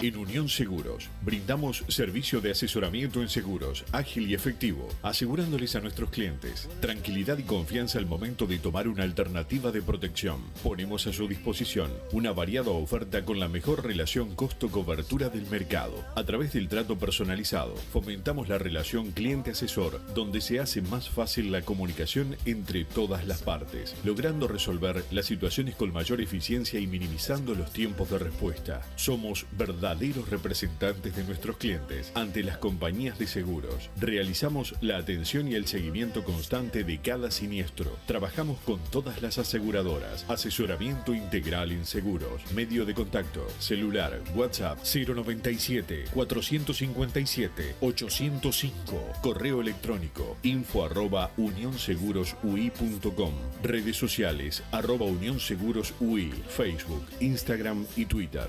En 0.00 0.16
Unión 0.16 0.48
Seguros 0.48 1.08
brindamos 1.22 1.82
servicio 1.88 2.40
de 2.40 2.52
asesoramiento 2.52 3.20
en 3.20 3.28
seguros 3.28 3.84
ágil 3.90 4.30
y 4.30 4.34
efectivo, 4.34 4.88
asegurándoles 5.02 5.74
a 5.74 5.80
nuestros 5.80 6.10
clientes 6.10 6.68
tranquilidad 6.80 7.36
y 7.38 7.42
confianza 7.42 7.98
al 7.98 8.06
momento 8.06 8.46
de 8.46 8.60
tomar 8.60 8.86
una 8.86 9.02
alternativa 9.02 9.72
de 9.72 9.82
protección. 9.82 10.40
Ponemos 10.62 11.08
a 11.08 11.12
su 11.12 11.26
disposición 11.26 11.90
una 12.12 12.30
variada 12.30 12.70
oferta 12.70 13.24
con 13.24 13.40
la 13.40 13.48
mejor 13.48 13.84
relación 13.84 14.36
costo-cobertura 14.36 15.30
del 15.30 15.46
mercado. 15.46 16.04
A 16.14 16.22
través 16.22 16.52
del 16.52 16.68
trato 16.68 16.96
personalizado, 16.96 17.74
fomentamos 17.92 18.48
la 18.48 18.58
relación 18.58 19.10
cliente-asesor, 19.10 20.00
donde 20.14 20.40
se 20.40 20.60
hace 20.60 20.80
más 20.80 21.08
fácil 21.08 21.50
la 21.50 21.62
comunicación 21.62 22.36
entre 22.44 22.84
todas 22.84 23.26
las 23.26 23.42
partes, 23.42 23.96
logrando 24.04 24.46
resolver 24.46 25.02
las 25.10 25.26
situaciones 25.26 25.74
con 25.74 25.92
mayor 25.92 26.20
eficiencia 26.20 26.78
y 26.78 26.86
minimizando 26.86 27.56
los 27.56 27.72
tiempos 27.72 28.10
de 28.10 28.18
respuesta. 28.20 28.82
Somos 28.94 29.44
verdaderos 29.58 29.88
verdaderos 29.98 30.30
representantes 30.30 31.16
de 31.16 31.24
nuestros 31.24 31.56
clientes 31.56 32.12
ante 32.14 32.42
las 32.44 32.58
compañías 32.58 33.18
de 33.18 33.26
seguros. 33.26 33.90
Realizamos 33.98 34.74
la 34.80 34.96
atención 34.96 35.48
y 35.48 35.54
el 35.54 35.66
seguimiento 35.66 36.22
constante 36.24 36.84
de 36.84 36.98
cada 36.98 37.30
siniestro. 37.32 37.96
Trabajamos 38.06 38.60
con 38.60 38.78
todas 38.90 39.20
las 39.22 39.38
aseguradoras. 39.38 40.24
Asesoramiento 40.28 41.14
integral 41.14 41.72
en 41.72 41.84
seguros. 41.84 42.42
Medio 42.54 42.84
de 42.86 42.94
contacto. 42.94 43.44
Celular. 43.58 44.20
WhatsApp 44.34 44.78
097 44.84 46.04
457 46.14 47.74
805. 47.80 49.12
Correo 49.20 49.60
electrónico 49.60 50.36
info 50.44 50.84
arroba 50.84 51.32
unionsegurosui.com. 51.36 53.32
Redes 53.62 53.96
sociales 53.96 54.62
arroba 54.70 55.06
unionsegurosui. 55.06 56.30
Facebook, 56.48 57.04
Instagram 57.20 57.84
y 57.96 58.06
Twitter. 58.06 58.48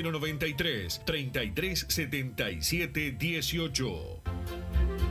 093 0.01 1.01
33 1.05 1.85
77 1.87 3.17
18. 3.19 5.10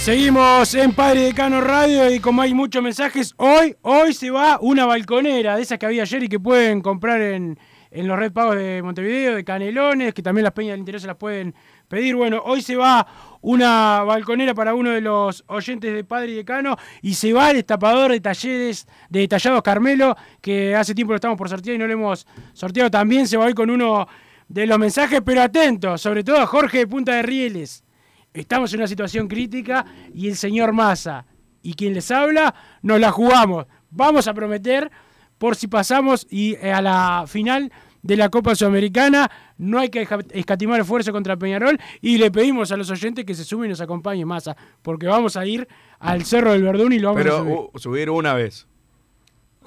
Seguimos 0.00 0.74
en 0.74 0.92
Padre 0.92 1.24
Decano 1.24 1.60
Radio 1.60 2.10
y 2.10 2.20
como 2.20 2.40
hay 2.40 2.54
muchos 2.54 2.82
mensajes, 2.82 3.34
hoy, 3.36 3.76
hoy 3.82 4.14
se 4.14 4.30
va 4.30 4.58
una 4.58 4.86
balconera 4.86 5.56
de 5.56 5.62
esas 5.62 5.78
que 5.78 5.84
había 5.84 6.02
ayer 6.02 6.22
y 6.22 6.28
que 6.28 6.40
pueden 6.40 6.80
comprar 6.80 7.20
en, 7.20 7.58
en 7.90 8.08
los 8.08 8.18
red 8.18 8.32
pagos 8.32 8.56
de 8.56 8.80
Montevideo, 8.82 9.34
de 9.34 9.44
Canelones, 9.44 10.14
que 10.14 10.22
también 10.22 10.44
las 10.44 10.54
peñas 10.54 10.72
del 10.72 10.80
interior 10.80 11.02
se 11.02 11.06
las 11.06 11.16
pueden 11.16 11.54
pedir. 11.86 12.16
Bueno, 12.16 12.40
hoy 12.46 12.62
se 12.62 12.76
va 12.76 13.06
una 13.42 14.02
balconera 14.02 14.54
para 14.54 14.74
uno 14.74 14.88
de 14.88 15.02
los 15.02 15.44
oyentes 15.48 15.92
de 15.92 16.02
Padre 16.02 16.32
Decano 16.32 16.78
y 17.02 17.12
se 17.12 17.34
va 17.34 17.50
el 17.50 17.56
destapador 17.56 18.10
de 18.10 18.20
talleres 18.20 18.88
de 19.10 19.28
Tallados 19.28 19.62
Carmelo, 19.62 20.16
que 20.40 20.74
hace 20.74 20.94
tiempo 20.94 21.12
lo 21.12 21.16
estamos 21.16 21.36
por 21.36 21.50
sortear 21.50 21.76
y 21.76 21.78
no 21.78 21.86
lo 21.86 21.92
hemos 21.92 22.26
sorteado. 22.54 22.90
También 22.90 23.28
se 23.28 23.36
va 23.36 23.44
hoy 23.44 23.54
con 23.54 23.68
uno 23.68 24.08
de 24.48 24.66
los 24.66 24.78
mensajes, 24.78 25.20
pero 25.22 25.42
atentos, 25.42 26.00
sobre 26.00 26.24
todo 26.24 26.38
a 26.38 26.46
Jorge 26.46 26.78
de 26.78 26.86
Punta 26.86 27.12
de 27.16 27.22
Rieles. 27.22 27.84
Estamos 28.32 28.72
en 28.72 28.80
una 28.80 28.86
situación 28.86 29.26
crítica 29.28 29.84
y 30.14 30.28
el 30.28 30.36
señor 30.36 30.72
Massa 30.72 31.26
y 31.62 31.74
quien 31.74 31.94
les 31.94 32.10
habla 32.10 32.54
nos 32.82 33.00
la 33.00 33.10
jugamos. 33.10 33.66
Vamos 33.90 34.28
a 34.28 34.34
prometer 34.34 34.90
por 35.36 35.56
si 35.56 35.66
pasamos 35.66 36.26
y 36.30 36.54
eh, 36.54 36.72
a 36.72 36.80
la 36.80 37.24
final 37.26 37.72
de 38.02 38.16
la 38.16 38.28
Copa 38.30 38.54
Sudamericana 38.54 39.30
no 39.58 39.78
hay 39.78 39.90
que 39.90 40.06
escatimar 40.32 40.80
esfuerzo 40.80 41.12
contra 41.12 41.36
Peñarol 41.36 41.78
y 42.00 42.18
le 42.18 42.30
pedimos 42.30 42.72
a 42.72 42.76
los 42.76 42.90
oyentes 42.90 43.24
que 43.24 43.34
se 43.34 43.44
sumen 43.44 43.66
y 43.66 43.70
nos 43.70 43.80
acompañen 43.80 44.26
Massa 44.26 44.56
porque 44.80 45.06
vamos 45.06 45.36
a 45.36 45.44
ir 45.44 45.66
al 45.98 46.24
Cerro 46.24 46.52
del 46.52 46.62
Verdún 46.62 46.92
y 46.92 46.98
lo 46.98 47.08
vamos 47.08 47.22
Pero, 47.22 47.36
a 47.36 47.38
subir. 47.40 47.54
uh, 47.54 47.78
subir 47.78 48.10
una 48.10 48.34
vez. 48.34 48.66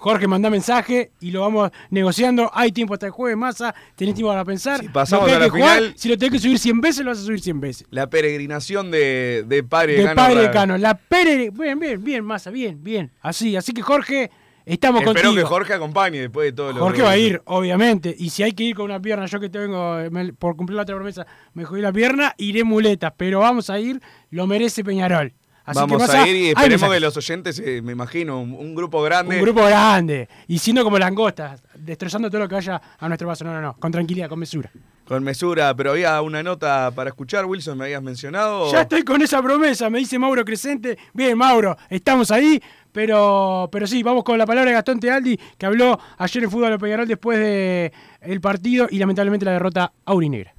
Jorge 0.04 0.28
manda 0.28 0.50
mensaje 0.50 1.12
y 1.22 1.32
lo 1.32 1.40
vamos 1.40 1.72
negociando. 1.90 2.52
Hay 2.54 2.74
tiempo 2.74 2.94
hasta 2.94 3.06
el 3.06 3.14
jueves, 3.14 3.38
Massa. 3.38 3.74
Tenés 3.96 4.16
tiempo 4.16 4.32
para 4.34 4.44
pensar. 4.44 4.82
Si 4.82 4.90
pasamos 4.90 5.32
a 5.32 5.40
la 5.40 5.50
final- 5.50 5.94
si 5.96 6.10
lo 6.10 6.18
tenés 6.18 6.34
que 6.34 6.40
subir 6.40 6.60
100 6.60 6.82
veces, 6.82 7.06
lo 7.06 7.12
vas 7.12 7.20
a 7.20 7.24
subir 7.24 7.40
100 7.40 7.62
veces. 7.62 7.88
La 7.90 8.10
peregrinación 8.10 8.92
de, 8.92 9.46
de 9.48 9.64
Padre 9.64 9.94
de 9.94 10.00
Decano 10.00 10.16
Padre 10.18 10.36
Radio. 10.36 10.48
Decano. 10.50 10.78
La 10.78 10.96
pere... 10.98 11.52
Bien, 11.52 11.80
bien, 11.80 12.04
bien, 12.04 12.26
Massa, 12.26 12.50
bien, 12.52 12.84
bien. 12.84 13.12
Así, 13.22 13.56
así 13.56 13.72
que 13.72 13.82
Jorge, 13.82 14.30
Estamos 14.66 15.02
Espero 15.02 15.24
contigo. 15.30 15.44
que 15.44 15.48
Jorge 15.50 15.74
acompañe 15.74 16.20
después 16.22 16.48
de 16.48 16.52
todo 16.54 16.72
lo 16.72 16.80
Jorge 16.80 16.98
que- 16.98 17.04
va 17.04 17.12
a 17.12 17.18
ir, 17.18 17.42
obviamente. 17.46 18.14
Y 18.18 18.30
si 18.30 18.44
hay 18.44 18.52
que 18.54 18.64
ir 18.64 18.76
con 18.76 18.86
una 18.86 19.02
pierna, 19.02 19.26
yo 19.26 19.40
que 19.40 19.50
tengo, 19.50 19.98
me- 20.10 20.32
por 20.34 20.56
cumplir 20.56 20.76
la 20.78 20.84
otra 20.84 20.96
promesa, 20.96 21.26
me 21.54 21.64
jodí 21.66 21.82
la 21.82 21.92
pierna, 21.94 22.34
iré 22.38 22.64
muletas. 22.64 23.14
Pero 23.18 23.40
vamos 23.40 23.70
a 23.70 23.78
ir, 23.80 24.02
lo 24.32 24.48
merece 24.48 24.84
Peñarol. 24.84 25.34
Así 25.66 25.80
Vamos 25.80 25.98
que 25.98 26.08
más 26.08 26.16
a 26.16 26.28
ir 26.28 26.36
y 26.36 26.50
esperemos 26.50 26.92
que 26.92 27.00
los 27.00 27.16
oyentes, 27.16 27.60
eh, 27.60 27.82
me 27.82 27.94
imagino, 27.94 28.42
un, 28.42 28.52
un 28.54 28.76
grupo 28.76 29.02
grande. 29.02 29.38
Un 29.38 29.44
grupo 29.44 29.64
grande. 29.64 30.28
Y 30.48 30.60
siendo 30.60 30.84
como 30.84 31.00
langostas, 31.00 31.64
destrozando 31.76 32.30
todo 32.30 32.42
lo 32.42 32.50
que 32.50 32.56
vaya 32.56 32.82
a 33.00 33.08
nuestro 33.08 33.28
paso. 33.30 33.46
No, 33.46 33.54
no, 33.54 33.62
no. 33.62 33.76
Con 33.78 33.92
tranquilidad, 33.92 34.28
con 34.28 34.40
mesura. 34.40 34.70
Con 35.06 35.24
mesura, 35.24 35.74
pero 35.76 35.92
había 35.92 36.22
una 36.22 36.44
nota 36.44 36.92
para 36.92 37.10
escuchar, 37.10 37.46
Wilson, 37.46 37.78
me 37.78 37.86
habías 37.86 38.02
mencionado. 38.02 38.72
Ya 38.72 38.82
estoy 38.82 39.04
con 39.04 39.22
esa 39.22 39.42
promesa, 39.42 39.90
me 39.90 40.00
dice 40.00 40.20
Mauro 40.20 40.44
Crescente. 40.44 40.98
Bien, 41.14 41.38
Mauro, 41.38 41.78
estamos 41.90 42.30
ahí. 42.32 42.62
Pero, 42.92 43.70
pero 43.72 43.88
sí, 43.88 44.04
vamos 44.04 44.24
con 44.24 44.38
la 44.38 44.46
palabra 44.46 44.70
de 44.70 44.76
Gastón 44.76 45.00
Tealdi, 45.00 45.38
que 45.58 45.66
habló 45.66 46.00
ayer 46.18 46.44
en 46.44 46.52
Fútbol 46.52 46.70
de 46.72 46.78
Peñarol 46.78 47.08
después 47.08 47.40
del 47.40 48.40
partido 48.40 48.88
y 48.90 49.00
lamentablemente 49.00 49.46
la 49.46 49.54
derrota 49.54 49.92
aurinegra. 50.06 50.54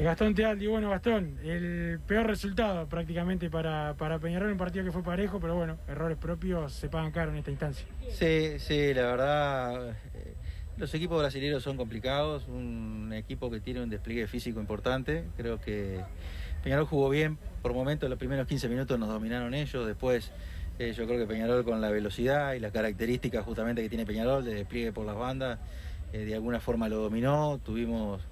Gastón 0.00 0.34
Tealdi, 0.34 0.66
bueno 0.66 0.90
Gastón, 0.90 1.38
el 1.44 2.00
peor 2.06 2.26
resultado 2.26 2.88
prácticamente 2.88 3.50
para, 3.50 3.94
para 3.94 4.18
Peñarol, 4.18 4.50
un 4.50 4.58
partido 4.58 4.84
que 4.84 4.90
fue 4.90 5.02
parejo, 5.02 5.38
pero 5.38 5.54
bueno, 5.54 5.78
errores 5.86 6.18
propios 6.18 6.72
se 6.72 6.88
pagan 6.88 7.12
caro 7.12 7.30
en 7.30 7.38
esta 7.38 7.50
instancia. 7.50 7.86
Sí, 8.10 8.58
sí, 8.58 8.94
la 8.94 9.02
verdad, 9.02 9.90
eh, 10.14 10.34
los 10.76 10.92
equipos 10.94 11.20
brasileños 11.20 11.62
son 11.62 11.76
complicados, 11.76 12.48
un 12.48 13.12
equipo 13.14 13.50
que 13.50 13.60
tiene 13.60 13.82
un 13.82 13.90
despliegue 13.90 14.26
físico 14.26 14.60
importante, 14.60 15.24
creo 15.36 15.60
que 15.60 16.00
Peñarol 16.64 16.86
jugó 16.86 17.08
bien, 17.08 17.38
por 17.60 17.72
momentos 17.72 18.08
los 18.10 18.18
primeros 18.18 18.48
15 18.48 18.68
minutos 18.68 18.98
nos 18.98 19.08
dominaron 19.08 19.54
ellos, 19.54 19.86
después 19.86 20.32
eh, 20.78 20.94
yo 20.96 21.06
creo 21.06 21.18
que 21.18 21.26
Peñarol 21.26 21.64
con 21.64 21.80
la 21.80 21.90
velocidad 21.90 22.54
y 22.54 22.60
las 22.60 22.72
características 22.72 23.44
justamente 23.44 23.82
que 23.82 23.88
tiene 23.88 24.04
Peñarol 24.04 24.44
de 24.44 24.54
despliegue 24.54 24.90
por 24.90 25.06
las 25.06 25.16
bandas, 25.16 25.58
eh, 26.12 26.24
de 26.24 26.34
alguna 26.34 26.60
forma 26.60 26.88
lo 26.88 26.96
dominó, 26.98 27.60
tuvimos 27.64 28.20
eh, 28.22 28.24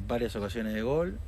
varias 0.00 0.34
ocasiones 0.36 0.74
de 0.74 0.82
gol. 0.82 1.18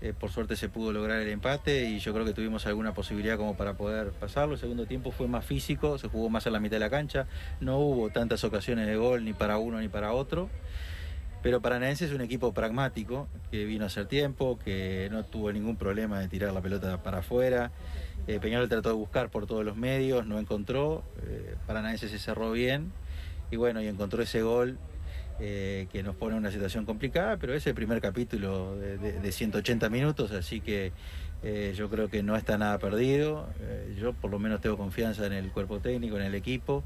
Eh, 0.00 0.12
por 0.18 0.30
suerte 0.30 0.54
se 0.54 0.68
pudo 0.68 0.92
lograr 0.92 1.20
el 1.20 1.28
empate 1.28 1.90
y 1.90 1.98
yo 1.98 2.12
creo 2.12 2.24
que 2.24 2.32
tuvimos 2.32 2.64
alguna 2.66 2.94
posibilidad 2.94 3.36
como 3.36 3.56
para 3.56 3.74
poder 3.74 4.12
pasarlo. 4.12 4.54
El 4.54 4.60
segundo 4.60 4.86
tiempo 4.86 5.10
fue 5.10 5.26
más 5.26 5.44
físico, 5.44 5.98
se 5.98 6.08
jugó 6.08 6.30
más 6.30 6.46
en 6.46 6.52
la 6.52 6.60
mitad 6.60 6.76
de 6.76 6.80
la 6.80 6.90
cancha, 6.90 7.26
no 7.60 7.78
hubo 7.78 8.10
tantas 8.10 8.44
ocasiones 8.44 8.86
de 8.86 8.96
gol 8.96 9.24
ni 9.24 9.32
para 9.32 9.58
uno 9.58 9.80
ni 9.80 9.88
para 9.88 10.12
otro. 10.12 10.48
Pero 11.42 11.60
Paranaense 11.60 12.04
es 12.04 12.12
un 12.12 12.20
equipo 12.20 12.52
pragmático 12.52 13.28
que 13.50 13.64
vino 13.64 13.84
a 13.84 13.86
hacer 13.86 14.06
tiempo, 14.06 14.58
que 14.64 15.08
no 15.10 15.24
tuvo 15.24 15.52
ningún 15.52 15.76
problema 15.76 16.18
de 16.20 16.28
tirar 16.28 16.52
la 16.52 16.60
pelota 16.60 17.02
para 17.02 17.18
afuera. 17.18 17.70
Eh, 18.26 18.40
Peñarol 18.40 18.68
trató 18.68 18.88
de 18.88 18.96
buscar 18.96 19.30
por 19.30 19.46
todos 19.46 19.64
los 19.64 19.76
medios, 19.76 20.26
no 20.26 20.38
encontró. 20.38 21.04
Eh, 21.26 21.54
Paranaense 21.66 22.08
se 22.08 22.18
cerró 22.18 22.50
bien 22.52 22.92
y 23.50 23.56
bueno, 23.56 23.80
y 23.80 23.86
encontró 23.86 24.22
ese 24.22 24.42
gol 24.42 24.78
eh, 25.40 25.86
que 25.92 26.02
nos 26.02 26.16
pone 26.16 26.32
en 26.34 26.38
una 26.40 26.50
situación 26.50 26.84
complicada, 26.84 27.36
pero 27.36 27.54
es 27.54 27.66
el 27.66 27.74
primer 27.74 28.00
capítulo 28.00 28.76
de, 28.76 28.98
de- 28.98 29.20
de 29.20 29.32
180 29.32 29.88
minutos, 29.88 30.32
así 30.32 30.60
que 30.60 30.92
eh, 31.42 31.72
yo 31.76 31.88
creo 31.88 32.08
que 32.08 32.22
no 32.22 32.36
está 32.36 32.58
nada 32.58 32.78
perdido. 32.78 33.48
Eh, 33.60 33.94
yo 34.00 34.12
por 34.12 34.30
lo 34.30 34.38
menos 34.38 34.60
tengo 34.60 34.76
confianza 34.76 35.26
en 35.26 35.32
el 35.32 35.50
cuerpo 35.52 35.78
técnico, 35.80 36.16
en 36.16 36.24
el 36.24 36.34
equipo. 36.34 36.82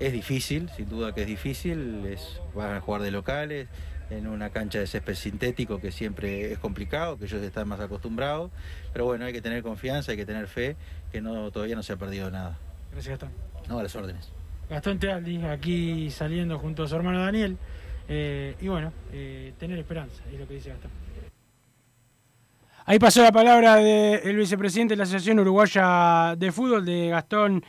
Es 0.00 0.12
difícil, 0.12 0.68
sin 0.76 0.88
duda 0.88 1.14
que 1.14 1.20
es 1.22 1.26
difícil, 1.26 2.04
es, 2.06 2.40
van 2.54 2.74
a 2.74 2.80
jugar 2.80 3.02
de 3.02 3.10
locales 3.10 3.68
en 4.10 4.26
una 4.26 4.50
cancha 4.50 4.78
de 4.78 4.86
césped 4.86 5.14
sintético 5.14 5.80
que 5.80 5.90
siempre 5.92 6.52
es 6.52 6.58
complicado, 6.58 7.18
que 7.18 7.24
ellos 7.26 7.40
están 7.42 7.68
más 7.68 7.80
acostumbrados, 7.80 8.50
pero 8.92 9.04
bueno, 9.06 9.24
hay 9.24 9.32
que 9.32 9.40
tener 9.40 9.62
confianza, 9.62 10.10
hay 10.10 10.18
que 10.18 10.26
tener 10.26 10.48
fe, 10.48 10.76
que 11.12 11.20
no, 11.22 11.50
todavía 11.50 11.76
no 11.76 11.82
se 11.82 11.92
ha 11.94 11.96
perdido 11.96 12.30
nada. 12.30 12.58
Gracias 12.90 13.12
Gastón. 13.18 13.30
No, 13.68 13.78
a 13.78 13.82
las 13.82 13.94
órdenes. 13.94 14.30
Gastón 14.68 14.98
Tealdi, 14.98 15.44
aquí 15.44 16.10
saliendo 16.10 16.58
junto 16.58 16.82
a 16.82 16.88
su 16.88 16.96
hermano 16.96 17.20
Daniel. 17.20 17.56
Eh, 18.14 18.56
y 18.60 18.68
bueno, 18.68 18.92
eh, 19.10 19.54
tener 19.58 19.78
esperanza, 19.78 20.22
es 20.30 20.38
lo 20.38 20.46
que 20.46 20.52
dice 20.52 20.68
Gastón. 20.68 20.90
Ahí 22.84 22.98
pasó 22.98 23.22
la 23.22 23.32
palabra 23.32 23.76
del 23.76 24.36
vicepresidente 24.36 24.92
de 24.92 24.98
la 24.98 25.04
Asociación 25.04 25.38
Uruguaya 25.38 26.36
de 26.36 26.52
Fútbol, 26.52 26.84
de 26.84 27.08
Gastón 27.08 27.64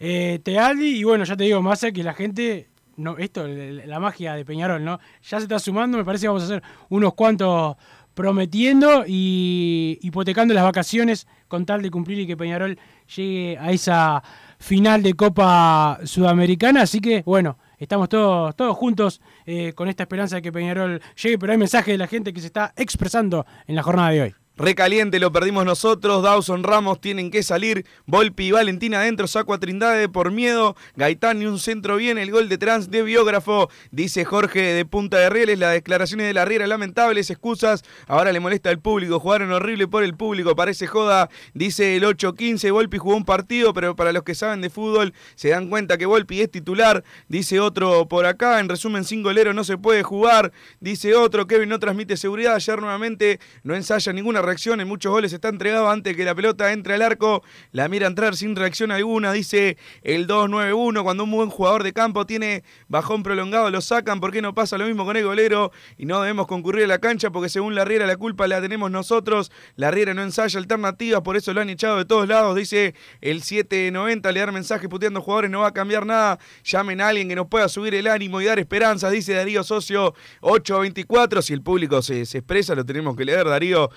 eh, 0.00 0.40
Tealdi. 0.42 0.96
Y 0.98 1.04
bueno, 1.04 1.24
ya 1.24 1.36
te 1.36 1.44
digo, 1.44 1.70
allá 1.70 1.92
que 1.92 2.02
la 2.02 2.14
gente, 2.14 2.70
no, 2.96 3.18
esto, 3.18 3.46
la 3.46 4.00
magia 4.00 4.32
de 4.32 4.46
Peñarol, 4.46 4.82
¿no? 4.82 4.98
Ya 5.28 5.38
se 5.38 5.42
está 5.44 5.58
sumando, 5.58 5.98
me 5.98 6.04
parece 6.06 6.22
que 6.22 6.28
vamos 6.28 6.44
a 6.44 6.46
hacer 6.46 6.62
unos 6.88 7.12
cuantos 7.12 7.76
prometiendo 8.14 9.04
y 9.06 9.98
hipotecando 10.00 10.54
las 10.54 10.64
vacaciones 10.64 11.26
con 11.48 11.66
tal 11.66 11.82
de 11.82 11.90
cumplir 11.90 12.20
y 12.20 12.26
que 12.26 12.36
Peñarol 12.38 12.78
llegue 13.14 13.58
a 13.58 13.72
esa 13.72 14.22
final 14.58 15.02
de 15.02 15.12
Copa 15.12 15.98
Sudamericana. 16.04 16.80
Así 16.80 17.00
que, 17.00 17.22
bueno, 17.26 17.58
estamos 17.82 18.08
todos, 18.08 18.54
todos 18.56 18.76
juntos 18.76 19.20
eh, 19.46 19.72
con 19.74 19.88
esta 19.88 20.04
esperanza 20.04 20.36
de 20.36 20.42
que 20.42 20.52
Peñarol 20.52 21.00
llegue, 21.22 21.38
pero 21.38 21.52
hay 21.52 21.58
mensaje 21.58 21.92
de 21.92 21.98
la 21.98 22.06
gente 22.06 22.32
que 22.32 22.40
se 22.40 22.46
está 22.46 22.72
expresando 22.76 23.46
en 23.66 23.76
la 23.76 23.82
jornada 23.82 24.10
de 24.10 24.22
hoy. 24.22 24.41
Recaliente, 24.62 25.18
lo 25.18 25.32
perdimos 25.32 25.64
nosotros. 25.64 26.22
Dawson 26.22 26.62
Ramos 26.62 27.00
tienen 27.00 27.32
que 27.32 27.42
salir. 27.42 27.84
Volpi 28.06 28.44
y 28.44 28.50
Valentina 28.52 29.00
adentro. 29.00 29.26
Saco 29.26 29.54
a 29.54 29.58
Trindade 29.58 30.08
por 30.08 30.30
miedo. 30.30 30.76
Gaitán 30.94 31.42
y 31.42 31.46
un 31.46 31.58
centro 31.58 31.96
bien. 31.96 32.16
El 32.16 32.30
gol 32.30 32.48
de 32.48 32.58
Trans 32.58 32.88
de 32.88 33.02
biógrafo. 33.02 33.68
Dice 33.90 34.24
Jorge 34.24 34.60
de 34.60 34.84
Punta 34.84 35.18
de 35.18 35.30
Rieles. 35.30 35.58
Las 35.58 35.72
declaraciones 35.72 36.28
de 36.28 36.34
la 36.34 36.44
Riera 36.44 36.68
lamentables. 36.68 37.28
Excusas. 37.28 37.82
Ahora 38.06 38.30
le 38.30 38.38
molesta 38.38 38.70
al 38.70 38.78
público. 38.78 39.18
Jugaron 39.18 39.50
horrible 39.50 39.88
por 39.88 40.04
el 40.04 40.14
público. 40.14 40.54
Parece 40.54 40.86
joda. 40.86 41.28
Dice 41.54 41.96
el 41.96 42.04
8-15. 42.04 42.70
Volpi 42.70 42.98
jugó 42.98 43.16
un 43.16 43.24
partido. 43.24 43.74
Pero 43.74 43.96
para 43.96 44.12
los 44.12 44.22
que 44.22 44.36
saben 44.36 44.60
de 44.60 44.70
fútbol 44.70 45.12
se 45.34 45.48
dan 45.48 45.70
cuenta 45.70 45.98
que 45.98 46.06
Volpi 46.06 46.40
es 46.40 46.52
titular. 46.52 47.02
Dice 47.26 47.58
otro 47.58 48.06
por 48.06 48.26
acá. 48.26 48.60
En 48.60 48.68
resumen, 48.68 49.02
sin 49.02 49.24
golero 49.24 49.54
no 49.54 49.64
se 49.64 49.76
puede 49.76 50.04
jugar. 50.04 50.52
Dice 50.78 51.16
otro. 51.16 51.48
Kevin 51.48 51.68
no 51.68 51.80
transmite 51.80 52.16
seguridad. 52.16 52.54
Ayer 52.54 52.80
nuevamente 52.80 53.40
no 53.64 53.74
ensaya 53.74 54.12
ninguna 54.12 54.40
reacción, 54.52 54.82
en 54.82 54.88
muchos 54.88 55.10
goles 55.10 55.32
está 55.32 55.48
entregado 55.48 55.88
antes 55.88 56.14
que 56.14 56.26
la 56.26 56.34
pelota 56.34 56.72
entre 56.72 56.92
al 56.92 57.00
arco, 57.00 57.42
la 57.70 57.88
mira 57.88 58.06
entrar 58.06 58.36
sin 58.36 58.54
reacción 58.54 58.90
alguna, 58.90 59.32
dice 59.32 59.78
el 60.02 60.26
291, 60.26 61.02
cuando 61.02 61.24
un 61.24 61.30
buen 61.30 61.48
jugador 61.48 61.82
de 61.82 61.94
campo 61.94 62.26
tiene 62.26 62.62
bajón 62.86 63.22
prolongado 63.22 63.70
lo 63.70 63.80
sacan, 63.80 64.20
¿por 64.20 64.30
qué 64.30 64.42
no 64.42 64.54
pasa 64.54 64.76
lo 64.76 64.84
mismo 64.84 65.06
con 65.06 65.16
el 65.16 65.24
golero? 65.24 65.72
Y 65.96 66.04
no 66.04 66.20
debemos 66.20 66.46
concurrir 66.46 66.84
a 66.84 66.86
la 66.86 66.98
cancha 66.98 67.30
porque 67.30 67.48
según 67.48 67.74
la 67.74 67.86
Riera 67.86 68.06
la 68.06 68.18
culpa 68.18 68.46
la 68.46 68.60
tenemos 68.60 68.90
nosotros, 68.90 69.50
la 69.76 69.90
Riera 69.90 70.12
no 70.12 70.22
ensaya 70.22 70.58
alternativas, 70.58 71.22
por 71.22 71.38
eso 71.38 71.54
lo 71.54 71.62
han 71.62 71.70
echado 71.70 71.96
de 71.96 72.04
todos 72.04 72.28
lados, 72.28 72.54
dice 72.54 72.94
el 73.22 73.42
790, 73.42 74.32
le 74.32 74.40
dar 74.40 74.52
mensajes 74.52 74.86
puteando 74.90 75.22
jugadores 75.22 75.50
no 75.50 75.60
va 75.60 75.68
a 75.68 75.72
cambiar 75.72 76.04
nada, 76.04 76.38
llamen 76.62 77.00
a 77.00 77.08
alguien 77.08 77.26
que 77.26 77.36
nos 77.36 77.46
pueda 77.46 77.70
subir 77.70 77.94
el 77.94 78.06
ánimo 78.06 78.42
y 78.42 78.44
dar 78.44 78.58
esperanzas, 78.58 79.12
dice 79.12 79.32
Darío 79.32 79.64
Socio 79.64 80.14
824, 80.42 81.40
si 81.40 81.54
el 81.54 81.62
público 81.62 82.02
se, 82.02 82.20
expresa 82.20 82.74
lo 82.74 82.84
tenemos 82.84 83.16
que 83.16 83.24
leer, 83.24 83.48
Darío, 83.48 83.88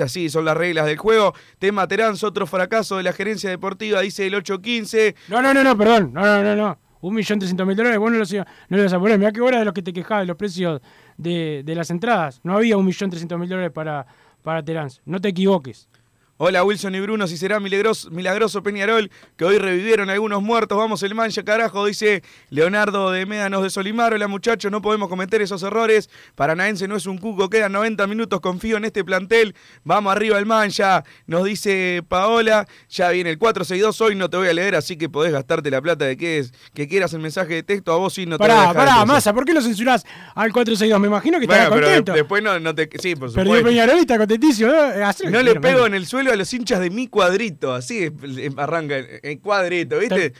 así, 0.00 0.28
son 0.28 0.44
las 0.44 0.56
reglas 0.56 0.86
del 0.86 0.96
juego. 0.96 1.34
Tema 1.58 1.86
Teranzo, 1.86 2.28
otro 2.28 2.46
fracaso 2.46 2.96
de 2.96 3.02
la 3.02 3.12
gerencia 3.12 3.50
deportiva, 3.50 4.00
dice 4.00 4.26
el 4.26 4.34
815. 4.34 5.14
No, 5.28 5.42
no, 5.42 5.54
no, 5.54 5.62
no, 5.62 5.76
perdón. 5.76 6.12
No, 6.12 6.22
no, 6.22 6.42
no, 6.42 6.56
no. 6.56 6.78
Un 7.00 7.14
millón 7.14 7.38
trescientos 7.38 7.66
mil 7.66 7.76
dólares, 7.76 7.98
vos 7.98 8.10
no 8.10 8.18
los, 8.18 8.32
no 8.32 8.44
los 8.68 8.84
vas 8.84 8.92
a 8.94 8.98
poner. 8.98 9.18
Mirá 9.18 9.30
que 9.30 9.40
hora 9.42 9.58
de 9.58 9.66
los 9.66 9.74
que 9.74 9.82
te 9.82 9.92
quejabas 9.92 10.22
de 10.22 10.26
los 10.26 10.36
precios 10.36 10.80
de, 11.18 11.62
de 11.62 11.74
las 11.74 11.90
entradas. 11.90 12.40
No 12.44 12.56
había 12.56 12.78
un 12.78 12.86
millón 12.86 13.10
trescientos 13.10 13.38
mil 13.38 13.48
dólares 13.48 13.72
para, 13.72 14.06
para. 14.42 14.62
No 15.04 15.20
te 15.20 15.28
equivoques. 15.28 15.88
Hola 16.36 16.64
Wilson 16.64 16.92
y 16.96 17.00
Bruno, 17.00 17.28
si 17.28 17.36
será 17.36 17.60
milagroso, 17.60 18.10
milagroso 18.10 18.60
Peñarol, 18.64 19.08
que 19.36 19.44
hoy 19.44 19.56
revivieron 19.58 20.10
algunos 20.10 20.42
muertos, 20.42 20.76
vamos 20.76 21.00
el 21.04 21.14
mancha 21.14 21.44
carajo, 21.44 21.86
dice 21.86 22.24
Leonardo 22.50 23.12
de 23.12 23.24
Médanos 23.24 23.62
de 23.62 23.70
Solimar, 23.70 24.12
hola 24.14 24.26
muchachos, 24.26 24.72
no 24.72 24.82
podemos 24.82 25.08
cometer 25.08 25.40
esos 25.42 25.62
errores, 25.62 26.10
Paranaense 26.34 26.88
no 26.88 26.96
es 26.96 27.06
un 27.06 27.18
cuco, 27.18 27.48
quedan 27.48 27.70
90 27.70 28.08
minutos, 28.08 28.40
confío 28.40 28.78
en 28.78 28.84
este 28.84 29.04
plantel, 29.04 29.54
vamos 29.84 30.10
arriba 30.10 30.36
el 30.36 30.44
mancha, 30.44 31.04
nos 31.28 31.44
dice 31.44 32.02
Paola, 32.08 32.66
ya 32.88 33.10
viene 33.10 33.30
el 33.30 33.38
462, 33.38 34.00
hoy 34.00 34.16
no 34.16 34.28
te 34.28 34.36
voy 34.36 34.48
a 34.48 34.54
leer, 34.54 34.74
así 34.74 34.96
que 34.96 35.08
podés 35.08 35.32
gastarte 35.32 35.70
la 35.70 35.80
plata 35.80 36.04
de 36.04 36.16
que, 36.16 36.38
es, 36.40 36.52
que 36.74 36.88
quieras 36.88 37.12
el 37.12 37.20
mensaje 37.20 37.54
de 37.54 37.62
texto, 37.62 37.92
a 37.92 37.96
vos 37.96 38.12
sí 38.12 38.26
no 38.26 38.38
te 38.38 38.42
voy 38.44 38.50
a 38.56 38.60
dejar 38.60 38.74
pará. 38.74 39.04
Massa, 39.06 39.32
¿por 39.32 39.44
qué 39.44 39.54
lo 39.54 39.62
censurás 39.62 40.02
al 40.34 40.52
462? 40.52 41.00
Me 41.00 41.06
imagino 41.06 41.38
que 41.38 41.46
Bueno, 41.46 41.62
estará 41.62 41.76
pero 41.76 41.86
contento. 41.86 42.10
de- 42.12 42.18
después 42.18 42.42
no, 42.42 42.58
no 42.58 42.74
te... 42.74 42.90
Sí, 42.98 43.14
por 43.14 43.28
Perdió 43.32 43.44
supuesto. 43.44 43.68
Peñarol 43.68 43.96
y 43.98 44.00
está 44.00 44.18
contentísimo. 44.18 44.72
¿no? 44.72 44.74
Lo 44.74 45.30
No 45.30 45.42
le 45.42 45.60
pego 45.60 45.86
en 45.86 45.94
el 45.94 46.04
suelo 46.06 46.23
a 46.32 46.36
los 46.36 46.52
hinchas 46.52 46.80
de 46.80 46.90
mi 46.90 47.08
cuadrito, 47.08 47.72
así 47.74 48.04
eh, 48.04 48.50
arranca 48.56 48.98
en- 48.98 49.06
en 49.22 49.38
cuadrito, 49.38 49.98
¿viste? 49.98 50.30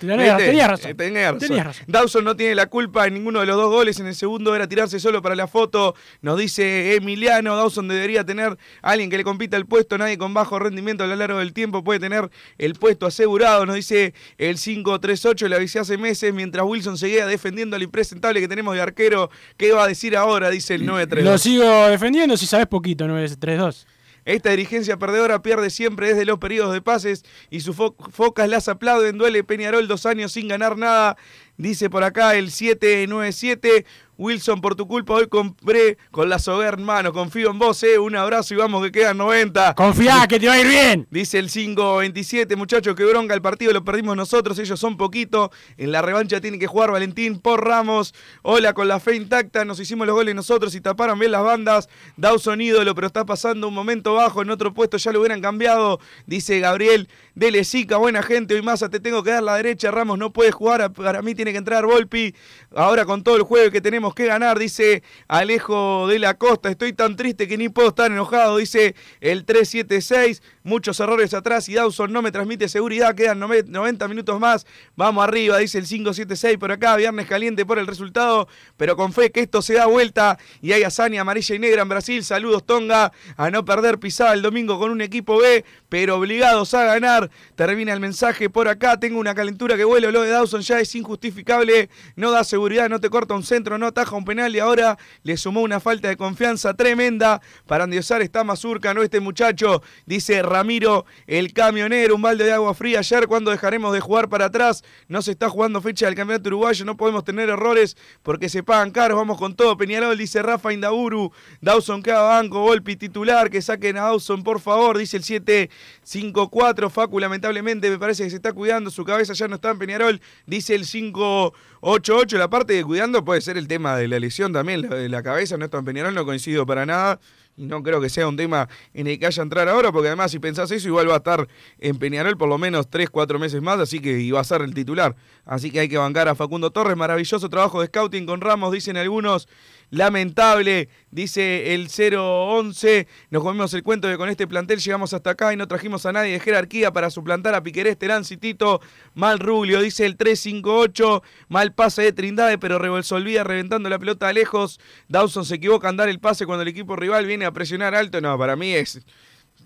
Tenías 0.47 0.68
razón. 0.68 0.91
Eh, 0.91 0.95
Tenías 0.95 1.24
razón. 1.32 1.39
Tenías 1.49 1.66
razón. 1.66 1.85
Dawson 1.89 2.24
no 2.24 2.37
tiene 2.37 2.55
la 2.55 2.66
culpa 2.66 3.07
en 3.07 3.14
ninguno 3.14 3.41
de 3.41 3.47
los 3.47 3.57
dos 3.57 3.70
goles, 3.70 3.99
en 4.01 4.07
el 4.07 4.14
segundo 4.14 4.55
era 4.55 4.68
tirarse 4.68 4.99
solo 5.01 5.22
para 5.22 5.35
la 5.35 5.47
foto, 5.47 5.95
nos 6.22 6.39
dice 6.39 6.95
Emiliano, 6.97 7.57
Dawson 7.57 7.89
debería 7.89 8.24
tener 8.24 8.57
alguien 8.82 9.11
que 9.11 9.16
le 9.16 9.24
compita 9.24 9.57
el 9.57 9.66
puesto, 9.66 9.99
nadie 9.99 10.18
con 10.18 10.35
bajo 10.35 10.59
rendimiento 10.59 11.05
a 11.05 11.07
lo 11.07 11.16
largo 11.16 11.39
del 11.39 11.53
tiempo 11.53 11.85
puede 11.85 12.01
tener 12.01 12.30
el 12.59 12.74
puesto 12.74 13.07
asegurado, 13.07 13.66
nos 13.66 13.76
dice 13.76 14.14
el 14.39 14.57
538, 14.57 15.49
le 15.49 15.57
avisé 15.57 15.78
hace 15.78 15.99
meses, 15.99 16.32
mientras 16.35 16.64
Wilson 16.66 16.99
seguía 16.99 17.26
defendiendo 17.26 17.76
al 17.76 17.82
impresentable 17.82 18.41
que 18.41 18.49
tenemos 18.49 18.74
de 18.74 18.80
arquero, 18.82 19.30
¿qué 19.57 19.72
va 19.72 19.85
a 19.85 19.89
decir 19.89 20.16
ahora? 20.16 20.51
Dice 20.51 20.74
el 20.74 20.87
932. 20.87 21.32
Lo 21.32 21.39
sigo 21.39 21.89
defendiendo 21.89 22.37
si 22.37 22.47
sabes 22.47 22.66
poquito, 22.66 23.07
932. 23.07 23.87
Esta 24.25 24.51
dirigencia 24.51 24.97
perdedora 24.99 25.43
pierde 25.43 25.70
siempre 25.70 26.09
desde 26.09 26.25
los 26.25 26.39
periodos 26.39 26.72
de 26.72 26.81
pases 26.81 27.25
y 27.51 27.61
sus 27.61 27.77
fo- 27.77 27.95
focas 28.11 28.49
las 28.49 28.68
aplauden. 28.68 29.18
Duele 29.18 29.45
Peñarol 29.45 29.87
dos 29.89 30.07
años 30.07 30.33
sin 30.33 30.49
ganar 30.49 30.77
nada. 30.79 31.16
Dice 31.57 31.91
por 31.91 32.05
acá 32.05 32.35
el 32.35 32.51
797. 32.51 33.85
Wilson, 34.17 34.61
por 34.61 34.77
tu 34.77 34.87
culpa 34.87 35.15
hoy 35.15 35.27
compré 35.27 35.99
con 36.12 36.29
la 36.29 36.39
sober 36.39 36.69
hermano. 36.69 37.12
Confío 37.12 37.51
en 37.51 37.59
vos, 37.59 37.83
eh. 37.83 37.99
Un 37.99 38.15
abrazo 38.15 38.55
y 38.55 38.57
vamos 38.57 38.85
que 38.85 38.93
quedan 38.93 39.19
90. 39.19 39.75
Confía 39.75 40.27
que 40.29 40.39
te 40.39 40.47
va 40.47 40.53
a 40.53 40.61
ir 40.61 40.69
bien. 40.69 41.07
Dice 41.11 41.39
el 41.39 41.51
527, 41.51 42.55
muchachos, 42.55 42.95
que 42.95 43.05
bronca 43.05 43.35
el 43.35 43.43
partido, 43.43 43.73
lo 43.73 43.83
perdimos 43.83 44.17
nosotros, 44.17 44.59
ellos 44.61 44.79
son 44.79 44.97
poquito. 44.97 45.51
En 45.77 45.91
la 45.91 46.01
revancha 46.01 46.41
tiene 46.41 46.59
que 46.59 46.69
jugar 46.69 46.93
Valentín 46.93 47.41
por 47.41 47.65
Ramos. 47.65 48.15
Hola, 48.43 48.73
con 48.73 48.87
la 48.87 49.01
fe 49.01 49.17
intacta, 49.17 49.65
nos 49.65 49.81
hicimos 49.81 50.07
los 50.07 50.15
goles 50.15 50.35
nosotros 50.35 50.75
y 50.75 50.81
taparon 50.81 51.19
bien 51.19 51.33
las 51.33 51.43
bandas. 51.43 51.89
Dawson 52.17 52.61
ídolo, 52.61 52.95
pero 52.95 53.09
está 53.09 53.25
pasando 53.25 53.67
un 53.67 53.75
momento 53.75 54.15
bajo. 54.15 54.43
En 54.43 54.51
otro 54.51 54.73
puesto 54.75 54.97
ya 54.97 55.11
lo 55.11 55.21
hubieran 55.21 55.41
cambiado. 55.41 55.99
Dice 56.27 56.61
Gabriel 56.61 57.09
de 57.35 57.51
Lesica, 57.51 57.97
buena 57.97 58.23
gente. 58.23 58.55
Hoy 58.55 58.62
Massa 58.62 58.89
te 58.89 59.01
tengo 59.01 59.25
que 59.25 59.31
dar 59.31 59.43
la 59.43 59.57
derecha. 59.57 59.91
Ramos 59.91 60.19
no 60.19 60.33
puede 60.33 60.53
jugar, 60.53 60.93
para 60.93 61.21
mí 61.23 61.35
tiene 61.35 61.51
que 61.51 61.59
entrar 61.59 61.85
Volpi. 61.85 62.35
Ahora 62.77 63.05
con 63.05 63.25
todo 63.25 63.37
el 63.37 63.43
juego 63.43 63.71
que 63.71 63.81
tenemos 63.81 64.04
que 64.13 64.27
ganar, 64.27 64.59
dice 64.59 65.05
Alejo 65.29 66.09
de 66.09 66.19
la 66.19 66.35
Costa. 66.35 66.69
Estoy 66.69 66.93
tan 66.93 67.17
triste 67.17 67.47
que 67.47 67.57
ni 67.57 67.69
puedo 67.69 67.91
estar 67.91 68.11
enojado, 68.11 68.57
dice 68.57 68.95
el 69.21 69.45
376. 69.45 70.43
Muchos 70.65 70.99
errores 71.01 71.33
atrás 71.35 71.69
y 71.69 71.75
Dawson 71.75 72.13
no 72.13 72.23
me 72.23 72.33
transmite 72.33 72.69
seguridad. 72.69 73.15
Quedan 73.15 73.39
nove- 73.41 73.67
90 73.67 74.09
minutos 74.09 74.41
más. 74.41 74.67
Vamos 74.97 75.23
arriba, 75.23 75.59
dice 75.59 75.79
el 75.79 75.87
576 75.87 76.59
por 76.59 76.73
acá. 76.73 76.97
Viernes 76.97 77.27
caliente 77.27 77.65
por 77.65 77.79
el 77.79 77.87
resultado, 77.87 78.49
pero 78.77 78.97
con 78.97 79.13
fe 79.13 79.31
que 79.31 79.41
esto 79.41 79.63
se 79.63 79.75
da 79.75 79.87
vuelta. 79.87 80.39
Y 80.61 80.73
hay 80.73 80.83
hazaña 80.83 81.21
amarilla 81.21 81.55
y 81.55 81.59
negra 81.59 81.83
en 81.83 81.89
Brasil. 81.89 82.25
Saludos, 82.25 82.65
Tonga. 82.67 83.13
A 83.37 83.51
no 83.51 83.65
perder 83.65 83.99
pisada 83.99 84.33
el 84.35 84.43
domingo 84.43 84.79
con 84.79 84.91
un 84.91 85.01
equipo 85.03 85.39
B, 85.39 85.65
pero 85.89 86.17
obligados 86.17 86.73
a 86.75 86.85
ganar. 86.85 87.31
Termina 87.55 87.93
el 87.93 88.01
mensaje 88.01 88.49
por 88.51 88.67
acá. 88.69 88.99
Tengo 88.99 89.21
una 89.21 89.35
calentura 89.35 89.77
que 89.77 89.85
vuelo. 89.85 90.11
Lo 90.11 90.23
de 90.23 90.31
Dawson 90.31 90.63
ya 90.63 90.81
es 90.81 90.95
injustificable. 90.95 91.91
No 92.17 92.31
da 92.31 92.43
seguridad, 92.43 92.89
no 92.89 93.01
te 93.01 93.11
corta 93.11 93.35
un 93.35 93.43
centro, 93.43 93.77
no 93.79 93.93
ataja 93.95 94.16
un 94.16 94.24
penal 94.24 94.55
y 94.55 94.59
ahora 94.59 94.99
le 95.22 95.36
sumó 95.36 95.62
una 95.62 95.80
falta 95.80 96.09
de 96.09 96.16
confianza 96.16 96.74
tremenda. 96.74 97.40
Para 97.66 97.84
endiosar 97.84 98.22
está 98.22 98.42
Mazurca, 98.45 98.92
no 98.92 99.03
este 99.03 99.20
muchacho. 99.20 99.82
Dice 100.05 100.42
Ramiro, 100.42 101.07
el 101.26 101.53
camionero, 101.53 102.16
un 102.16 102.22
balde 102.22 102.45
de 102.45 102.53
agua 102.53 102.74
fría. 102.74 102.99
Ayer, 102.99 103.28
cuando 103.28 103.51
dejaremos 103.51 103.92
de 103.92 104.01
jugar 104.01 104.28
para 104.28 104.47
atrás? 104.47 104.82
No 105.09 105.22
se 105.22 105.30
está 105.30 105.49
jugando 105.49 105.80
fecha 105.80 106.07
del 106.07 106.14
campeonato 106.14 106.49
uruguayo, 106.49 106.84
no 106.84 106.97
podemos 106.97 107.24
tener 107.24 107.49
errores 107.49 107.97
porque 108.22 108.49
se 108.49 108.62
pagan 108.62 108.90
caros. 108.90 109.16
Vamos 109.16 109.38
con 109.38 109.55
todo. 109.55 109.76
Peñarol, 109.76 110.18
dice 110.18 110.42
Rafa 110.42 110.72
Indaburu. 110.72 111.32
Dawson 111.61 112.03
queda 112.03 112.22
banco, 112.22 112.61
Volpi 112.61 112.97
titular. 112.97 113.51
Que 113.51 113.62
saquen 113.62 113.97
a 113.97 114.03
Dawson, 114.03 114.42
por 114.42 114.61
favor. 114.61 114.99
Dice 114.99 115.16
el 115.16 115.24
754. 115.24 116.90
Facu, 116.90 117.20
lamentablemente, 117.20 117.90
me 117.90 117.99
parece 117.99 118.24
que 118.24 118.30
se 118.30 118.36
está 118.36 118.53
cuidando. 118.53 118.90
Su 118.90 119.05
cabeza 119.05 119.34
ya 119.34 119.47
no 119.47 119.57
está 119.57 119.70
en 119.70 119.78
Peñarol. 119.78 120.20
Dice 120.47 120.74
el 120.74 120.84
588. 120.86 122.38
La 122.38 122.49
parte 122.49 122.72
de 122.72 122.84
cuidando 122.84 123.24
puede 123.24 123.40
ser 123.40 123.57
el 123.57 123.68
tema 123.68 123.84
de 123.97 124.09
la 124.09 124.18
lesión 124.18 124.53
también. 124.53 124.82
La 124.89 124.97
de 124.97 125.09
la 125.09 125.22
cabeza 125.22 125.57
en 125.57 125.85
Peñarol, 125.85 126.14
no 126.14 126.24
coincido 126.24 126.64
para 126.64 126.87
nada. 126.87 127.20
Y 127.57 127.66
no 127.66 127.85
creo 127.85 128.01
que 128.01 128.09
sea 128.09 128.26
un 128.26 128.37
tema 128.37 128.68
en 128.95 129.07
el 129.07 129.16
que 129.16 129.26
haya 129.26 129.41
entrar 129.41 129.68
ahora, 129.68 129.93
porque 129.93 130.09
además 130.09 130.32
si 130.32 130.41
pensás 130.41 130.72
eso, 130.72 130.89
igual 130.89 131.09
va 131.09 131.14
a 131.14 131.18
estar 131.18 131.47
en 131.78 131.97
Peñarol 131.99 132.37
por 132.37 132.49
lo 132.49 132.59
menos 132.59 132.91
3, 132.91 133.11
4 133.11 133.39
meses 133.39 133.62
más, 133.62 133.78
así 133.78 134.01
que 134.01 134.32
va 134.32 134.41
a 134.41 134.45
ser 134.45 134.62
el 134.62 134.74
titular. 134.74 135.14
Así 135.45 135.70
que 135.70 135.78
hay 135.78 135.89
que 135.89 135.97
bancar 135.97 136.26
a 136.26 136.35
Facundo 136.35 136.72
Torres, 136.72 136.97
maravilloso 136.97 137.49
trabajo 137.49 137.80
de 137.80 137.87
scouting 137.87 138.26
con 138.26 138.41
Ramos, 138.41 138.72
dicen 138.72 138.97
algunos. 138.97 139.47
Lamentable, 139.95 140.88
dice 141.12 141.72
el 141.72 141.86
011. 141.88 143.07
Nos 143.30 143.42
comimos 143.45 143.72
el 143.74 143.84
cuento 143.84 144.09
que 144.09 144.16
con 144.16 144.28
este 144.28 144.49
plantel 144.49 144.80
llegamos 144.80 145.14
hasta 145.14 145.30
acá 145.30 145.53
y 145.53 145.57
no 145.57 145.68
trajimos 145.68 146.05
a 146.05 146.12
nadie 146.12 146.32
de 146.32 146.40
jerarquía 146.40 146.92
para 146.92 147.11
suplantar 147.11 147.55
a 147.55 147.62
Piquerés, 147.62 147.97
Terán, 147.97 148.24
Citito. 148.24 148.80
Mal 149.14 149.38
Rubio, 149.38 149.80
dice 149.80 150.05
el 150.05 150.16
358. 150.16 151.22
Mal 151.49 151.74
pase 151.74 152.03
de 152.03 152.12
Trindade, 152.12 152.59
pero 152.59 152.80
revolsolvía 152.80 153.45
reventando 153.45 153.88
la 153.88 154.01
pelota 154.01 154.26
de 154.26 154.34
lejos. 154.34 154.80
Dawson 155.07 155.45
se 155.45 155.55
equivoca 155.55 155.88
en 155.90 155.97
dar 155.97 156.09
el 156.09 156.18
pase 156.18 156.45
cuando 156.45 156.62
el 156.62 156.68
equipo 156.68 156.97
rival 156.97 157.26
viene 157.26 157.45
a 157.45 157.53
presionar 157.53 157.95
alto. 157.95 158.20
No, 158.20 158.36
para 158.36 158.57
mí 158.57 158.72
es. 158.74 159.01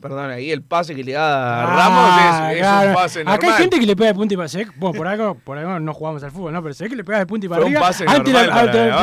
Perdón, 0.01 0.31
ahí 0.31 0.51
el 0.53 0.63
pase 0.63 0.95
que 0.95 1.03
le 1.03 1.13
da 1.13 1.63
a 1.63 1.67
Ramos 1.67 2.11
Ah, 2.13 2.53
es, 2.53 2.61
es 2.61 2.89
un 2.89 2.95
pase 2.95 3.19
normal. 3.21 3.35
Acá 3.35 3.47
hay 3.49 3.63
gente 3.63 3.81
que 3.81 3.87
le 3.87 3.97
pega 3.97 4.09
de 4.09 4.15
punta 4.15 4.35
y 4.35 4.37
para 4.37 4.49
sé- 4.49 4.67
Bueno, 4.77 4.97
por 4.97 5.07
algo, 5.09 5.35
por 5.35 5.59
algo 5.59 5.81
no 5.81 5.93
jugamos 5.93 6.23
al 6.23 6.31
fútbol, 6.31 6.53
¿no? 6.53 6.63
Pero 6.63 6.75
sé 6.75 6.89
que 6.89 6.95
le 6.97 7.03
pega 7.05 7.19
de 7.19 7.27
punta 7.27 7.47
y 7.47 7.49
para 7.49 7.63
arriba. 7.65 7.81
pase 7.81 8.05
antes 8.17 8.33
del 8.35 8.51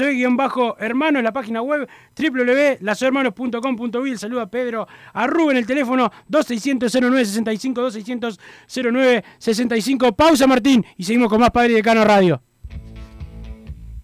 hermano 0.79 1.19
en 1.19 1.25
la 1.25 1.33
página 1.33 1.63
web 1.63 1.89
www.lasohermanos.com.uy. 2.15 4.11
El 4.11 4.19
saludo 4.19 4.43
a 4.43 4.51
Pedro, 4.51 4.87
a 5.15 5.27
Rubén, 5.27 5.57
el 5.57 5.65
teléfono 5.65 6.13
2600 6.29 6.93
0965 6.93 7.81
2600 7.81 8.39
0965. 8.69 10.13
Pausa, 10.15 10.47
Martín, 10.47 10.85
y 10.99 11.05
seguimos 11.05 11.31
con 11.31 11.41
más 11.41 11.53
Padre 11.53 11.73
de 11.73 11.81
Cano 11.81 12.05
Radio. 12.05 12.43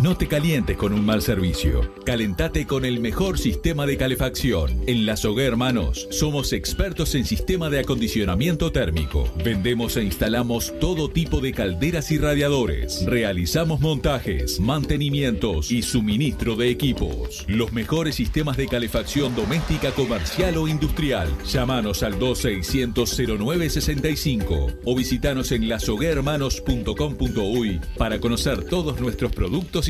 No 0.03 0.17
te 0.17 0.29
calientes 0.29 0.79
con 0.79 0.95
un 0.95 1.05
mal 1.05 1.21
servicio. 1.21 1.93
Calentate 2.07 2.67
con 2.67 2.87
el 2.87 3.01
mejor 3.01 3.39
sistema 3.39 3.85
de 3.85 3.99
calefacción. 3.99 4.83
En 4.87 5.05
La 5.05 5.19
Sogué 5.19 5.45
Hermanos 5.45 6.09
somos 6.11 6.55
expertos 6.55 7.15
en 7.15 7.27
sistema 7.27 7.69
de 7.69 7.81
acondicionamiento 7.81 8.73
térmico. 8.73 9.29
Vendemos 9.45 9.99
e 9.99 10.05
instalamos 10.05 10.73
todo 10.81 11.11
tipo 11.11 11.43
de 11.43 11.53
calderas 11.53 12.11
y 12.13 12.19
radiadores. 12.19 13.05
Realizamos 13.05 13.81
montajes, 13.81 14.59
mantenimientos 14.59 15.71
y 15.71 15.83
suministro 15.83 16.57
de 16.57 16.71
equipos. 16.71 17.45
Los 17.47 17.75
mejores 17.75 18.15
sistemas 18.15 18.57
de 18.57 18.69
calefacción 18.69 19.37
doméstica, 19.37 19.91
comercial 19.91 20.57
o 20.57 20.67
industrial. 20.67 21.29
Llámanos 21.45 22.03
al 22.03 22.19
2600-0965 22.19 24.79
o 24.83 24.97
visitanos 24.97 25.53
en 25.53 25.69
lasoguermanos.com.uy 25.69 27.81
para 27.99 28.19
conocer 28.19 28.65
todos 28.65 28.99
nuestros 28.99 29.33
productos 29.33 29.89
y 29.89 29.90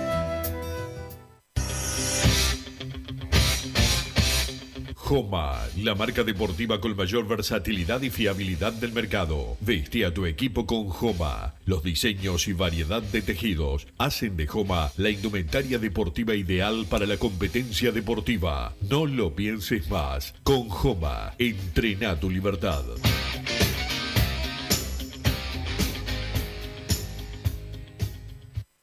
Joma, 5.11 5.67
la 5.75 5.93
marca 5.93 6.23
deportiva 6.23 6.79
con 6.79 6.95
mayor 6.95 7.27
versatilidad 7.27 8.01
y 8.01 8.09
fiabilidad 8.09 8.71
del 8.71 8.93
mercado. 8.93 9.57
Veste 9.59 10.05
a 10.05 10.13
tu 10.13 10.25
equipo 10.25 10.65
con 10.65 10.87
Joma. 10.87 11.53
Los 11.65 11.83
diseños 11.83 12.47
y 12.47 12.53
variedad 12.53 13.01
de 13.01 13.21
tejidos 13.21 13.87
hacen 13.97 14.37
de 14.37 14.47
Joma 14.47 14.89
la 14.95 15.09
indumentaria 15.09 15.79
deportiva 15.79 16.33
ideal 16.33 16.85
para 16.89 17.05
la 17.05 17.17
competencia 17.17 17.91
deportiva. 17.91 18.73
No 18.89 19.05
lo 19.05 19.35
pienses 19.35 19.89
más. 19.89 20.33
Con 20.43 20.69
Joma, 20.69 21.33
entrena 21.37 22.17
tu 22.17 22.29
libertad. 22.29 22.85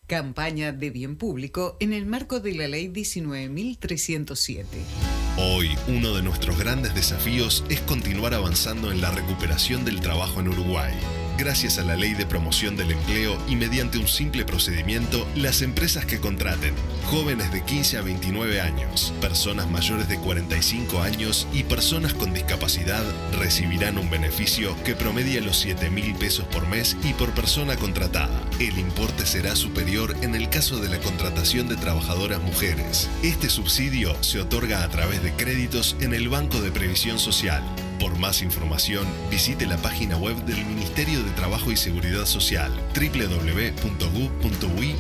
Campaña 0.07 0.73
de 0.73 0.91
bien 0.91 1.17
público 1.17 1.79
en 1.81 1.95
el 1.95 2.05
marco 2.05 2.41
de 2.41 2.55
la 2.55 2.69
Ley 2.69 2.89
19.307. 2.89 5.18
Hoy, 5.41 5.79
uno 5.87 6.15
de 6.15 6.23
nuestros 6.23 6.59
grandes 6.59 6.97
desafíos 6.97 7.63
es 7.69 7.81
continuar 7.83 8.35
avanzando 8.35 8.91
en 8.91 9.01
la 9.01 9.13
recuperación 9.13 9.85
del 9.85 10.01
trabajo 10.01 10.41
en 10.41 10.49
Uruguay. 10.49 10.93
Gracias 11.39 11.79
a 11.79 11.85
la 11.85 11.95
ley 11.95 12.15
de 12.15 12.27
promoción 12.27 12.77
del 12.77 12.91
empleo 12.91 13.39
y 13.47 13.55
mediante 13.55 13.97
un 13.99 14.09
simple 14.09 14.45
procedimiento, 14.45 15.25
las 15.37 15.63
empresas 15.63 16.05
que 16.05 16.19
contraten 16.19 16.75
jóvenes 17.05 17.53
de 17.53 17.63
15 17.63 17.99
a 17.99 18.03
29 18.03 18.61
años, 18.61 19.15
personas 19.21 19.71
mayores 19.71 20.09
de 20.09 20.19
45 20.19 21.01
años 21.01 21.47
y 21.53 21.63
personas 21.63 22.13
con 22.13 22.35
discapacidad 22.35 23.05
recibirán 23.39 23.99
un 23.99 24.11
beneficio 24.11 24.75
que 24.83 24.97
promedia 24.97 25.41
los 25.41 25.59
7 25.59 25.91
mil 25.91 26.13
pesos 26.17 26.45
por 26.47 26.67
mes 26.67 26.97
y 27.05 27.13
por 27.13 27.31
persona 27.31 27.77
contratada. 27.77 28.43
El 28.59 28.77
importe 28.77 29.25
será 29.25 29.55
superior 29.55 30.17
en 30.23 30.35
el 30.35 30.51
caso 30.51 30.81
de 30.81 30.89
la 30.89 30.99
contratación 30.99 31.69
de 31.69 31.77
trabajadoras 31.77 32.43
mujeres. 32.43 33.09
Este 33.23 33.49
subsidio 33.49 34.21
se 34.25 34.41
otorga 34.41 34.83
a 34.83 34.89
través 34.89 35.23
de 35.23 35.33
créditos 35.35 35.95
en 36.01 36.15
el 36.15 36.29
Banco 36.29 36.61
de 36.61 36.73
Previsión 36.73 37.21
Social. 37.21 37.63
Por 37.99 38.19
más 38.19 38.43
información, 38.43 39.07
visite 39.31 39.67
la 39.67 39.77
página 39.77 40.17
web 40.17 40.37
del 40.45 40.65
Ministerio 40.65 41.23
de 41.23 41.31
Trabajo 41.33 41.73
y 41.73 41.77
Seguridad 41.77 42.27
Social, 42.27 42.73
www.gu.ui 42.95 44.95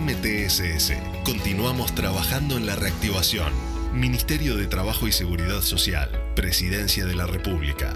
MTSS. 0.00 0.92
Continuamos 1.24 1.94
trabajando 1.94 2.56
en 2.56 2.66
la 2.66 2.76
reactivación. 2.76 3.52
Ministerio 3.92 4.56
de 4.56 4.66
Trabajo 4.66 5.06
y 5.06 5.12
Seguridad 5.12 5.60
Social, 5.60 6.10
Presidencia 6.34 7.06
de 7.06 7.14
la 7.14 7.26
República. 7.26 7.94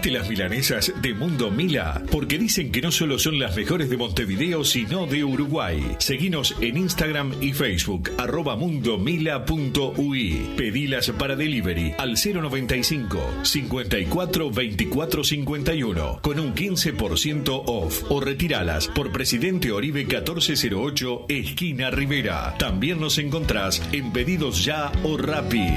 ¿Probaste 0.00 0.18
las 0.18 0.30
milanesas 0.30 0.92
de 1.02 1.12
Mundo 1.12 1.50
Mila? 1.50 2.02
Porque 2.10 2.38
dicen 2.38 2.72
que 2.72 2.80
no 2.80 2.90
solo 2.90 3.18
son 3.18 3.38
las 3.38 3.54
mejores 3.54 3.90
de 3.90 3.98
Montevideo, 3.98 4.64
sino 4.64 5.06
de 5.06 5.24
Uruguay. 5.24 5.78
Seguinos 5.98 6.56
en 6.62 6.78
Instagram 6.78 7.34
y 7.42 7.52
Facebook, 7.52 8.10
arroba 8.16 8.56
mundomila.ui. 8.56 10.54
Pedilas 10.56 11.10
para 11.10 11.36
delivery 11.36 11.92
al 11.98 12.14
095 12.14 13.20
54 13.42 14.50
24 14.50 15.22
51 15.22 16.20
con 16.22 16.40
un 16.40 16.54
15% 16.54 17.64
off 17.66 18.04
o 18.08 18.20
retiralas 18.20 18.88
por 18.88 19.12
Presidente 19.12 19.70
Oribe 19.70 20.06
1408, 20.06 21.26
esquina 21.28 21.90
Rivera. 21.90 22.54
También 22.58 23.00
nos 23.00 23.18
encontrás 23.18 23.82
en 23.92 24.12
Pedidos 24.12 24.64
Ya 24.64 24.90
o 25.02 25.18
Rappi. 25.18 25.68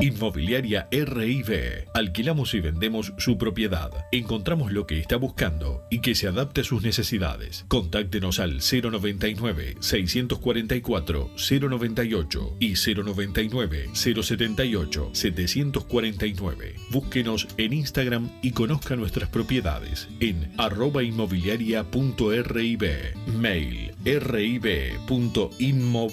Inmobiliaria 0.00 0.88
RIB. 0.90 1.88
Alquilamos 1.94 2.54
y 2.54 2.60
vendemos 2.60 3.12
su 3.18 3.38
propiedad. 3.38 3.90
Encontramos 4.12 4.72
lo 4.72 4.86
que 4.86 4.98
está 4.98 5.16
buscando 5.16 5.86
y 5.90 6.00
que 6.00 6.14
se 6.14 6.26
adapte 6.26 6.62
a 6.62 6.64
sus 6.64 6.82
necesidades. 6.82 7.64
Contáctenos 7.68 8.40
al 8.40 8.60
099 8.60 9.76
644 9.80 11.30
098 11.36 12.56
y 12.58 12.74
099 12.74 13.90
078 13.94 15.10
749. 15.12 16.74
Búsquenos 16.90 17.48
en 17.56 17.72
Instagram 17.72 18.30
y 18.42 18.50
conozca 18.50 18.96
nuestras 18.96 19.28
propiedades 19.28 20.08
en 20.20 20.52
arroba 20.58 21.02
inmobiliaria.rib. 21.02 22.84
Mail 23.38 23.92
rib.inmob 24.04 26.12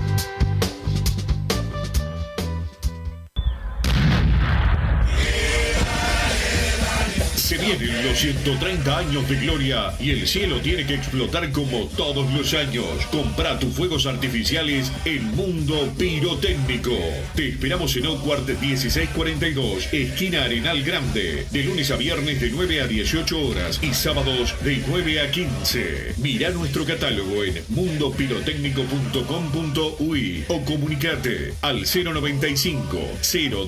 Se 7.51 7.57
vienen 7.57 8.07
los 8.07 8.17
130 8.17 8.97
años 8.97 9.27
de 9.27 9.35
gloria 9.35 9.93
y 9.99 10.11
el 10.11 10.25
cielo 10.25 10.61
tiene 10.61 10.85
que 10.85 10.93
explotar 10.93 11.51
como 11.51 11.87
todos 11.97 12.33
los 12.33 12.53
años. 12.53 12.85
Compra 13.11 13.59
tus 13.59 13.73
fuegos 13.73 14.05
artificiales 14.05 14.89
en 15.03 15.35
Mundo 15.35 15.93
Pirotécnico. 15.97 16.97
Te 17.35 17.49
esperamos 17.49 17.93
en 17.97 18.07
Oakward 18.07 18.47
1642, 18.47 19.89
esquina 19.91 20.45
Arenal 20.45 20.81
Grande, 20.81 21.45
de 21.51 21.63
lunes 21.63 21.91
a 21.91 21.97
viernes 21.97 22.39
de 22.39 22.51
9 22.51 22.83
a 22.83 22.87
18 22.87 23.45
horas 23.45 23.81
y 23.83 23.93
sábados 23.93 24.55
de 24.63 24.81
9 24.87 25.19
a 25.19 25.29
15. 25.29 26.13
Mira 26.19 26.51
nuestro 26.51 26.85
catálogo 26.85 27.43
en 27.43 27.61
mundopirotécnico.com.uy 27.67 30.45
o 30.47 30.63
comunicate 30.63 31.53
al 31.61 31.81
095 31.81 32.97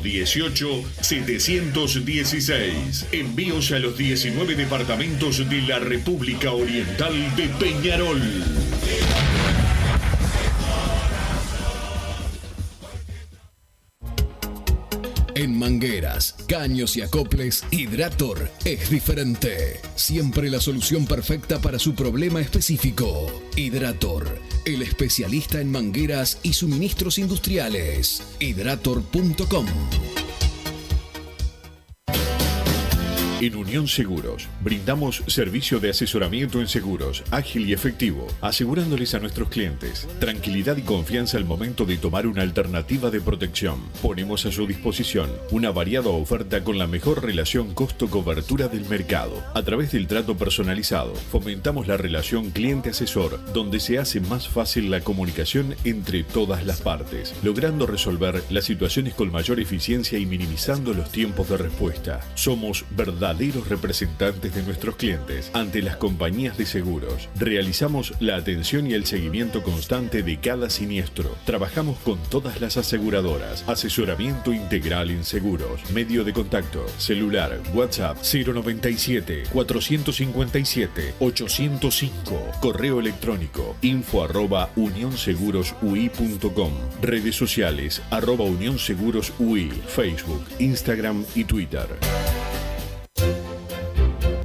018 0.02 0.84
716. 1.02 3.08
Envíos 3.12 3.73
a 3.74 3.80
los 3.80 3.98
19 3.98 4.56
departamentos 4.56 5.50
de 5.50 5.62
la 5.64 5.80
República 5.80 6.52
Oriental 6.52 7.14
de 7.36 7.48
Peñarol. 7.60 8.22
En 15.36 15.58
mangueras, 15.58 16.36
caños 16.48 16.96
y 16.98 17.02
acoples, 17.02 17.66
Hidrator 17.72 18.52
es 18.64 18.92
diferente. 18.92 19.80
Siempre 19.96 20.52
la 20.52 20.62
solución 20.62 21.08
perfecta 21.08 21.60
para 21.60 21.80
su 21.80 21.96
problema 21.96 22.42
específico. 22.42 23.28
Hidrator, 23.56 24.40
el 24.66 24.84
especialista 24.84 25.60
en 25.60 25.72
mangueras 25.72 26.38
y 26.44 26.54
suministros 26.54 27.18
industriales. 27.18 28.22
Hidrator.com 28.40 29.66
En 33.44 33.58
Unión 33.58 33.90
Seguros, 33.90 34.48
brindamos 34.62 35.22
servicio 35.28 35.82
de 35.82 35.90
asesoramiento 35.90 36.62
en 36.62 36.70
seguros, 36.70 37.26
ágil 37.30 37.68
y 37.68 37.74
efectivo, 37.74 38.26
asegurándoles 38.40 39.16
a 39.16 39.20
nuestros 39.20 39.50
clientes 39.50 40.08
tranquilidad 40.22 40.78
y 40.78 40.84
confianza 40.84 41.36
al 41.36 41.44
momento 41.44 41.84
de 41.84 41.98
tomar 41.98 42.26
una 42.26 42.42
alternativa 42.42 43.10
de 43.10 43.20
protección. 43.20 43.82
Ponemos 44.02 44.46
a 44.46 44.52
su 44.54 44.66
disposición 44.66 45.30
una 45.52 45.72
variada 45.72 46.08
oferta 46.08 46.64
con 46.64 46.78
la 46.78 46.88
mejor 46.88 47.22
relación 47.22 47.74
costo-cobertura 47.74 48.70
del 48.70 48.86
mercado. 48.86 49.44
A 49.54 49.62
través 49.64 49.92
del 49.92 50.08
trato 50.08 50.38
personalizado, 50.38 51.14
fomentamos 51.14 51.86
la 51.86 51.98
relación 51.98 52.52
cliente-asesor, 52.52 53.44
donde 53.52 53.82
se 53.82 54.00
hace 54.00 54.22
más 54.22 54.48
fácil 54.48 54.90
la 54.90 55.02
comunicación 55.02 55.76
entre 55.84 56.24
todas 56.24 56.66
las 56.66 56.80
partes, 56.80 57.36
logrando 57.44 57.88
resolver 57.88 58.42
las 58.50 58.64
situaciones 58.64 59.14
con 59.14 59.34
mayor 59.34 59.60
eficiencia 59.60 60.18
y 60.18 60.26
minimizando 60.26 60.94
los 60.94 61.12
tiempos 61.12 61.50
de 61.50 61.58
respuesta. 61.58 62.22
Somos 62.36 62.86
verdaderos 63.34 63.68
representantes 63.68 64.54
de 64.54 64.62
nuestros 64.64 64.96
clientes 64.96 65.50
ante 65.54 65.82
las 65.82 65.98
compañías 65.98 66.56
de 66.58 66.66
seguros. 66.68 67.30
Realizamos 67.36 68.14
la 68.20 68.36
atención 68.36 68.86
y 68.90 68.94
el 68.94 69.06
seguimiento 69.06 69.64
constante 69.64 70.22
de 70.22 70.40
cada 70.40 70.70
siniestro. 70.70 71.36
Trabajamos 71.46 71.98
con 72.00 72.20
todas 72.30 72.62
las 72.62 72.78
aseguradoras. 72.78 73.68
Asesoramiento 73.68 74.54
integral 74.54 75.10
en 75.10 75.24
seguros. 75.24 75.90
Medio 75.92 76.24
de 76.24 76.34
contacto. 76.34 76.86
Celular. 76.98 77.60
WhatsApp 77.74 78.18
097 78.22 79.44
457 79.52 81.16
805. 81.20 82.52
Correo 82.62 83.00
electrónico 83.00 83.76
info 83.82 84.24
arroba 84.24 84.70
unionsegurosui.com. 84.76 86.74
Redes 87.02 87.36
sociales 87.36 88.02
arroba 88.12 88.46
unionsegurosui. 88.46 89.72
Facebook, 89.88 90.44
Instagram 90.60 91.26
y 91.36 91.46
Twitter. 91.46 91.88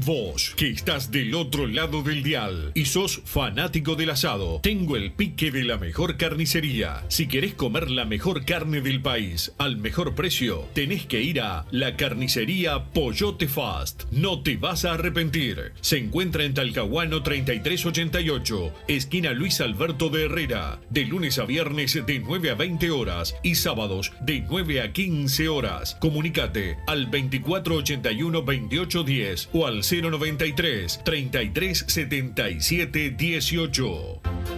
Vos, 0.08 0.54
que 0.56 0.70
estás 0.70 1.10
del 1.10 1.34
otro 1.34 1.66
lado 1.66 2.02
del 2.02 2.22
dial 2.22 2.72
y 2.72 2.86
sos 2.86 3.20
fanático 3.26 3.94
del 3.94 4.08
asado, 4.08 4.58
tengo 4.62 4.96
el 4.96 5.12
pique 5.12 5.50
de 5.50 5.64
la 5.64 5.76
mejor 5.76 6.16
carnicería. 6.16 7.04
Si 7.08 7.28
querés 7.28 7.52
comer 7.52 7.90
la 7.90 8.06
mejor 8.06 8.46
carne 8.46 8.80
del 8.80 9.02
país 9.02 9.52
al 9.58 9.76
mejor 9.76 10.14
precio, 10.14 10.66
tenés 10.72 11.04
que 11.04 11.20
ir 11.20 11.42
a 11.42 11.66
la 11.72 11.94
carnicería 11.96 12.84
Pollote 12.84 13.48
Fast. 13.48 14.04
No 14.10 14.40
te 14.42 14.56
vas 14.56 14.86
a 14.86 14.94
arrepentir. 14.94 15.72
Se 15.82 15.98
encuentra 15.98 16.44
en 16.44 16.54
Talcahuano 16.54 17.22
3388, 17.22 18.72
esquina 18.88 19.32
Luis 19.32 19.60
Alberto 19.60 20.08
de 20.08 20.24
Herrera, 20.24 20.80
de 20.88 21.04
lunes 21.04 21.38
a 21.38 21.44
viernes 21.44 22.00
de 22.06 22.18
9 22.18 22.52
a 22.52 22.54
20 22.54 22.90
horas 22.92 23.36
y 23.42 23.56
sábados 23.56 24.14
de 24.22 24.40
9 24.40 24.80
a 24.80 24.90
15 24.90 25.50
horas. 25.50 25.98
Comunicate 26.00 26.78
al 26.86 27.10
2481 27.10 28.40
2810 28.40 29.50
o 29.52 29.66
al 29.66 29.84
093 30.00 30.98
33 31.04 31.84
77 31.88 33.16
18. 33.16 34.57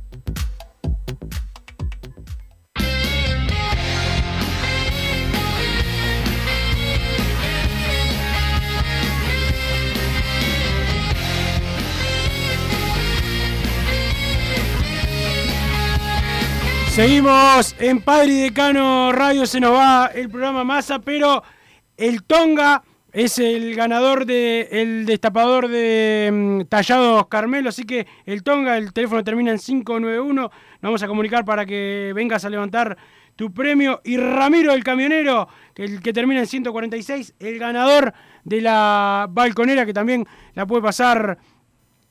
Seguimos 16.91 17.73
en 17.79 18.01
Padre 18.01 18.33
y 18.33 18.41
Decano 18.41 19.13
Radio, 19.13 19.45
se 19.45 19.61
nos 19.61 19.71
va 19.71 20.07
el 20.07 20.29
programa 20.29 20.65
Masa, 20.65 20.99
pero 20.99 21.41
el 21.95 22.21
Tonga 22.23 22.83
es 23.13 23.39
el 23.39 23.73
ganador 23.75 24.25
del 24.25 25.05
destapador 25.05 25.69
de 25.69 26.29
mm, 26.33 26.61
tallados 26.67 27.27
Carmelo, 27.27 27.69
así 27.69 27.85
que 27.85 28.07
el 28.25 28.43
Tonga, 28.43 28.77
el 28.77 28.91
teléfono 28.91 29.23
termina 29.23 29.51
en 29.51 29.57
591, 29.57 30.41
nos 30.41 30.51
vamos 30.81 31.01
a 31.01 31.07
comunicar 31.07 31.45
para 31.45 31.65
que 31.65 32.11
vengas 32.13 32.43
a 32.43 32.49
levantar 32.49 32.97
tu 33.37 33.53
premio. 33.53 34.01
Y 34.03 34.17
Ramiro 34.17 34.73
el 34.73 34.83
camionero, 34.83 35.47
que 35.73 35.85
el 35.85 36.01
que 36.01 36.11
termina 36.11 36.41
en 36.41 36.47
146, 36.47 37.35
el 37.39 37.57
ganador 37.57 38.13
de 38.43 38.59
la 38.59 39.27
balconera, 39.29 39.85
que 39.85 39.93
también 39.93 40.27
la 40.55 40.67
puede 40.67 40.81
pasar 40.81 41.37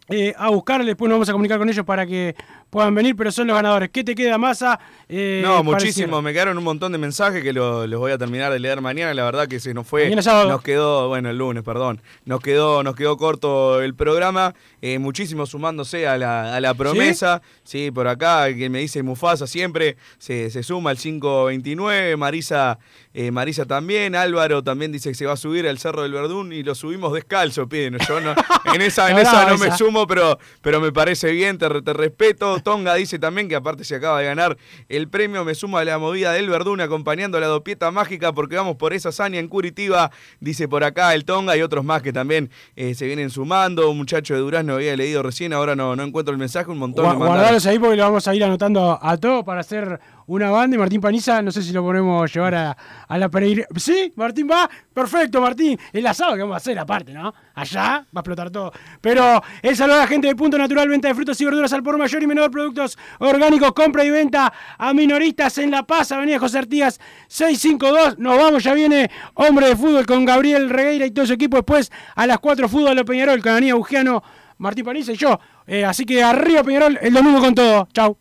eh, 0.08 0.34
a 0.36 0.48
buscar, 0.48 0.84
después 0.84 1.08
nos 1.08 1.16
vamos 1.16 1.28
a 1.28 1.32
comunicar 1.32 1.58
con 1.58 1.68
ellos 1.68 1.84
para 1.84 2.04
que 2.04 2.34
puedan 2.70 2.94
venir, 2.94 3.14
pero 3.16 3.30
son 3.32 3.46
los 3.48 3.54
ganadores. 3.56 3.90
¿Qué 3.90 4.02
te 4.04 4.14
queda, 4.14 4.38
Massa? 4.38 4.78
Eh, 5.08 5.40
no, 5.44 5.62
muchísimo. 5.64 6.22
Me 6.22 6.32
quedaron 6.32 6.56
un 6.56 6.64
montón 6.64 6.92
de 6.92 6.98
mensajes 6.98 7.42
que 7.42 7.52
lo- 7.52 7.86
los 7.86 7.98
voy 8.00 8.12
a 8.12 8.18
terminar 8.18 8.52
de 8.52 8.58
leer 8.60 8.80
mañana. 8.80 9.12
La 9.12 9.24
verdad 9.24 9.48
que 9.48 9.58
se 9.60 9.74
nos 9.74 9.86
fue. 9.86 10.06
Nos 10.48 10.62
quedó, 10.62 11.08
bueno, 11.08 11.30
el 11.30 11.36
lunes, 11.38 11.62
perdón. 11.64 12.00
Nos 12.24 12.40
quedó, 12.40 12.82
nos 12.82 12.94
quedó 12.94 13.16
corto 13.16 13.80
el 13.82 13.94
programa. 13.94 14.54
Eh, 14.82 14.98
muchísimo 14.98 15.46
sumándose 15.46 16.06
a 16.06 16.16
la, 16.16 16.54
a 16.56 16.60
la 16.60 16.74
promesa. 16.74 17.42
¿Sí? 17.64 17.90
por 17.90 18.06
acá, 18.08 18.46
que 18.54 18.68
me 18.70 18.78
dice 18.80 19.02
Mufasa 19.02 19.46
siempre 19.46 19.96
se, 20.18 20.50
se 20.50 20.62
suma 20.62 20.90
al 20.90 20.96
529. 20.96 22.16
Marisa, 22.16 22.78
eh, 23.14 23.30
Marisa 23.30 23.64
también. 23.66 24.14
Álvaro 24.14 24.62
también 24.62 24.92
dice 24.92 25.10
que 25.10 25.14
se 25.14 25.26
va 25.26 25.32
a 25.32 25.36
subir 25.36 25.66
al 25.68 25.78
Cerro 25.78 26.02
del 26.02 26.12
Verdún 26.12 26.52
y 26.52 26.62
lo 26.62 26.74
subimos 26.74 27.12
descalzo, 27.12 27.68
piden. 27.68 27.98
Yo 28.08 28.20
no, 28.20 28.34
en 28.74 28.80
esa, 28.82 29.10
en 29.10 29.18
esa 29.18 29.46
no 29.48 29.58
me 29.58 29.76
sumo, 29.76 30.06
pero, 30.06 30.38
pero 30.62 30.80
me 30.80 30.92
parece 30.92 31.32
bien, 31.32 31.58
te, 31.58 31.68
te 31.82 31.92
respeto. 31.92 32.59
Tonga 32.62 32.94
dice 32.94 33.18
también 33.18 33.48
que 33.48 33.54
aparte 33.56 33.84
se 33.84 33.94
acaba 33.96 34.18
de 34.20 34.26
ganar 34.26 34.56
el 34.88 35.08
premio, 35.08 35.44
me 35.44 35.54
sumo 35.54 35.78
a 35.78 35.84
la 35.84 35.98
movida 35.98 36.32
del 36.32 36.48
Verdún 36.48 36.80
acompañando 36.80 37.38
a 37.38 37.40
la 37.40 37.46
dopieta 37.46 37.90
mágica 37.90 38.32
porque 38.32 38.56
vamos 38.56 38.76
por 38.76 38.92
esa 38.92 39.10
hazaña 39.10 39.38
en 39.38 39.48
Curitiba, 39.48 40.10
dice 40.40 40.68
por 40.68 40.84
acá 40.84 41.14
el 41.14 41.24
Tonga 41.24 41.56
y 41.56 41.62
otros 41.62 41.84
más 41.84 42.02
que 42.02 42.12
también 42.12 42.50
eh, 42.76 42.94
se 42.94 43.06
vienen 43.06 43.30
sumando. 43.30 43.90
Un 43.90 43.96
muchacho 43.98 44.34
de 44.34 44.40
Durazno 44.40 44.74
había 44.74 44.96
leído 44.96 45.22
recién, 45.22 45.52
ahora 45.52 45.74
no, 45.76 45.94
no 45.96 46.02
encuentro 46.02 46.32
el 46.32 46.38
mensaje, 46.38 46.70
un 46.70 46.78
montón 46.78 47.04
Gua- 47.04 47.70
ahí 47.70 47.78
porque 47.78 47.96
lo 47.96 48.02
vamos 48.04 48.26
a 48.28 48.34
ir 48.34 48.44
anotando 48.44 48.98
a 49.00 49.16
todos 49.16 49.44
para 49.44 49.60
hacer 49.60 50.00
una 50.30 50.50
banda. 50.50 50.76
Y 50.76 50.78
Martín 50.78 51.00
Paniza, 51.00 51.42
no 51.42 51.50
sé 51.50 51.62
si 51.62 51.72
lo 51.72 51.82
podemos 51.82 52.32
llevar 52.32 52.54
a, 52.54 52.76
a 53.08 53.18
la 53.18 53.28
Pereira. 53.28 53.66
¿Sí? 53.76 54.12
Martín 54.16 54.48
va. 54.50 54.70
Perfecto, 54.92 55.40
Martín. 55.40 55.78
El 55.92 56.06
asado 56.06 56.34
que 56.34 56.40
vamos 56.40 56.54
a 56.54 56.56
hacer 56.58 56.78
aparte, 56.78 57.12
¿no? 57.12 57.34
Allá 57.54 57.82
va 57.82 58.06
a 58.14 58.20
explotar 58.20 58.50
todo. 58.50 58.72
Pero 59.00 59.42
el 59.62 59.76
saludo 59.76 59.96
a 59.96 60.00
la 60.00 60.06
gente 60.06 60.28
de 60.28 60.36
Punto 60.36 60.56
Natural, 60.56 60.88
venta 60.88 61.08
de 61.08 61.14
frutas 61.14 61.40
y 61.40 61.44
verduras 61.44 61.72
al 61.72 61.82
por 61.82 61.98
mayor 61.98 62.22
y 62.22 62.26
menor, 62.26 62.50
productos 62.50 62.96
orgánicos, 63.18 63.72
compra 63.72 64.04
y 64.04 64.10
venta 64.10 64.52
a 64.78 64.94
minoristas 64.94 65.58
en 65.58 65.70
La 65.70 65.82
Paz, 65.82 66.12
Avenida 66.12 66.38
José 66.38 66.58
Artigas 66.58 67.00
652. 67.28 68.18
Nos 68.18 68.36
vamos, 68.36 68.62
ya 68.62 68.74
viene 68.74 69.10
Hombre 69.34 69.68
de 69.68 69.76
Fútbol 69.76 70.06
con 70.06 70.24
Gabriel 70.24 70.70
Regueira 70.70 71.06
y 71.06 71.10
todo 71.10 71.26
su 71.26 71.32
equipo. 71.32 71.56
Después 71.56 71.90
a 72.14 72.26
las 72.26 72.38
4 72.38 72.68
Fútbol 72.68 72.96
de 72.96 73.04
Peñarol 73.04 73.42
con 73.42 73.52
Anía 73.52 73.74
Bugiano, 73.74 74.22
Martín 74.58 74.84
Paniza 74.84 75.12
y 75.12 75.16
yo. 75.16 75.40
Eh, 75.66 75.84
así 75.84 76.04
que 76.04 76.22
arriba 76.22 76.62
Peñarol 76.62 76.98
el 77.02 77.12
domingo 77.12 77.40
con 77.40 77.54
todo. 77.54 77.88
Chau. 77.92 78.16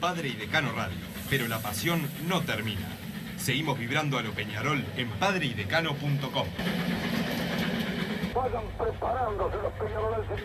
Padre 0.00 0.28
y 0.28 0.32
Decano 0.34 0.70
Radio, 0.70 0.96
pero 1.28 1.48
la 1.48 1.58
pasión 1.58 2.08
no 2.28 2.40
termina. 2.42 2.86
Seguimos 3.36 3.76
vibrando 3.76 4.16
a 4.16 4.22
lo 4.22 4.30
Peñarol 4.30 4.84
en 4.96 5.08
padreidecano.com. 5.10 6.46
Vayan 8.32 8.64
preparándose 8.78 9.56
los 9.56 9.72
peñaroles. 9.72 10.40